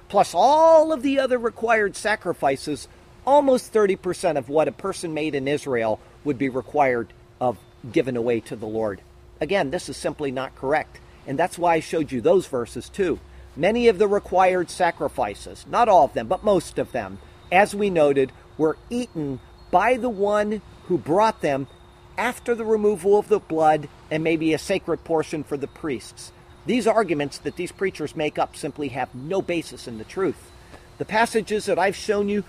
plus 0.08 0.32
all 0.34 0.90
of 0.90 1.02
the 1.02 1.20
other 1.20 1.36
required 1.36 1.96
sacrifices, 1.96 2.88
almost 3.26 3.74
30% 3.74 4.38
of 4.38 4.48
what 4.48 4.68
a 4.68 4.72
person 4.72 5.12
made 5.12 5.34
in 5.34 5.46
Israel 5.46 6.00
would 6.24 6.38
be 6.38 6.48
required 6.48 7.12
of 7.40 7.58
given 7.92 8.16
away 8.16 8.40
to 8.40 8.56
the 8.56 8.66
Lord. 8.66 9.02
Again, 9.40 9.70
this 9.70 9.88
is 9.88 9.96
simply 9.96 10.30
not 10.30 10.56
correct. 10.56 11.00
And 11.26 11.38
that's 11.38 11.58
why 11.58 11.74
I 11.74 11.80
showed 11.80 12.12
you 12.12 12.20
those 12.20 12.46
verses 12.46 12.88
too. 12.88 13.18
Many 13.56 13.88
of 13.88 13.98
the 13.98 14.08
required 14.08 14.70
sacrifices, 14.70 15.66
not 15.68 15.88
all 15.88 16.04
of 16.04 16.14
them, 16.14 16.28
but 16.28 16.44
most 16.44 16.78
of 16.78 16.92
them, 16.92 17.18
as 17.50 17.74
we 17.74 17.90
noted, 17.90 18.32
were 18.56 18.78
eaten 18.88 19.40
by 19.70 19.96
the 19.96 20.08
one 20.08 20.62
who 20.86 20.98
brought 20.98 21.40
them 21.40 21.66
after 22.16 22.54
the 22.54 22.64
removal 22.64 23.18
of 23.18 23.28
the 23.28 23.40
blood 23.40 23.88
and 24.10 24.22
maybe 24.22 24.52
a 24.52 24.58
sacred 24.58 25.04
portion 25.04 25.42
for 25.42 25.56
the 25.56 25.66
priests. 25.66 26.32
These 26.66 26.86
arguments 26.86 27.38
that 27.38 27.56
these 27.56 27.72
preachers 27.72 28.14
make 28.14 28.38
up 28.38 28.56
simply 28.56 28.88
have 28.88 29.14
no 29.14 29.40
basis 29.40 29.88
in 29.88 29.98
the 29.98 30.04
truth. 30.04 30.50
The 30.98 31.04
passages 31.04 31.66
that 31.66 31.78
I've 31.78 31.96
shown 31.96 32.28
you 32.28 32.44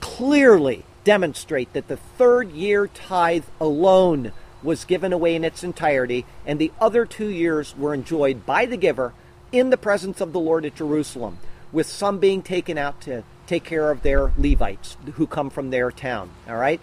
clearly 0.00 0.84
demonstrate 1.04 1.72
that 1.72 1.88
the 1.88 1.96
third 1.96 2.52
year 2.52 2.88
tithe 2.88 3.44
alone 3.60 4.32
was 4.62 4.84
given 4.84 5.12
away 5.12 5.34
in 5.34 5.44
its 5.44 5.62
entirety, 5.62 6.24
and 6.44 6.58
the 6.58 6.72
other 6.80 7.04
two 7.04 7.28
years 7.28 7.76
were 7.76 7.94
enjoyed 7.94 8.46
by 8.46 8.66
the 8.66 8.76
giver 8.76 9.12
in 9.52 9.70
the 9.70 9.76
presence 9.76 10.20
of 10.20 10.32
the 10.32 10.40
Lord 10.40 10.64
at 10.64 10.74
Jerusalem, 10.74 11.38
with 11.72 11.86
some 11.86 12.18
being 12.18 12.42
taken 12.42 12.78
out 12.78 13.00
to 13.02 13.22
take 13.46 13.64
care 13.64 13.90
of 13.90 14.02
their 14.02 14.32
Levites 14.36 14.96
who 15.14 15.26
come 15.26 15.50
from 15.50 15.70
their 15.70 15.90
town. 15.90 16.30
All 16.48 16.56
right? 16.56 16.80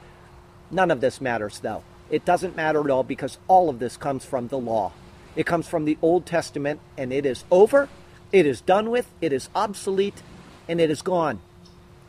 None 0.72 0.92
of 0.92 1.02
this 1.02 1.20
matters, 1.20 1.60
though. 1.60 1.84
It 2.10 2.26
doesn't 2.26 2.56
matter 2.56 2.82
at 2.82 2.90
all 2.90 3.04
because 3.04 3.38
all 3.48 3.70
of 3.70 3.80
this 3.80 3.98
comes 3.98 4.24
from 4.24 4.48
the 4.48 4.58
law. 4.58 4.92
It 5.36 5.46
comes 5.46 5.68
from 5.68 5.86
the 5.86 5.98
Old 6.02 6.26
Testament, 6.26 6.80
and 6.98 7.12
it 7.12 7.26
is 7.26 7.44
over, 7.52 7.90
it 8.32 8.46
is 8.46 8.62
done 8.62 8.92
with, 8.92 9.08
it 9.20 9.34
is 9.34 9.50
obsolete, 9.56 10.22
and 10.68 10.80
it 10.80 10.90
is 10.90 11.02
gone. 11.02 11.42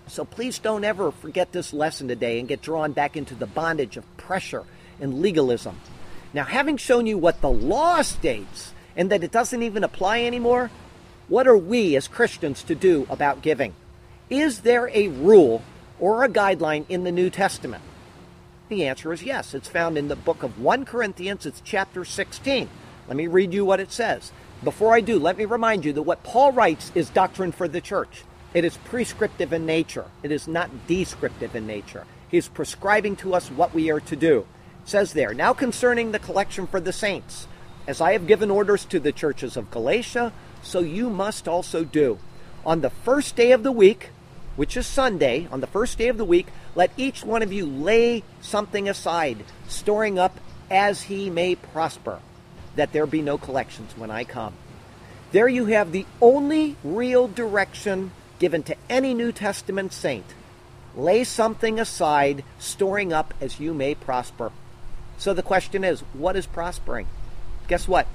So 0.06 0.24
please 0.24 0.58
don't 0.58 0.84
ever 0.84 1.10
forget 1.10 1.52
this 1.52 1.72
lesson 1.72 2.08
today 2.08 2.38
and 2.38 2.46
get 2.46 2.60
drawn 2.60 2.92
back 2.92 3.16
into 3.16 3.34
the 3.34 3.46
bondage 3.46 3.96
of 3.96 4.16
pressure 4.16 4.64
and 5.00 5.20
legalism. 5.20 5.80
Now, 6.32 6.44
having 6.44 6.76
shown 6.76 7.06
you 7.06 7.16
what 7.16 7.40
the 7.40 7.50
law 7.50 8.02
states 8.02 8.72
and 8.96 9.10
that 9.10 9.24
it 9.24 9.30
doesn't 9.32 9.62
even 9.62 9.84
apply 9.84 10.22
anymore, 10.22 10.70
what 11.28 11.46
are 11.46 11.56
we 11.56 11.96
as 11.96 12.08
Christians 12.08 12.62
to 12.64 12.74
do 12.74 13.06
about 13.08 13.42
giving? 13.42 13.74
Is 14.28 14.60
there 14.60 14.88
a 14.92 15.08
rule 15.08 15.62
or 16.00 16.24
a 16.24 16.28
guideline 16.28 16.84
in 16.88 17.04
the 17.04 17.12
New 17.12 17.30
Testament? 17.30 17.82
The 18.68 18.86
answer 18.86 19.12
is 19.12 19.22
yes. 19.22 19.54
It's 19.54 19.68
found 19.68 19.96
in 19.96 20.08
the 20.08 20.16
book 20.16 20.42
of 20.42 20.58
1 20.58 20.84
Corinthians, 20.84 21.46
it's 21.46 21.60
chapter 21.60 22.04
16, 22.04 22.68
Let 23.06 23.16
me 23.16 23.26
read 23.26 23.52
you 23.52 23.64
what 23.64 23.80
it 23.80 23.92
says. 23.92 24.32
Before 24.62 24.94
I 24.94 25.02
do, 25.02 25.18
let 25.18 25.36
me 25.36 25.44
remind 25.44 25.84
you 25.84 25.92
that 25.92 26.02
what 26.02 26.22
Paul 26.22 26.52
writes 26.52 26.90
is 26.94 27.10
doctrine 27.10 27.52
for 27.52 27.68
the 27.68 27.82
church. 27.82 28.24
It 28.54 28.64
is 28.64 28.78
prescriptive 28.78 29.52
in 29.52 29.66
nature, 29.66 30.06
it 30.22 30.32
is 30.32 30.48
not 30.48 30.86
descriptive 30.86 31.54
in 31.54 31.66
nature. 31.66 32.06
He's 32.28 32.48
prescribing 32.48 33.16
to 33.16 33.34
us 33.34 33.50
what 33.50 33.74
we 33.74 33.90
are 33.90 34.00
to 34.00 34.16
do. 34.16 34.46
Says 34.84 35.12
there, 35.12 35.32
Now 35.32 35.54
concerning 35.54 36.12
the 36.12 36.18
collection 36.18 36.66
for 36.66 36.80
the 36.80 36.92
saints, 36.92 37.48
as 37.86 38.00
I 38.00 38.12
have 38.12 38.26
given 38.26 38.50
orders 38.50 38.84
to 38.86 39.00
the 39.00 39.12
churches 39.12 39.56
of 39.56 39.70
Galatia, 39.70 40.32
so 40.62 40.80
you 40.80 41.10
must 41.10 41.48
also 41.48 41.84
do. 41.84 42.18
On 42.66 42.80
the 42.80 42.90
first 42.90 43.36
day 43.36 43.52
of 43.52 43.62
the 43.62 43.72
week, 43.72 44.10
which 44.56 44.76
is 44.76 44.86
Sunday, 44.86 45.48
on 45.50 45.60
the 45.60 45.66
first 45.66 45.98
day 45.98 46.08
of 46.08 46.16
the 46.16 46.24
week, 46.24 46.46
let 46.74 46.92
each 46.96 47.24
one 47.24 47.42
of 47.42 47.52
you 47.52 47.66
lay 47.66 48.22
something 48.40 48.88
aside, 48.88 49.44
storing 49.68 50.18
up 50.18 50.38
as 50.70 51.02
he 51.02 51.28
may 51.30 51.54
prosper, 51.54 52.20
that 52.76 52.92
there 52.92 53.06
be 53.06 53.22
no 53.22 53.38
collections 53.38 53.96
when 53.96 54.10
I 54.10 54.24
come. 54.24 54.54
There 55.32 55.48
you 55.48 55.66
have 55.66 55.92
the 55.92 56.06
only 56.22 56.76
real 56.84 57.26
direction 57.26 58.12
given 58.38 58.62
to 58.64 58.76
any 58.88 59.14
New 59.14 59.32
Testament 59.32 59.92
saint. 59.92 60.26
Lay 60.94 61.24
something 61.24 61.80
aside, 61.80 62.44
storing 62.58 63.12
up 63.12 63.34
as 63.40 63.58
you 63.58 63.74
may 63.74 63.94
prosper. 63.94 64.52
So 65.24 65.32
the 65.32 65.42
question 65.42 65.84
is, 65.84 66.00
what 66.12 66.36
is 66.36 66.44
prospering? 66.44 67.06
Guess 67.66 67.88
what? 67.88 68.06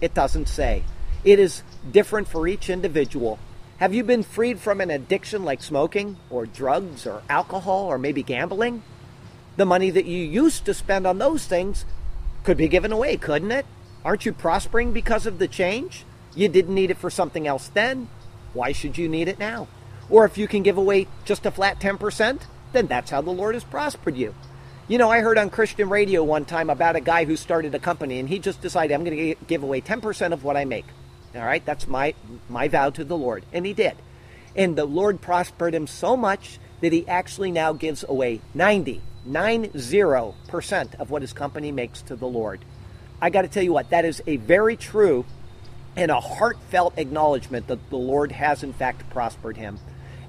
It 0.00 0.14
doesn't 0.14 0.46
say. 0.46 0.84
It 1.24 1.40
is 1.40 1.64
different 1.90 2.28
for 2.28 2.46
each 2.46 2.70
individual. 2.70 3.40
Have 3.78 3.92
you 3.92 4.04
been 4.04 4.22
freed 4.22 4.60
from 4.60 4.80
an 4.80 4.88
addiction 4.88 5.44
like 5.44 5.60
smoking 5.60 6.18
or 6.30 6.46
drugs 6.46 7.04
or 7.04 7.22
alcohol 7.28 7.86
or 7.86 7.98
maybe 7.98 8.22
gambling? 8.22 8.84
The 9.56 9.66
money 9.66 9.90
that 9.90 10.04
you 10.04 10.22
used 10.22 10.64
to 10.66 10.72
spend 10.72 11.04
on 11.04 11.18
those 11.18 11.46
things 11.46 11.84
could 12.44 12.56
be 12.56 12.68
given 12.68 12.92
away, 12.92 13.16
couldn't 13.16 13.50
it? 13.50 13.66
Aren't 14.04 14.24
you 14.24 14.32
prospering 14.32 14.92
because 14.92 15.26
of 15.26 15.40
the 15.40 15.48
change? 15.48 16.04
You 16.36 16.46
didn't 16.46 16.76
need 16.76 16.92
it 16.92 16.98
for 16.98 17.10
something 17.10 17.48
else 17.48 17.72
then. 17.74 18.08
Why 18.52 18.70
should 18.70 18.96
you 18.96 19.08
need 19.08 19.26
it 19.26 19.40
now? 19.40 19.66
Or 20.08 20.24
if 20.24 20.38
you 20.38 20.46
can 20.46 20.62
give 20.62 20.78
away 20.78 21.08
just 21.24 21.44
a 21.44 21.50
flat 21.50 21.80
10%, 21.80 22.42
then 22.72 22.86
that's 22.86 23.10
how 23.10 23.20
the 23.20 23.32
Lord 23.32 23.56
has 23.56 23.64
prospered 23.64 24.16
you. 24.16 24.32
You 24.88 24.98
know, 24.98 25.10
I 25.10 25.18
heard 25.18 25.36
on 25.36 25.50
Christian 25.50 25.88
radio 25.88 26.22
one 26.22 26.44
time 26.44 26.70
about 26.70 26.94
a 26.94 27.00
guy 27.00 27.24
who 27.24 27.34
started 27.34 27.74
a 27.74 27.78
company 27.80 28.20
and 28.20 28.28
he 28.28 28.38
just 28.38 28.60
decided, 28.60 28.94
I'm 28.94 29.02
going 29.02 29.16
to 29.16 29.34
give 29.48 29.64
away 29.64 29.80
10% 29.80 30.32
of 30.32 30.44
what 30.44 30.56
I 30.56 30.64
make. 30.64 30.84
All 31.34 31.44
right, 31.44 31.64
that's 31.66 31.88
my, 31.88 32.14
my 32.48 32.68
vow 32.68 32.90
to 32.90 33.02
the 33.02 33.16
Lord. 33.16 33.44
And 33.52 33.66
he 33.66 33.72
did. 33.72 33.96
And 34.54 34.76
the 34.76 34.84
Lord 34.84 35.20
prospered 35.20 35.74
him 35.74 35.88
so 35.88 36.16
much 36.16 36.60
that 36.82 36.92
he 36.92 37.06
actually 37.08 37.50
now 37.50 37.72
gives 37.72 38.04
away 38.04 38.40
90, 38.54 39.02
90% 39.26 40.94
of 41.00 41.10
what 41.10 41.22
his 41.22 41.32
company 41.32 41.72
makes 41.72 42.02
to 42.02 42.14
the 42.14 42.28
Lord. 42.28 42.64
I 43.20 43.30
got 43.30 43.42
to 43.42 43.48
tell 43.48 43.64
you 43.64 43.72
what, 43.72 43.90
that 43.90 44.04
is 44.04 44.22
a 44.28 44.36
very 44.36 44.76
true 44.76 45.24
and 45.96 46.12
a 46.12 46.20
heartfelt 46.20 46.96
acknowledgement 46.96 47.66
that 47.66 47.90
the 47.90 47.96
Lord 47.96 48.30
has 48.30 48.62
in 48.62 48.72
fact 48.72 49.10
prospered 49.10 49.56
him. 49.56 49.80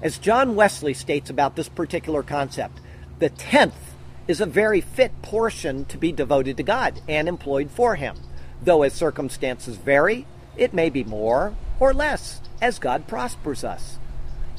As 0.02 0.18
John 0.18 0.56
Wesley 0.56 0.94
states 0.94 1.30
about 1.30 1.54
this 1.54 1.68
particular 1.68 2.24
concept, 2.24 2.80
the 3.20 3.30
tenth 3.30 3.87
is 4.28 4.42
a 4.42 4.46
very 4.46 4.82
fit 4.82 5.22
portion 5.22 5.86
to 5.86 5.96
be 5.96 6.12
devoted 6.12 6.58
to 6.58 6.62
God 6.62 7.00
and 7.08 7.26
employed 7.26 7.70
for 7.70 7.96
Him. 7.96 8.16
Though 8.62 8.82
as 8.82 8.92
circumstances 8.92 9.76
vary, 9.76 10.26
it 10.56 10.74
may 10.74 10.90
be 10.90 11.02
more 11.02 11.54
or 11.80 11.94
less 11.94 12.40
as 12.60 12.78
God 12.78 13.08
prospers 13.08 13.64
us. 13.64 13.98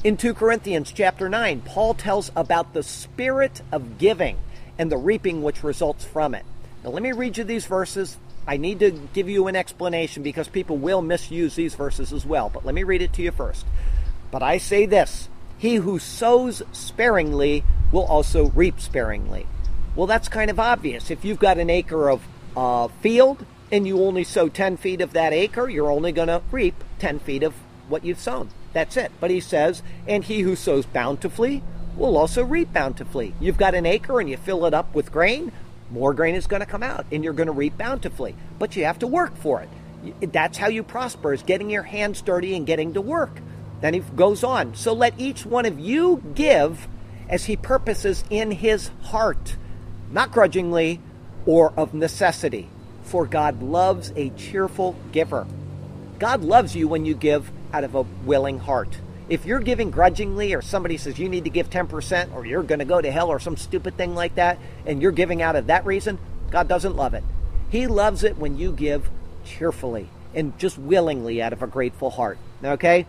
In 0.02 0.16
2 0.16 0.34
Corinthians 0.34 0.92
chapter 0.92 1.28
9, 1.28 1.60
Paul 1.60 1.94
tells 1.94 2.32
about 2.34 2.74
the 2.74 2.82
spirit 2.82 3.62
of 3.70 3.98
giving 3.98 4.38
and 4.76 4.90
the 4.90 4.96
reaping 4.96 5.42
which 5.42 5.62
results 5.62 6.04
from 6.04 6.34
it. 6.34 6.44
Now, 6.82 6.90
let 6.90 7.02
me 7.02 7.12
read 7.12 7.38
you 7.38 7.44
these 7.44 7.66
verses. 7.66 8.16
I 8.48 8.56
need 8.56 8.80
to 8.80 8.90
give 8.90 9.28
you 9.28 9.46
an 9.46 9.54
explanation 9.54 10.22
because 10.22 10.48
people 10.48 10.78
will 10.78 11.02
misuse 11.02 11.54
these 11.54 11.74
verses 11.74 12.12
as 12.12 12.24
well, 12.26 12.48
but 12.48 12.64
let 12.64 12.74
me 12.74 12.82
read 12.82 13.02
it 13.02 13.12
to 13.12 13.22
you 13.22 13.30
first. 13.30 13.66
But 14.30 14.42
I 14.42 14.58
say 14.58 14.86
this 14.86 15.28
He 15.58 15.76
who 15.76 15.98
sows 15.98 16.62
sparingly 16.72 17.62
will 17.92 18.06
also 18.06 18.46
reap 18.48 18.80
sparingly. 18.80 19.46
Well, 19.96 20.06
that's 20.06 20.28
kind 20.28 20.50
of 20.50 20.60
obvious. 20.60 21.10
If 21.10 21.24
you've 21.24 21.40
got 21.40 21.58
an 21.58 21.68
acre 21.68 22.10
of 22.10 22.22
uh, 22.56 22.88
field 23.00 23.44
and 23.72 23.86
you 23.86 24.02
only 24.02 24.24
sow 24.24 24.48
10 24.48 24.76
feet 24.76 25.00
of 25.00 25.12
that 25.14 25.32
acre, 25.32 25.68
you're 25.68 25.90
only 25.90 26.12
going 26.12 26.28
to 26.28 26.42
reap 26.52 26.82
10 27.00 27.18
feet 27.18 27.42
of 27.42 27.54
what 27.88 28.04
you've 28.04 28.20
sown. 28.20 28.50
That's 28.72 28.96
it. 28.96 29.10
But 29.18 29.30
he 29.30 29.40
says, 29.40 29.82
and 30.06 30.22
he 30.22 30.40
who 30.40 30.54
sows 30.54 30.86
bountifully 30.86 31.62
will 31.96 32.16
also 32.16 32.44
reap 32.44 32.72
bountifully. 32.72 33.34
You've 33.40 33.56
got 33.56 33.74
an 33.74 33.84
acre 33.84 34.20
and 34.20 34.30
you 34.30 34.36
fill 34.36 34.64
it 34.64 34.74
up 34.74 34.94
with 34.94 35.10
grain, 35.10 35.52
more 35.90 36.14
grain 36.14 36.36
is 36.36 36.46
going 36.46 36.60
to 36.60 36.66
come 36.66 36.84
out 36.84 37.04
and 37.10 37.24
you're 37.24 37.32
going 37.32 37.48
to 37.48 37.52
reap 37.52 37.76
bountifully. 37.76 38.36
But 38.58 38.76
you 38.76 38.84
have 38.84 39.00
to 39.00 39.08
work 39.08 39.36
for 39.36 39.60
it. 39.60 40.32
That's 40.32 40.56
how 40.56 40.68
you 40.68 40.84
prosper, 40.84 41.32
is 41.32 41.42
getting 41.42 41.68
your 41.68 41.82
hands 41.82 42.22
dirty 42.22 42.54
and 42.54 42.66
getting 42.66 42.94
to 42.94 43.00
work. 43.00 43.40
Then 43.80 43.94
he 43.94 44.00
goes 44.00 44.44
on. 44.44 44.74
So 44.76 44.92
let 44.92 45.18
each 45.18 45.44
one 45.44 45.66
of 45.66 45.80
you 45.80 46.22
give 46.34 46.86
as 47.28 47.46
he 47.46 47.56
purposes 47.56 48.24
in 48.30 48.52
his 48.52 48.90
heart 49.02 49.56
not 50.10 50.32
grudgingly 50.32 51.00
or 51.46 51.72
of 51.76 51.94
necessity, 51.94 52.68
for 53.02 53.26
God 53.26 53.62
loves 53.62 54.12
a 54.16 54.30
cheerful 54.30 54.96
giver. 55.12 55.46
God 56.18 56.42
loves 56.42 56.76
you 56.76 56.86
when 56.86 57.06
you 57.06 57.14
give 57.14 57.50
out 57.72 57.84
of 57.84 57.94
a 57.94 58.02
willing 58.02 58.58
heart. 58.58 58.98
If 59.28 59.46
you're 59.46 59.60
giving 59.60 59.90
grudgingly, 59.90 60.54
or 60.54 60.60
somebody 60.62 60.96
says 60.96 61.18
you 61.18 61.28
need 61.28 61.44
to 61.44 61.50
give 61.50 61.70
10%, 61.70 62.34
or 62.34 62.44
you're 62.44 62.64
going 62.64 62.80
to 62.80 62.84
go 62.84 63.00
to 63.00 63.10
hell, 63.10 63.28
or 63.28 63.38
some 63.38 63.56
stupid 63.56 63.96
thing 63.96 64.14
like 64.14 64.34
that, 64.34 64.58
and 64.84 65.00
you're 65.00 65.12
giving 65.12 65.40
out 65.40 65.54
of 65.54 65.68
that 65.68 65.86
reason, 65.86 66.18
God 66.50 66.66
doesn't 66.66 66.96
love 66.96 67.14
it. 67.14 67.22
He 67.70 67.86
loves 67.86 68.24
it 68.24 68.36
when 68.36 68.58
you 68.58 68.72
give 68.72 69.08
cheerfully 69.44 70.08
and 70.34 70.58
just 70.58 70.78
willingly 70.78 71.40
out 71.40 71.52
of 71.52 71.62
a 71.62 71.68
grateful 71.68 72.10
heart. 72.10 72.38
Okay? 72.62 73.06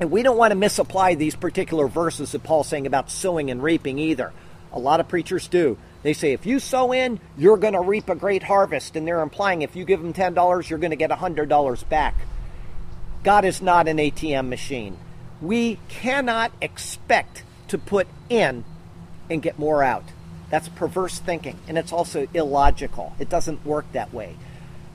And 0.00 0.10
we 0.10 0.22
don't 0.22 0.38
want 0.38 0.52
to 0.52 0.56
misapply 0.56 1.14
these 1.14 1.36
particular 1.36 1.86
verses 1.86 2.32
that 2.32 2.42
Paul's 2.42 2.68
saying 2.68 2.86
about 2.86 3.10
sowing 3.10 3.50
and 3.50 3.62
reaping 3.62 3.98
either. 3.98 4.32
A 4.72 4.78
lot 4.78 5.00
of 5.00 5.08
preachers 5.08 5.48
do. 5.48 5.76
They 6.02 6.12
say 6.12 6.32
if 6.32 6.46
you 6.46 6.58
sow 6.58 6.92
in, 6.92 7.20
you're 7.36 7.56
going 7.56 7.74
to 7.74 7.80
reap 7.80 8.08
a 8.08 8.14
great 8.14 8.42
harvest. 8.42 8.96
And 8.96 9.06
they're 9.06 9.22
implying 9.22 9.62
if 9.62 9.76
you 9.76 9.84
give 9.84 10.02
them 10.02 10.12
$10, 10.12 10.68
you're 10.68 10.78
going 10.78 10.90
to 10.90 10.96
get 10.96 11.10
$100 11.10 11.88
back. 11.88 12.14
God 13.22 13.44
is 13.44 13.62
not 13.62 13.86
an 13.86 13.98
ATM 13.98 14.48
machine. 14.48 14.98
We 15.40 15.78
cannot 15.88 16.52
expect 16.60 17.44
to 17.68 17.78
put 17.78 18.08
in 18.28 18.64
and 19.30 19.42
get 19.42 19.58
more 19.58 19.82
out. 19.82 20.04
That's 20.50 20.68
perverse 20.68 21.18
thinking, 21.18 21.58
and 21.66 21.78
it's 21.78 21.92
also 21.92 22.26
illogical. 22.34 23.14
It 23.18 23.30
doesn't 23.30 23.64
work 23.64 23.90
that 23.92 24.12
way. 24.12 24.36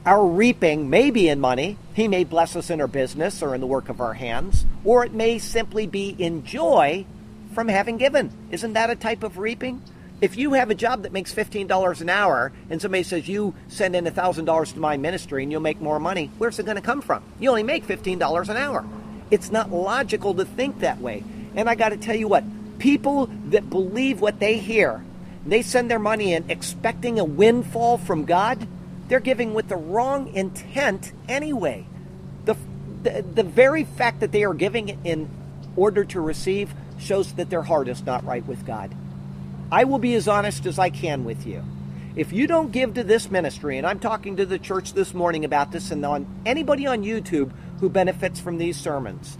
Our 0.05 0.25
reaping 0.25 0.89
may 0.89 1.09
be 1.09 1.27
in 1.27 1.39
money. 1.39 1.77
He 1.93 2.07
may 2.07 2.23
bless 2.23 2.55
us 2.55 2.69
in 2.69 2.79
our 2.79 2.87
business 2.87 3.41
or 3.41 3.55
in 3.55 3.61
the 3.61 3.67
work 3.67 3.89
of 3.89 3.99
our 3.99 4.13
hands, 4.13 4.65
or 4.85 5.03
it 5.03 5.13
may 5.13 5.39
simply 5.39 5.87
be 5.87 6.09
in 6.09 6.45
joy 6.45 7.05
from 7.53 7.67
having 7.67 7.97
given. 7.97 8.31
Isn't 8.51 8.73
that 8.73 8.89
a 8.89 8.95
type 8.95 9.23
of 9.23 9.37
reaping? 9.37 9.81
If 10.19 10.35
you 10.35 10.53
have 10.53 10.71
a 10.71 10.75
job 10.75 11.03
that 11.03 11.11
makes 11.11 11.33
$15 11.33 12.01
an 12.01 12.09
hour 12.09 12.51
and 12.69 12.81
somebody 12.81 13.03
says 13.03 13.27
you 13.27 13.53
send 13.67 13.95
in 13.95 14.05
$1,000 14.05 14.73
to 14.73 14.79
my 14.79 14.97
ministry 14.97 15.43
and 15.43 15.51
you'll 15.51 15.61
make 15.61 15.79
more 15.79 15.99
money, 15.99 16.31
where's 16.37 16.57
it 16.57 16.65
going 16.65 16.75
to 16.75 16.81
come 16.81 17.01
from? 17.01 17.23
You 17.39 17.49
only 17.49 17.63
make 17.63 17.85
$15 17.85 18.49
an 18.49 18.57
hour. 18.57 18.85
It's 19.29 19.51
not 19.51 19.71
logical 19.71 20.33
to 20.35 20.45
think 20.45 20.79
that 20.79 20.99
way. 20.99 21.23
And 21.55 21.69
I 21.69 21.75
got 21.75 21.89
to 21.89 21.97
tell 21.97 22.15
you 22.15 22.27
what, 22.27 22.43
people 22.79 23.27
that 23.49 23.69
believe 23.69 24.19
what 24.19 24.39
they 24.39 24.57
hear, 24.57 25.03
they 25.45 25.61
send 25.61 25.91
their 25.91 25.99
money 25.99 26.33
in 26.33 26.49
expecting 26.49 27.19
a 27.19 27.25
windfall 27.25 27.97
from 27.99 28.25
God, 28.25 28.67
they're 29.09 29.19
giving 29.19 29.53
with 29.53 29.69
the 29.69 29.75
wrong 29.75 30.33
intent 30.33 31.11
anyway. 31.29 31.85
The, 32.45 32.55
the, 33.03 33.21
the 33.21 33.43
very 33.43 33.83
fact 33.83 34.21
that 34.21 34.31
they 34.31 34.43
are 34.43 34.53
giving 34.53 35.05
in 35.05 35.29
order 35.75 36.03
to 36.05 36.19
receive 36.19 36.73
shows 36.97 37.33
that 37.33 37.49
their 37.49 37.61
heart 37.61 37.87
is 37.87 38.03
not 38.03 38.25
right 38.25 38.45
with 38.45 38.65
God. 38.65 38.93
I 39.71 39.83
will 39.83 39.99
be 39.99 40.15
as 40.15 40.27
honest 40.27 40.65
as 40.65 40.79
I 40.79 40.89
can 40.89 41.25
with 41.25 41.45
you. 41.45 41.63
If 42.15 42.31
you 42.31 42.47
don't 42.47 42.71
give 42.71 42.93
to 42.95 43.03
this 43.03 43.29
ministry, 43.29 43.77
and 43.77 43.85
I'm 43.85 43.99
talking 43.99 44.37
to 44.37 44.45
the 44.45 44.57
church 44.57 44.93
this 44.93 45.13
morning 45.13 45.45
about 45.45 45.71
this, 45.71 45.91
and 45.91 46.03
on 46.05 46.25
anybody 46.45 46.87
on 46.87 47.03
YouTube 47.03 47.51
who 47.79 47.89
benefits 47.89 48.39
from 48.39 48.57
these 48.57 48.77
sermons, 48.77 49.37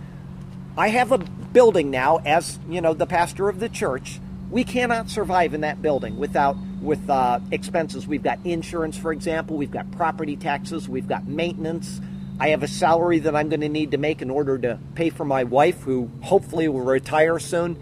I 0.78 0.90
have 0.90 1.12
a 1.12 1.18
building 1.18 1.90
now 1.90 2.18
as 2.18 2.60
you 2.70 2.82
know 2.82 2.94
the 2.94 3.08
pastor 3.08 3.50
of 3.50 3.60
the 3.60 3.70
church. 3.70 4.20
We 4.52 4.64
cannot 4.64 5.10
survive 5.10 5.54
in 5.54 5.62
that 5.62 5.82
building 5.82 6.18
without 6.18 6.56
with 6.82 7.10
uh, 7.10 7.40
expenses. 7.52 8.06
We've 8.06 8.24
got 8.24 8.40
insurance, 8.46 8.98
for 8.98 9.12
example. 9.12 9.58
We've 9.58 9.72
got 9.72 9.90
property 9.92 10.36
taxes. 10.36 10.88
We've 10.88 11.08
got 11.08 11.26
maintenance. 11.26 12.00
I 12.40 12.50
have 12.50 12.64
a 12.64 12.68
salary 12.68 13.20
that 13.20 13.36
I'm 13.36 13.50
going 13.50 13.62
to 13.62 13.70
need 13.70 13.92
to 13.92 13.98
make 13.98 14.22
in 14.22 14.30
order 14.30 14.58
to 14.60 14.78
pay 14.94 15.10
for 15.10 15.26
my 15.26 15.46
wife, 15.46 15.82
who 15.82 16.12
hopefully 16.22 16.68
will 16.68 16.82
retire 16.82 17.40
soon. 17.40 17.78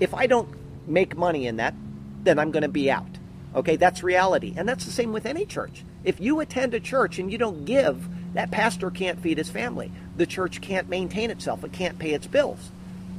If 0.00 0.12
I 0.14 0.26
don't 0.26 0.48
make 0.86 1.16
money 1.16 1.46
in 1.46 1.56
that, 1.56 1.74
then 2.22 2.38
I'm 2.38 2.50
going 2.50 2.62
to 2.62 2.68
be 2.68 2.90
out. 2.90 3.18
Okay, 3.54 3.76
that's 3.76 4.02
reality. 4.02 4.54
And 4.56 4.68
that's 4.68 4.84
the 4.84 4.92
same 4.92 5.12
with 5.12 5.26
any 5.26 5.44
church. 5.44 5.84
If 6.04 6.20
you 6.20 6.40
attend 6.40 6.74
a 6.74 6.80
church 6.80 7.18
and 7.18 7.30
you 7.30 7.38
don't 7.38 7.64
give, 7.64 8.08
that 8.34 8.50
pastor 8.50 8.90
can't 8.90 9.20
feed 9.20 9.38
his 9.38 9.50
family. 9.50 9.92
The 10.16 10.26
church 10.26 10.60
can't 10.60 10.88
maintain 10.88 11.30
itself, 11.30 11.64
it 11.64 11.72
can't 11.72 11.98
pay 11.98 12.12
its 12.12 12.26
bills. 12.26 12.70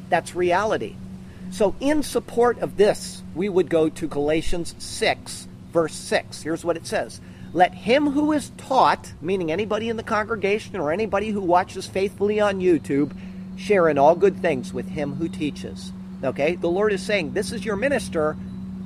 That's 0.10 0.36
reality. 0.36 0.96
So, 1.52 1.76
in 1.80 2.02
support 2.02 2.60
of 2.60 2.78
this, 2.78 3.22
we 3.36 3.48
would 3.48 3.70
go 3.70 3.90
to 3.90 4.08
Galatians 4.08 4.74
6, 4.80 5.48
verse 5.72 5.94
6. 5.94 6.42
Here's 6.42 6.66
what 6.66 6.78
it 6.78 6.88
says 6.88 7.22
Let 7.54 7.74
him 7.74 8.10
who 8.10 8.32
is 8.32 8.52
taught, 8.58 9.14
meaning 9.22 9.52
anybody 9.52 9.90
in 9.90 9.98
the 9.98 10.04
congregation 10.04 10.78
or 10.78 10.92
anybody 10.92 11.30
who 11.30 11.42
watches 11.42 11.86
faithfully 11.86 12.40
on 12.40 12.60
YouTube, 12.60 13.16
share 13.56 13.88
in 13.88 14.00
all 14.00 14.16
good 14.16 14.42
things 14.42 14.74
with 14.74 14.88
him 14.88 15.16
who 15.16 15.30
teaches. 15.30 15.94
Okay? 16.24 16.56
The 16.56 16.70
Lord 16.70 16.94
is 16.94 17.02
saying, 17.02 17.34
This 17.34 17.52
is 17.52 17.66
your 17.66 17.76
minister, 17.76 18.38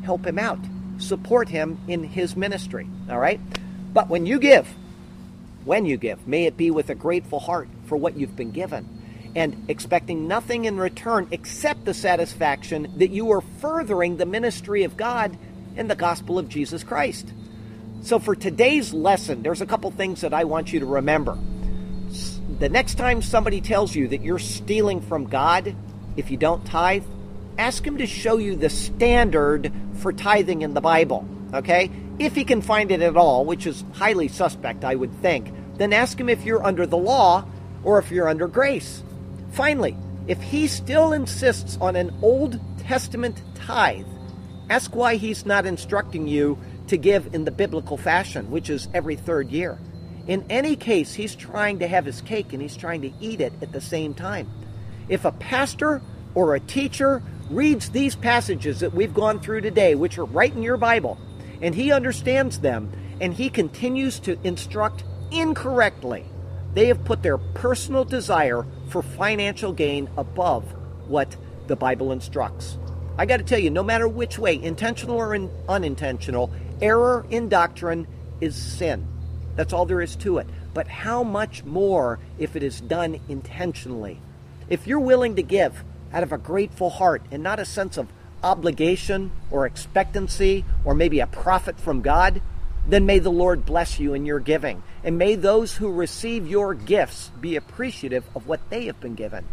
help 0.04 0.26
him 0.26 0.40
out. 0.40 0.60
Support 0.98 1.50
him 1.50 1.80
in 1.88 2.04
his 2.04 2.36
ministry. 2.36 2.88
All 3.10 3.20
right? 3.20 3.40
But 3.94 4.10
when 4.10 4.26
you 4.26 4.40
give, 4.40 4.68
when 5.66 5.86
you 5.86 5.98
give, 5.98 6.28
may 6.28 6.46
it 6.46 6.58
be 6.58 6.72
with 6.72 6.90
a 6.90 6.96
grateful 6.96 7.40
heart 7.40 7.68
for 7.86 7.98
what 7.98 8.18
you've 8.18 8.36
been 8.36 8.52
given 8.52 8.98
and 9.36 9.70
expecting 9.70 10.28
nothing 10.28 10.66
in 10.66 10.78
return 10.78 11.28
except 11.32 11.86
the 11.86 11.94
satisfaction 11.94 12.92
that 12.98 13.10
you 13.10 13.32
are 13.32 13.42
furthering 13.60 14.18
the 14.18 14.26
ministry 14.26 14.84
of 14.84 14.98
God 14.98 15.38
in 15.76 15.88
the 15.88 15.96
gospel 15.96 16.40
of 16.40 16.50
Jesus 16.50 16.84
Christ. 16.84 17.32
So, 18.02 18.20
for 18.20 18.36
today's 18.36 18.94
lesson, 18.94 19.44
there's 19.44 19.62
a 19.62 19.66
couple 19.66 19.92
things 19.92 20.22
that 20.22 20.34
I 20.34 20.46
want 20.46 20.74
you 20.74 20.80
to 20.80 20.86
remember. 20.86 21.38
The 22.60 22.70
next 22.70 22.96
time 22.96 23.22
somebody 23.22 23.62
tells 23.62 23.94
you 23.94 24.08
that 24.08 24.22
you're 24.22 24.40
stealing 24.40 25.02
from 25.02 25.26
God 25.26 25.76
if 26.16 26.32
you 26.32 26.38
don't 26.38 26.66
tithe, 26.66 27.04
ask 27.58 27.86
him 27.86 27.98
to 27.98 28.06
show 28.06 28.38
you 28.38 28.56
the 28.56 28.70
standard 28.70 29.72
for 29.96 30.14
tithing 30.14 30.62
in 30.62 30.74
the 30.74 30.82
Bible, 30.82 31.28
okay? 31.54 31.92
If 32.20 32.36
he 32.36 32.44
can 32.44 32.62
find 32.62 32.92
it 32.92 33.02
at 33.02 33.18
all, 33.18 33.46
which 33.46 33.68
is 33.68 33.84
highly 33.94 34.28
suspect, 34.28 34.84
I 34.84 34.96
would 34.96 35.14
think, 35.22 35.52
then 35.78 35.94
ask 35.94 36.20
him 36.20 36.30
if 36.30 36.44
you're 36.44 36.66
under 36.66 36.86
the 36.86 36.98
law 36.98 37.46
or 37.84 38.00
if 38.00 38.12
you're 38.12 38.28
under 38.28 38.48
grace. 38.48 39.04
Finally, 39.52 39.96
if 40.28 40.42
he 40.42 40.68
still 40.68 41.14
insists 41.14 41.78
on 41.80 41.96
an 41.96 42.14
Old 42.22 42.60
Testament 42.80 43.42
tithe, 43.56 44.06
ask 44.70 44.96
why 44.96 45.16
he's 45.16 45.46
not 45.46 45.66
instructing 45.66 46.28
you 46.28 46.58
to 46.88 46.98
give 46.98 47.34
in 47.34 47.46
the 47.46 47.52
biblical 47.52 47.98
fashion, 47.98 48.50
which 48.52 48.70
is 48.70 48.88
every 48.94 49.16
third 49.16 49.52
year. 49.52 49.78
In 50.28 50.46
any 50.50 50.76
case, 50.76 51.14
he's 51.14 51.36
trying 51.36 51.80
to 51.80 51.88
have 51.88 52.06
his 52.06 52.22
cake 52.22 52.52
and 52.52 52.62
he's 52.62 52.76
trying 52.76 53.02
to 53.02 53.14
eat 53.22 53.40
it 53.40 53.54
at 53.62 53.72
the 53.72 53.80
same 53.80 54.14
time. 54.14 54.50
If 55.08 55.24
a 55.24 55.32
pastor 55.32 56.02
or 56.36 56.56
a 56.56 56.60
teacher 56.60 57.24
reads 57.50 57.90
these 57.90 58.16
passages 58.16 58.80
that 58.82 58.94
we've 58.94 59.14
gone 59.14 59.40
through 59.40 59.62
today, 59.62 59.96
which 59.96 60.18
are 60.18 60.26
right 60.26 60.54
in 60.54 60.64
your 60.64 60.78
Bible, 60.78 61.18
and 61.62 61.74
he 61.74 61.92
understands 61.92 62.60
them, 62.60 62.92
and 63.22 63.34
he 63.34 63.50
continues 63.50 64.20
to 64.20 64.38
instruct 64.44 65.04
incorrectly, 65.32 66.26
they 66.74 66.88
have 66.88 67.04
put 67.06 67.24
their 67.24 67.38
personal 67.38 68.06
desire 68.06 68.66
for 68.90 69.02
financial 69.02 69.74
gain 69.74 70.10
above 70.18 70.64
what 71.08 71.36
the 71.68 71.76
Bible 71.76 72.12
instructs. 72.12 72.78
I 73.18 73.26
got 73.26 73.38
to 73.38 73.44
tell 73.44 73.60
you, 73.60 73.72
no 73.72 73.84
matter 73.84 74.08
which 74.08 74.38
way, 74.38 74.62
intentional 74.62 75.16
or 75.16 75.34
in, 75.34 75.50
unintentional, 75.68 76.52
error 76.82 77.26
in 77.32 77.50
doctrine 77.50 78.08
is 78.42 78.56
sin. 78.56 79.08
That's 79.56 79.74
all 79.74 79.88
there 79.88 80.02
is 80.02 80.16
to 80.18 80.38
it. 80.38 80.48
But 80.76 80.88
how 80.88 81.24
much 81.24 81.64
more 81.64 82.20
if 82.38 82.56
it 82.56 82.62
is 82.62 82.80
done 82.80 83.20
intentionally? 83.28 84.20
If 84.70 84.86
you're 84.86 85.00
willing 85.00 85.36
to 85.38 85.42
give 85.42 85.84
out 86.14 86.24
of 86.24 86.32
a 86.32 86.38
grateful 86.38 86.90
heart 86.90 87.22
and 87.32 87.44
not 87.44 87.60
a 87.60 87.66
sense 87.66 87.98
of 87.98 88.08
obligation 88.44 89.32
or 89.52 89.66
expectancy 89.66 90.64
or 90.86 90.94
maybe 90.94 91.20
a 91.20 91.28
profit 91.28 91.80
from 91.80 92.02
God, 92.02 92.42
then 92.88 93.06
may 93.06 93.20
the 93.20 93.32
Lord 93.32 93.66
bless 93.66 94.00
you 94.00 94.14
in 94.14 94.26
your 94.26 94.40
giving. 94.40 94.82
And 95.04 95.18
may 95.18 95.36
those 95.36 95.76
who 95.76 95.92
receive 95.92 96.48
your 96.48 96.74
gifts 96.74 97.32
be 97.42 97.56
appreciative 97.56 98.24
of 98.36 98.48
what 98.48 98.70
they 98.70 98.86
have 98.86 99.00
been 99.00 99.16
given. 99.16 99.46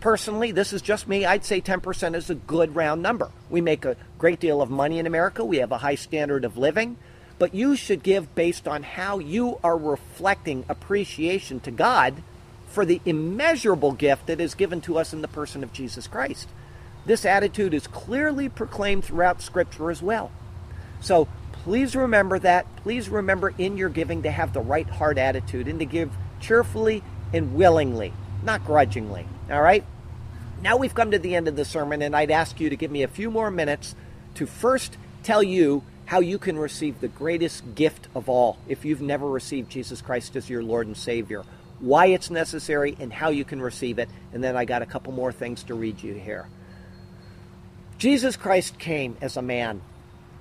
Personally, 0.00 0.50
this 0.50 0.72
is 0.72 0.82
just 0.82 1.06
me. 1.06 1.24
I'd 1.24 1.44
say 1.44 1.60
10% 1.60 2.16
is 2.16 2.28
a 2.28 2.34
good 2.34 2.74
round 2.74 3.02
number. 3.02 3.30
We 3.48 3.60
make 3.60 3.84
a 3.84 3.96
great 4.18 4.40
deal 4.40 4.60
of 4.60 4.68
money 4.68 4.98
in 4.98 5.06
America, 5.06 5.44
we 5.44 5.58
have 5.58 5.70
a 5.70 5.78
high 5.78 5.94
standard 5.94 6.44
of 6.44 6.58
living. 6.58 6.96
But 7.38 7.54
you 7.54 7.76
should 7.76 8.02
give 8.02 8.34
based 8.34 8.68
on 8.68 8.82
how 8.82 9.18
you 9.18 9.58
are 9.64 9.76
reflecting 9.76 10.64
appreciation 10.68 11.60
to 11.60 11.70
God 11.70 12.22
for 12.72 12.84
the 12.84 13.00
immeasurable 13.04 13.92
gift 13.92 14.26
that 14.26 14.40
is 14.40 14.54
given 14.54 14.80
to 14.82 14.98
us 14.98 15.12
in 15.12 15.22
the 15.22 15.28
person 15.28 15.62
of 15.62 15.72
Jesus 15.72 16.06
Christ. 16.06 16.48
This 17.04 17.24
attitude 17.24 17.74
is 17.74 17.86
clearly 17.86 18.48
proclaimed 18.48 19.04
throughout 19.04 19.42
Scripture 19.42 19.90
as 19.90 20.02
well. 20.02 20.30
So 21.00 21.28
please 21.52 21.94
remember 21.94 22.38
that. 22.38 22.66
Please 22.76 23.08
remember 23.08 23.52
in 23.58 23.76
your 23.76 23.88
giving 23.88 24.22
to 24.22 24.30
have 24.30 24.52
the 24.52 24.60
right 24.60 24.88
heart 24.88 25.18
attitude 25.18 25.68
and 25.68 25.78
to 25.80 25.84
give 25.84 26.10
cheerfully 26.40 27.02
and 27.32 27.54
willingly, 27.54 28.12
not 28.42 28.64
grudgingly. 28.64 29.26
All 29.50 29.62
right? 29.62 29.84
Now 30.62 30.76
we've 30.76 30.94
come 30.94 31.10
to 31.10 31.18
the 31.18 31.34
end 31.34 31.48
of 31.48 31.56
the 31.56 31.64
sermon, 31.64 32.02
and 32.02 32.14
I'd 32.14 32.30
ask 32.30 32.60
you 32.60 32.70
to 32.70 32.76
give 32.76 32.90
me 32.90 33.02
a 33.02 33.08
few 33.08 33.30
more 33.30 33.50
minutes 33.50 33.96
to 34.36 34.46
first 34.46 34.96
tell 35.24 35.42
you 35.42 35.82
how 36.06 36.20
you 36.20 36.38
can 36.38 36.58
receive 36.58 37.00
the 37.00 37.08
greatest 37.08 37.74
gift 37.74 38.06
of 38.14 38.28
all 38.28 38.58
if 38.68 38.84
you've 38.84 39.02
never 39.02 39.28
received 39.28 39.70
Jesus 39.70 40.00
Christ 40.00 40.36
as 40.36 40.48
your 40.48 40.62
Lord 40.62 40.86
and 40.86 40.96
Savior, 40.96 41.42
why 41.82 42.06
it's 42.06 42.30
necessary, 42.30 42.96
and 42.98 43.12
how 43.12 43.28
you 43.28 43.44
can 43.44 43.60
receive 43.60 43.98
it. 43.98 44.08
And 44.32 44.42
then 44.42 44.56
I 44.56 44.64
got 44.64 44.80
a 44.80 44.86
couple 44.86 45.12
more 45.12 45.32
things 45.32 45.64
to 45.64 45.74
read 45.74 46.02
you 46.02 46.14
here. 46.14 46.48
Jesus 47.98 48.36
Christ 48.36 48.78
came 48.78 49.16
as 49.20 49.36
a 49.36 49.42
man 49.42 49.82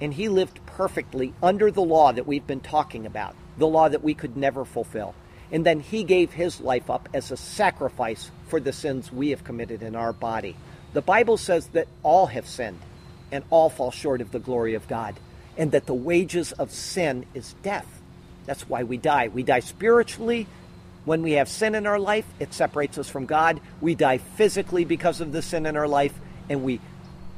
and 0.02 0.14
he 0.14 0.30
lived 0.30 0.60
perfectly 0.66 1.34
under 1.44 1.70
the 1.70 1.82
law 1.82 2.12
that 2.12 2.26
we've 2.26 2.48
been 2.48 2.60
talking 2.60 3.06
about, 3.06 3.36
the 3.58 3.68
law 3.68 3.88
that 3.88 4.04
we 4.04 4.16
could 4.16 4.36
never 4.36 4.66
fulfill. 4.66 5.14
And 5.52 5.66
then 5.66 5.80
he 5.80 6.04
gave 6.04 6.34
his 6.34 6.60
life 6.60 6.90
up 6.90 7.08
as 7.14 7.30
a 7.30 7.38
sacrifice 7.38 8.32
for 8.48 8.60
the 8.60 8.74
sins 8.74 9.12
we 9.12 9.30
have 9.30 9.44
committed 9.44 9.84
in 9.84 9.96
our 9.96 10.12
body. 10.12 10.56
The 10.94 11.04
Bible 11.04 11.38
says 11.38 11.68
that 11.68 11.88
all 12.02 12.26
have 12.28 12.48
sinned 12.48 12.80
and 13.32 13.44
all 13.50 13.70
fall 13.70 13.92
short 13.92 14.22
of 14.22 14.32
the 14.32 14.40
glory 14.40 14.74
of 14.74 14.88
God, 14.88 15.16
and 15.56 15.72
that 15.72 15.86
the 15.86 15.94
wages 15.94 16.52
of 16.54 16.72
sin 16.72 17.26
is 17.34 17.54
death. 17.62 18.02
That's 18.46 18.68
why 18.68 18.84
we 18.84 18.98
die. 18.98 19.28
We 19.28 19.44
die 19.44 19.60
spiritually. 19.60 20.48
When 21.06 21.24
we 21.24 21.34
have 21.34 21.50
sin 21.50 21.74
in 21.76 21.88
our 21.88 22.00
life, 22.00 22.26
it 22.40 22.54
separates 22.54 22.98
us 22.98 23.10
from 23.10 23.26
God. 23.26 23.60
We 23.80 23.96
die 23.96 24.20
physically 24.20 24.86
because 24.86 25.20
of 25.20 25.32
the 25.32 25.42
sin 25.42 25.66
in 25.66 25.76
our 25.76 25.88
life, 25.88 26.14
and 26.50 26.64
we 26.64 26.80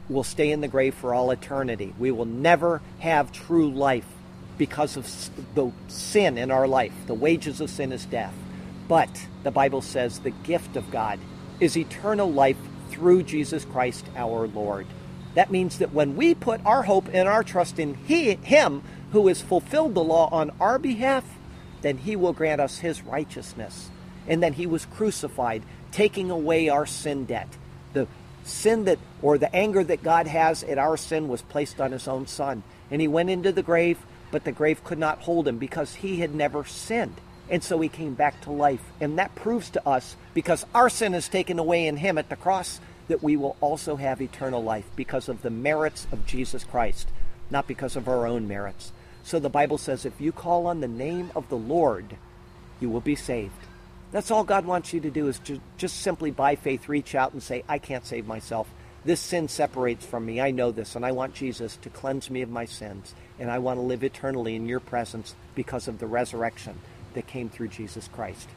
will 0.09 0.23
stay 0.23 0.51
in 0.51 0.61
the 0.61 0.67
grave 0.67 0.93
for 0.95 1.13
all 1.13 1.31
eternity. 1.31 1.93
We 1.97 2.11
will 2.11 2.25
never 2.25 2.81
have 2.99 3.31
true 3.31 3.71
life 3.71 4.05
because 4.57 4.97
of 4.97 5.05
the 5.55 5.71
sin 5.87 6.37
in 6.37 6.51
our 6.51 6.67
life. 6.67 6.93
The 7.07 7.13
wages 7.13 7.61
of 7.61 7.69
sin 7.69 7.91
is 7.91 8.05
death. 8.05 8.33
But 8.87 9.27
the 9.43 9.51
Bible 9.51 9.81
says 9.81 10.19
the 10.19 10.31
gift 10.31 10.75
of 10.75 10.91
God 10.91 11.19
is 11.59 11.77
eternal 11.77 12.31
life 12.31 12.57
through 12.89 13.23
Jesus 13.23 13.65
Christ 13.65 14.05
our 14.15 14.47
Lord. 14.47 14.85
That 15.35 15.51
means 15.51 15.79
that 15.79 15.93
when 15.93 16.15
we 16.15 16.35
put 16.35 16.63
our 16.65 16.83
hope 16.83 17.07
and 17.11 17.27
our 17.27 17.43
trust 17.43 17.79
in 17.79 17.95
he, 17.95 18.35
Him 18.35 18.83
who 19.11 19.27
has 19.27 19.41
fulfilled 19.41 19.95
the 19.95 20.03
law 20.03 20.29
on 20.31 20.51
our 20.59 20.77
behalf, 20.77 21.23
then 21.83 21.99
He 21.99 22.15
will 22.15 22.33
grant 22.33 22.59
us 22.59 22.79
His 22.79 23.03
righteousness. 23.03 23.89
And 24.27 24.41
then 24.41 24.53
He 24.53 24.65
was 24.65 24.85
crucified, 24.85 25.61
taking 25.91 26.31
away 26.31 26.69
our 26.69 26.87
sin 26.87 27.25
debt. 27.25 27.49
The 27.93 28.07
sin 28.43 28.85
that, 28.85 28.99
or 29.21 29.37
the 29.37 29.53
anger 29.55 29.83
that 29.83 30.03
God 30.03 30.27
has 30.27 30.63
at 30.63 30.77
our 30.77 30.97
sin, 30.97 31.27
was 31.27 31.41
placed 31.41 31.79
on 31.79 31.91
his 31.91 32.07
own 32.07 32.27
son. 32.27 32.63
And 32.91 33.01
he 33.01 33.07
went 33.07 33.29
into 33.29 33.51
the 33.51 33.63
grave, 33.63 33.97
but 34.31 34.43
the 34.43 34.51
grave 34.51 34.83
could 34.83 34.97
not 34.97 35.19
hold 35.19 35.47
him 35.47 35.57
because 35.57 35.95
he 35.95 36.19
had 36.19 36.33
never 36.35 36.65
sinned. 36.65 37.15
And 37.49 37.63
so 37.63 37.79
he 37.79 37.89
came 37.89 38.13
back 38.13 38.41
to 38.41 38.51
life. 38.51 38.81
And 38.99 39.17
that 39.17 39.35
proves 39.35 39.69
to 39.71 39.87
us, 39.87 40.15
because 40.33 40.65
our 40.73 40.89
sin 40.89 41.13
is 41.13 41.27
taken 41.29 41.59
away 41.59 41.87
in 41.87 41.97
him 41.97 42.17
at 42.17 42.29
the 42.29 42.35
cross, 42.35 42.79
that 43.07 43.23
we 43.23 43.35
will 43.35 43.57
also 43.61 43.97
have 43.97 44.21
eternal 44.21 44.63
life 44.63 44.85
because 44.95 45.29
of 45.29 45.41
the 45.41 45.49
merits 45.49 46.07
of 46.11 46.25
Jesus 46.25 46.63
Christ, 46.63 47.09
not 47.49 47.67
because 47.67 47.95
of 47.95 48.07
our 48.07 48.25
own 48.25 48.47
merits. 48.47 48.91
So 49.23 49.39
the 49.39 49.49
Bible 49.49 49.77
says 49.77 50.05
if 50.05 50.19
you 50.19 50.31
call 50.31 50.67
on 50.67 50.81
the 50.81 50.87
name 50.87 51.31
of 51.35 51.49
the 51.49 51.57
Lord, 51.57 52.17
you 52.79 52.89
will 52.89 53.01
be 53.01 53.15
saved. 53.15 53.53
That's 54.11 54.29
all 54.29 54.43
God 54.43 54.65
wants 54.65 54.93
you 54.93 54.99
to 55.01 55.09
do 55.09 55.27
is 55.27 55.39
to 55.39 55.59
just 55.77 56.01
simply 56.01 56.29
by 56.29 56.55
faith 56.55 56.87
reach 56.87 57.15
out 57.15 57.33
and 57.33 57.41
say, 57.41 57.63
I 57.67 57.79
can't 57.79 58.05
save 58.05 58.27
myself. 58.27 58.67
This 59.05 59.19
sin 59.19 59.47
separates 59.47 60.05
from 60.05 60.25
me. 60.25 60.39
I 60.39 60.51
know 60.51 60.71
this, 60.71 60.95
and 60.95 61.05
I 61.05 61.11
want 61.11 61.33
Jesus 61.33 61.77
to 61.77 61.89
cleanse 61.89 62.29
me 62.29 62.41
of 62.41 62.49
my 62.49 62.65
sins. 62.65 63.15
And 63.39 63.49
I 63.49 63.59
want 63.59 63.77
to 63.77 63.81
live 63.81 64.03
eternally 64.03 64.55
in 64.55 64.67
your 64.67 64.79
presence 64.79 65.35
because 65.55 65.87
of 65.87 65.99
the 65.99 66.07
resurrection 66.07 66.79
that 67.13 67.27
came 67.27 67.49
through 67.49 67.69
Jesus 67.69 68.07
Christ. 68.07 68.47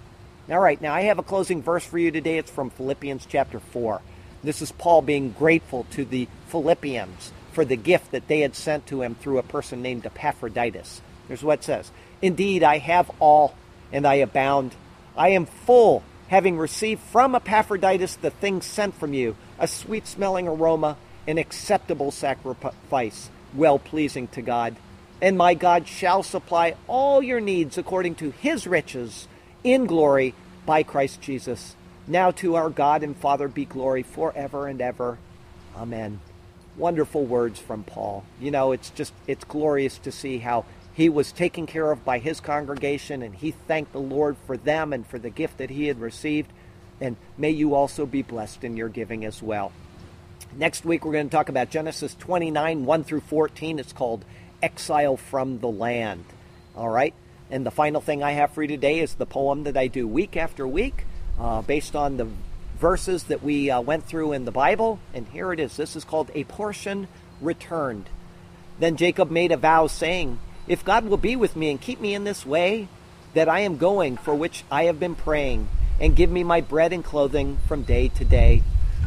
All 0.49 0.61
right, 0.61 0.81
now 0.81 0.95
I 0.95 1.03
have 1.03 1.19
a 1.19 1.25
closing 1.25 1.63
verse 1.63 1.85
for 1.85 1.99
you 1.99 2.11
today. 2.11 2.39
It's 2.39 2.51
from 2.51 2.71
Philippians 2.71 3.27
chapter 3.27 3.59
4. 3.59 4.01
This 4.45 4.63
is 4.63 4.71
Paul 4.71 5.03
being 5.03 5.33
grateful 5.33 5.87
to 5.93 6.05
the 6.05 6.29
Philippians 6.49 7.33
for 7.57 7.65
the 7.65 7.75
gift 7.75 8.11
that 8.11 8.29
they 8.29 8.41
had 8.41 8.55
sent 8.55 8.87
to 8.87 9.01
him 9.01 9.15
through 9.15 9.39
a 9.39 9.43
person 9.43 9.81
named 9.81 10.05
Epaphroditus. 10.05 11.01
Here's 11.27 11.43
what 11.43 11.61
it 11.61 11.65
says 11.65 11.91
Indeed, 12.21 12.63
I 12.63 12.77
have 12.77 13.11
all, 13.19 13.55
and 13.91 14.07
I 14.07 14.17
abound 14.17 14.75
I 15.17 15.31
am 15.31 15.47
full, 15.47 16.03
having 16.29 16.59
received 16.59 17.01
from 17.01 17.35
Epaphroditus 17.35 18.17
the 18.17 18.29
things 18.29 18.67
sent 18.67 18.95
from 18.95 19.15
you, 19.15 19.37
a 19.59 19.67
sweet 19.67 20.07
smelling 20.07 20.47
aroma, 20.47 20.99
an 21.27 21.39
acceptable 21.39 22.11
sacrifice, 22.11 23.31
well 23.55 23.79
pleasing 23.79 24.29
to 24.29 24.43
God. 24.43 24.77
And 25.23 25.39
my 25.39 25.55
God 25.55 25.89
shall 25.89 26.23
supply 26.23 26.75
all 26.87 27.23
your 27.23 27.41
needs 27.41 27.79
according 27.79 28.17
to 28.17 28.33
his 28.33 28.67
riches 28.67 29.29
in 29.65 29.87
glory 29.87 30.35
by 30.67 30.83
Christ 30.83 31.23
Jesus. 31.23 31.75
Now 32.07 32.33
to 32.33 32.57
our 32.57 32.69
God 32.69 33.03
and 33.03 33.17
Father 33.17 33.49
be 33.49 33.65
glory 33.65 34.03
forever 34.03 34.67
and 34.67 34.83
ever. 34.83 35.17
Amen. 35.75 36.21
Wonderful 36.79 37.25
words 37.25 37.59
from 37.59 37.85
Paul. 37.85 38.25
You 38.41 38.51
know, 38.51 38.73
it's 38.73 38.91
just 38.91 39.13
it's 39.27 39.45
glorious 39.45 39.99
to 39.99 40.13
see 40.13 40.39
how 40.39 40.65
he 40.93 41.09
was 41.09 41.33
taken 41.33 41.67
care 41.67 41.91
of 41.91 42.05
by 42.05 42.19
his 42.19 42.41
congregation, 42.41 43.23
and 43.23 43.35
he 43.35 43.51
thanked 43.51 43.93
the 43.93 44.01
Lord 44.01 44.37
for 44.47 44.57
them 44.57 44.93
and 44.93 45.07
for 45.07 45.19
the 45.19 45.31
gift 45.31 45.59
that 45.59 45.71
he 45.71 45.87
had 45.87 46.01
received. 46.01 46.51
And 47.01 47.17
may 47.37 47.51
you 47.51 47.75
also 47.75 48.07
be 48.07 48.23
blessed 48.23 48.65
in 48.65 48.77
your 48.77 48.89
giving 48.89 49.25
as 49.25 49.43
well. 49.43 49.73
Next 50.57 50.87
week, 50.87 51.05
we're 51.05 51.13
going 51.13 51.29
to 51.29 51.37
talk 51.37 51.51
about 51.51 51.69
Genesis 51.69 52.15
29 52.15 52.85
1 52.85 53.05
through 53.05 53.21
14. 53.21 53.79
It's 53.79 53.93
called 53.93 54.25
Exile 54.63 55.19
from 55.19 55.59
the 55.59 55.69
Land. 55.69 56.25
All 56.75 56.89
right? 56.89 57.13
And 57.51 57.65
the 57.65 57.71
final 57.71 58.01
thing 58.01 58.23
I 58.23 58.33
have 58.33 58.53
for 58.53 58.63
you 58.63 58.69
today 58.69 59.01
is 59.01 59.15
the 59.15 59.27
poem 59.27 59.65
that 59.65 59.77
I 59.77 59.87
do 59.87 60.09
week 60.09 60.37
after 60.37 60.67
week 60.67 61.05
uh, 61.39 61.63
based 61.63 61.95
on 61.95 62.17
the 62.17 62.29
verses 62.77 63.25
that 63.25 63.43
we 63.43 63.71
uh, 63.71 63.81
went 63.81 64.05
through 64.05 64.33
in 64.33 64.45
the 64.45 64.51
Bible. 64.51 64.99
And 65.15 65.27
here 65.29 65.53
it 65.53 65.61
is. 65.61 65.77
This 65.77 65.97
is 65.97 66.05
called 66.05 66.31
A 66.35 66.45
Portion 66.45 67.09
Returned. 67.41 68.09
Then 68.79 68.97
Jacob 68.97 69.31
made 69.31 69.53
a 69.53 69.57
vow, 69.57 69.87
saying, 69.87 70.39
If 70.69 70.85
God 70.85 71.05
will 71.05 71.17
be 71.17 71.37
with 71.37 71.57
me 71.57 71.71
and 71.71 71.81
keep 71.81 72.01
me 72.01 72.15
in 72.15 72.25
this 72.25 72.45
way 72.45 72.89
that 73.35 73.49
I 73.49 73.61
am 73.61 73.77
going, 73.77 74.17
for 74.17 74.35
which 74.35 74.65
I 74.71 74.85
have 74.85 75.01
been 75.01 75.15
praying, 75.15 75.69
and 76.01 76.17
give 76.17 76.31
me 76.31 76.45
my 76.45 76.61
bread 76.61 76.93
and 76.93 77.05
clothing 77.05 77.59
from 77.67 77.83
day 77.83 78.09
to 78.09 78.25
day, 78.25 78.63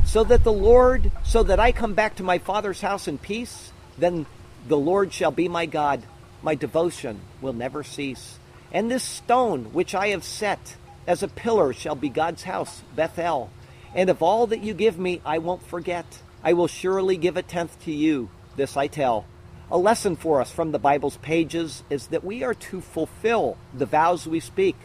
so 0.05 0.23
that 0.23 0.43
the 0.43 0.51
Lord, 0.51 1.11
so 1.23 1.43
that 1.43 1.59
I 1.59 1.71
come 1.71 1.93
back 1.93 2.15
to 2.15 2.23
my 2.23 2.39
father's 2.39 2.81
house 2.81 3.07
in 3.07 3.17
peace, 3.17 3.71
then 3.97 4.25
the 4.67 4.77
Lord 4.77 5.13
shall 5.13 5.31
be 5.31 5.47
my 5.47 5.65
God. 5.65 6.03
My 6.41 6.55
devotion 6.55 7.19
will 7.41 7.53
never 7.53 7.83
cease. 7.83 8.39
And 8.71 8.89
this 8.89 9.03
stone 9.03 9.65
which 9.73 9.93
I 9.93 10.07
have 10.09 10.23
set 10.23 10.75
as 11.07 11.23
a 11.23 11.27
pillar 11.27 11.73
shall 11.73 11.95
be 11.95 12.09
God's 12.09 12.43
house, 12.43 12.81
Bethel. 12.95 13.49
And 13.95 14.09
of 14.09 14.21
all 14.21 14.47
that 14.47 14.61
you 14.61 14.73
give 14.73 14.99
me, 14.99 15.21
I 15.25 15.39
won't 15.39 15.63
forget. 15.63 16.21
I 16.43 16.53
will 16.53 16.67
surely 16.67 17.17
give 17.17 17.37
a 17.37 17.41
tenth 17.41 17.81
to 17.85 17.91
you. 17.91 18.29
This 18.55 18.77
I 18.77 18.87
tell. 18.87 19.25
A 19.71 19.77
lesson 19.77 20.15
for 20.15 20.41
us 20.41 20.51
from 20.51 20.71
the 20.71 20.79
Bible's 20.79 21.17
pages 21.17 21.83
is 21.89 22.07
that 22.07 22.23
we 22.23 22.43
are 22.43 22.55
to 22.55 22.81
fulfill 22.81 23.57
the 23.73 23.85
vows 23.85 24.27
we 24.27 24.39
speak. 24.39 24.75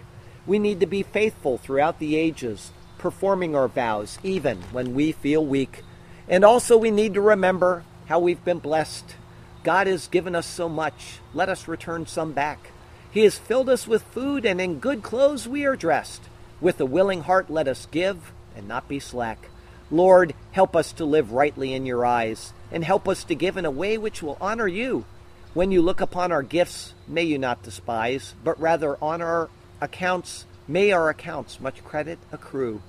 We 0.46 0.58
need 0.58 0.80
to 0.80 0.86
be 0.86 1.02
faithful 1.02 1.58
throughout 1.58 1.98
the 1.98 2.16
ages, 2.16 2.70
performing 2.98 3.56
our 3.56 3.68
vows 3.68 4.18
even 4.22 4.58
when 4.72 4.94
we 4.94 5.12
feel 5.12 5.44
weak. 5.44 5.82
And 6.28 6.44
also, 6.44 6.76
we 6.76 6.90
need 6.90 7.14
to 7.14 7.20
remember 7.20 7.84
how 8.06 8.18
we've 8.18 8.44
been 8.44 8.58
blessed. 8.58 9.16
God 9.62 9.86
has 9.86 10.08
given 10.08 10.34
us 10.34 10.46
so 10.46 10.68
much. 10.68 11.18
Let 11.32 11.48
us 11.48 11.68
return 11.68 12.06
some 12.06 12.32
back. 12.32 12.70
He 13.10 13.22
has 13.22 13.38
filled 13.38 13.70
us 13.70 13.86
with 13.86 14.02
food, 14.02 14.44
and 14.44 14.60
in 14.60 14.80
good 14.80 15.02
clothes 15.02 15.48
we 15.48 15.64
are 15.64 15.76
dressed. 15.76 16.22
With 16.60 16.80
a 16.80 16.86
willing 16.86 17.22
heart, 17.22 17.48
let 17.48 17.68
us 17.68 17.86
give 17.90 18.32
and 18.56 18.68
not 18.68 18.88
be 18.88 18.98
slack. 18.98 19.50
Lord, 19.90 20.34
help 20.52 20.74
us 20.74 20.92
to 20.94 21.04
live 21.04 21.32
rightly 21.32 21.74
in 21.74 21.86
your 21.86 22.04
eyes, 22.06 22.52
and 22.72 22.82
help 22.82 23.06
us 23.06 23.22
to 23.24 23.34
give 23.34 23.56
in 23.56 23.64
a 23.64 23.70
way 23.70 23.98
which 23.98 24.22
will 24.22 24.38
honor 24.40 24.66
you. 24.66 25.04
When 25.52 25.70
you 25.70 25.82
look 25.82 26.00
upon 26.00 26.32
our 26.32 26.42
gifts, 26.42 26.94
may 27.06 27.22
you 27.22 27.38
not 27.38 27.62
despise, 27.62 28.34
but 28.42 28.60
rather 28.60 28.96
honor 29.02 29.26
our 29.26 29.50
accounts. 29.80 30.46
May 30.66 30.90
our 30.90 31.10
accounts 31.10 31.60
much 31.60 31.84
credit 31.84 32.18
accrue. 32.32 32.82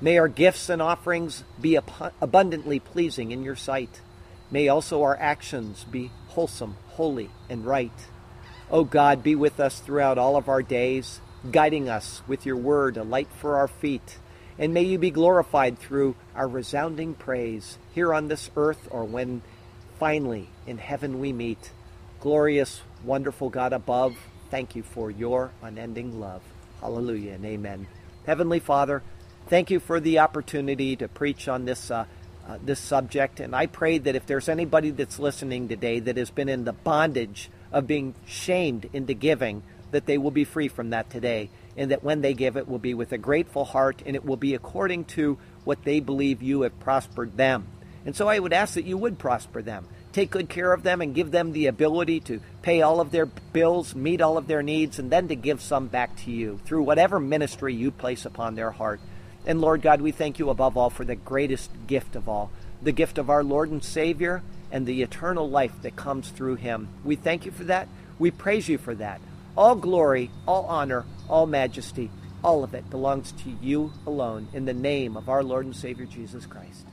May 0.00 0.18
our 0.18 0.28
gifts 0.28 0.68
and 0.68 0.80
offerings 0.80 1.44
be 1.60 1.74
abundantly 1.74 2.80
pleasing 2.80 3.32
in 3.32 3.42
your 3.42 3.56
sight. 3.56 4.00
May 4.50 4.68
also 4.68 5.02
our 5.02 5.16
actions 5.16 5.84
be 5.84 6.10
wholesome, 6.28 6.76
holy, 6.88 7.30
and 7.50 7.66
right. 7.66 8.06
O 8.70 8.80
oh 8.80 8.84
God, 8.84 9.22
be 9.22 9.34
with 9.34 9.58
us 9.58 9.80
throughout 9.80 10.18
all 10.18 10.36
of 10.36 10.48
our 10.48 10.62
days, 10.62 11.20
guiding 11.50 11.88
us 11.88 12.22
with 12.26 12.46
your 12.46 12.56
word, 12.56 12.96
a 12.96 13.02
light 13.02 13.28
for 13.40 13.56
our 13.56 13.68
feet 13.68 14.18
and 14.58 14.72
may 14.72 14.82
you 14.82 14.98
be 14.98 15.10
glorified 15.10 15.78
through 15.78 16.16
our 16.34 16.48
resounding 16.48 17.14
praise 17.14 17.78
here 17.94 18.14
on 18.14 18.28
this 18.28 18.50
earth 18.56 18.88
or 18.90 19.04
when 19.04 19.42
finally 19.98 20.48
in 20.66 20.78
heaven 20.78 21.20
we 21.20 21.32
meet. 21.32 21.70
Glorious, 22.20 22.80
wonderful 23.04 23.50
God 23.50 23.72
above, 23.72 24.16
thank 24.50 24.74
you 24.74 24.82
for 24.82 25.10
your 25.10 25.52
unending 25.62 26.18
love. 26.20 26.42
Hallelujah 26.80 27.32
and 27.32 27.44
amen. 27.44 27.86
Heavenly 28.26 28.60
Father, 28.60 29.02
thank 29.48 29.70
you 29.70 29.80
for 29.80 30.00
the 30.00 30.18
opportunity 30.18 30.96
to 30.96 31.08
preach 31.08 31.48
on 31.48 31.64
this. 31.64 31.90
Uh, 31.90 32.06
uh, 32.48 32.58
this 32.62 32.78
subject, 32.78 33.40
and 33.40 33.56
I 33.56 33.66
pray 33.66 33.98
that 33.98 34.14
if 34.14 34.24
there's 34.24 34.48
anybody 34.48 34.90
that's 34.90 35.18
listening 35.18 35.66
today 35.66 35.98
that 35.98 36.16
has 36.16 36.30
been 36.30 36.48
in 36.48 36.64
the 36.64 36.72
bondage 36.72 37.50
of 37.72 37.88
being 37.88 38.14
shamed 38.24 38.88
into 38.92 39.14
giving, 39.14 39.64
that 39.90 40.06
they 40.06 40.16
will 40.16 40.30
be 40.30 40.44
free 40.44 40.68
from 40.68 40.90
that 40.90 41.10
today 41.10 41.50
and 41.76 41.90
that 41.90 42.04
when 42.04 42.20
they 42.20 42.34
give 42.34 42.56
it 42.56 42.68
will 42.68 42.78
be 42.78 42.94
with 42.94 43.12
a 43.12 43.18
grateful 43.18 43.64
heart 43.64 44.02
and 44.06 44.16
it 44.16 44.24
will 44.24 44.36
be 44.36 44.54
according 44.54 45.04
to 45.04 45.38
what 45.64 45.84
they 45.84 46.00
believe 46.00 46.42
you 46.42 46.62
have 46.62 46.78
prospered 46.80 47.36
them. 47.36 47.66
And 48.04 48.14
so 48.14 48.28
I 48.28 48.38
would 48.38 48.52
ask 48.52 48.74
that 48.74 48.84
you 48.84 48.96
would 48.96 49.18
prosper 49.18 49.62
them. 49.62 49.86
Take 50.12 50.30
good 50.30 50.48
care 50.48 50.72
of 50.72 50.82
them 50.82 51.02
and 51.02 51.14
give 51.14 51.30
them 51.30 51.52
the 51.52 51.66
ability 51.66 52.20
to 52.20 52.40
pay 52.62 52.80
all 52.80 53.00
of 53.00 53.10
their 53.10 53.26
bills, 53.26 53.94
meet 53.94 54.22
all 54.22 54.38
of 54.38 54.46
their 54.46 54.62
needs, 54.62 54.98
and 54.98 55.10
then 55.10 55.28
to 55.28 55.34
give 55.34 55.60
some 55.60 55.88
back 55.88 56.16
to 56.24 56.30
you 56.30 56.58
through 56.64 56.84
whatever 56.84 57.20
ministry 57.20 57.74
you 57.74 57.90
place 57.90 58.24
upon 58.24 58.54
their 58.54 58.70
heart. 58.70 59.00
And 59.44 59.60
Lord 59.60 59.82
God, 59.82 60.00
we 60.00 60.12
thank 60.12 60.38
you 60.38 60.48
above 60.48 60.76
all 60.76 60.88
for 60.88 61.04
the 61.04 61.16
greatest 61.16 61.70
gift 61.86 62.16
of 62.16 62.28
all, 62.28 62.50
the 62.80 62.92
gift 62.92 63.18
of 63.18 63.28
our 63.28 63.44
Lord 63.44 63.70
and 63.70 63.84
Savior 63.84 64.42
and 64.72 64.86
the 64.86 65.02
eternal 65.02 65.50
life 65.50 65.74
that 65.82 65.96
comes 65.96 66.30
through 66.30 66.56
him. 66.56 66.88
We 67.04 67.16
thank 67.16 67.44
you 67.44 67.52
for 67.52 67.64
that. 67.64 67.88
We 68.18 68.30
praise 68.30 68.68
you 68.68 68.78
for 68.78 68.94
that. 68.94 69.20
All 69.56 69.74
glory, 69.74 70.30
all 70.46 70.66
honor, 70.66 71.04
all 71.28 71.46
majesty, 71.46 72.10
all 72.44 72.62
of 72.62 72.74
it 72.74 72.88
belongs 72.90 73.32
to 73.32 73.50
you 73.62 73.92
alone 74.06 74.48
in 74.52 74.66
the 74.66 74.74
name 74.74 75.16
of 75.16 75.28
our 75.28 75.42
Lord 75.42 75.64
and 75.64 75.74
Savior 75.74 76.04
Jesus 76.04 76.44
Christ. 76.44 76.86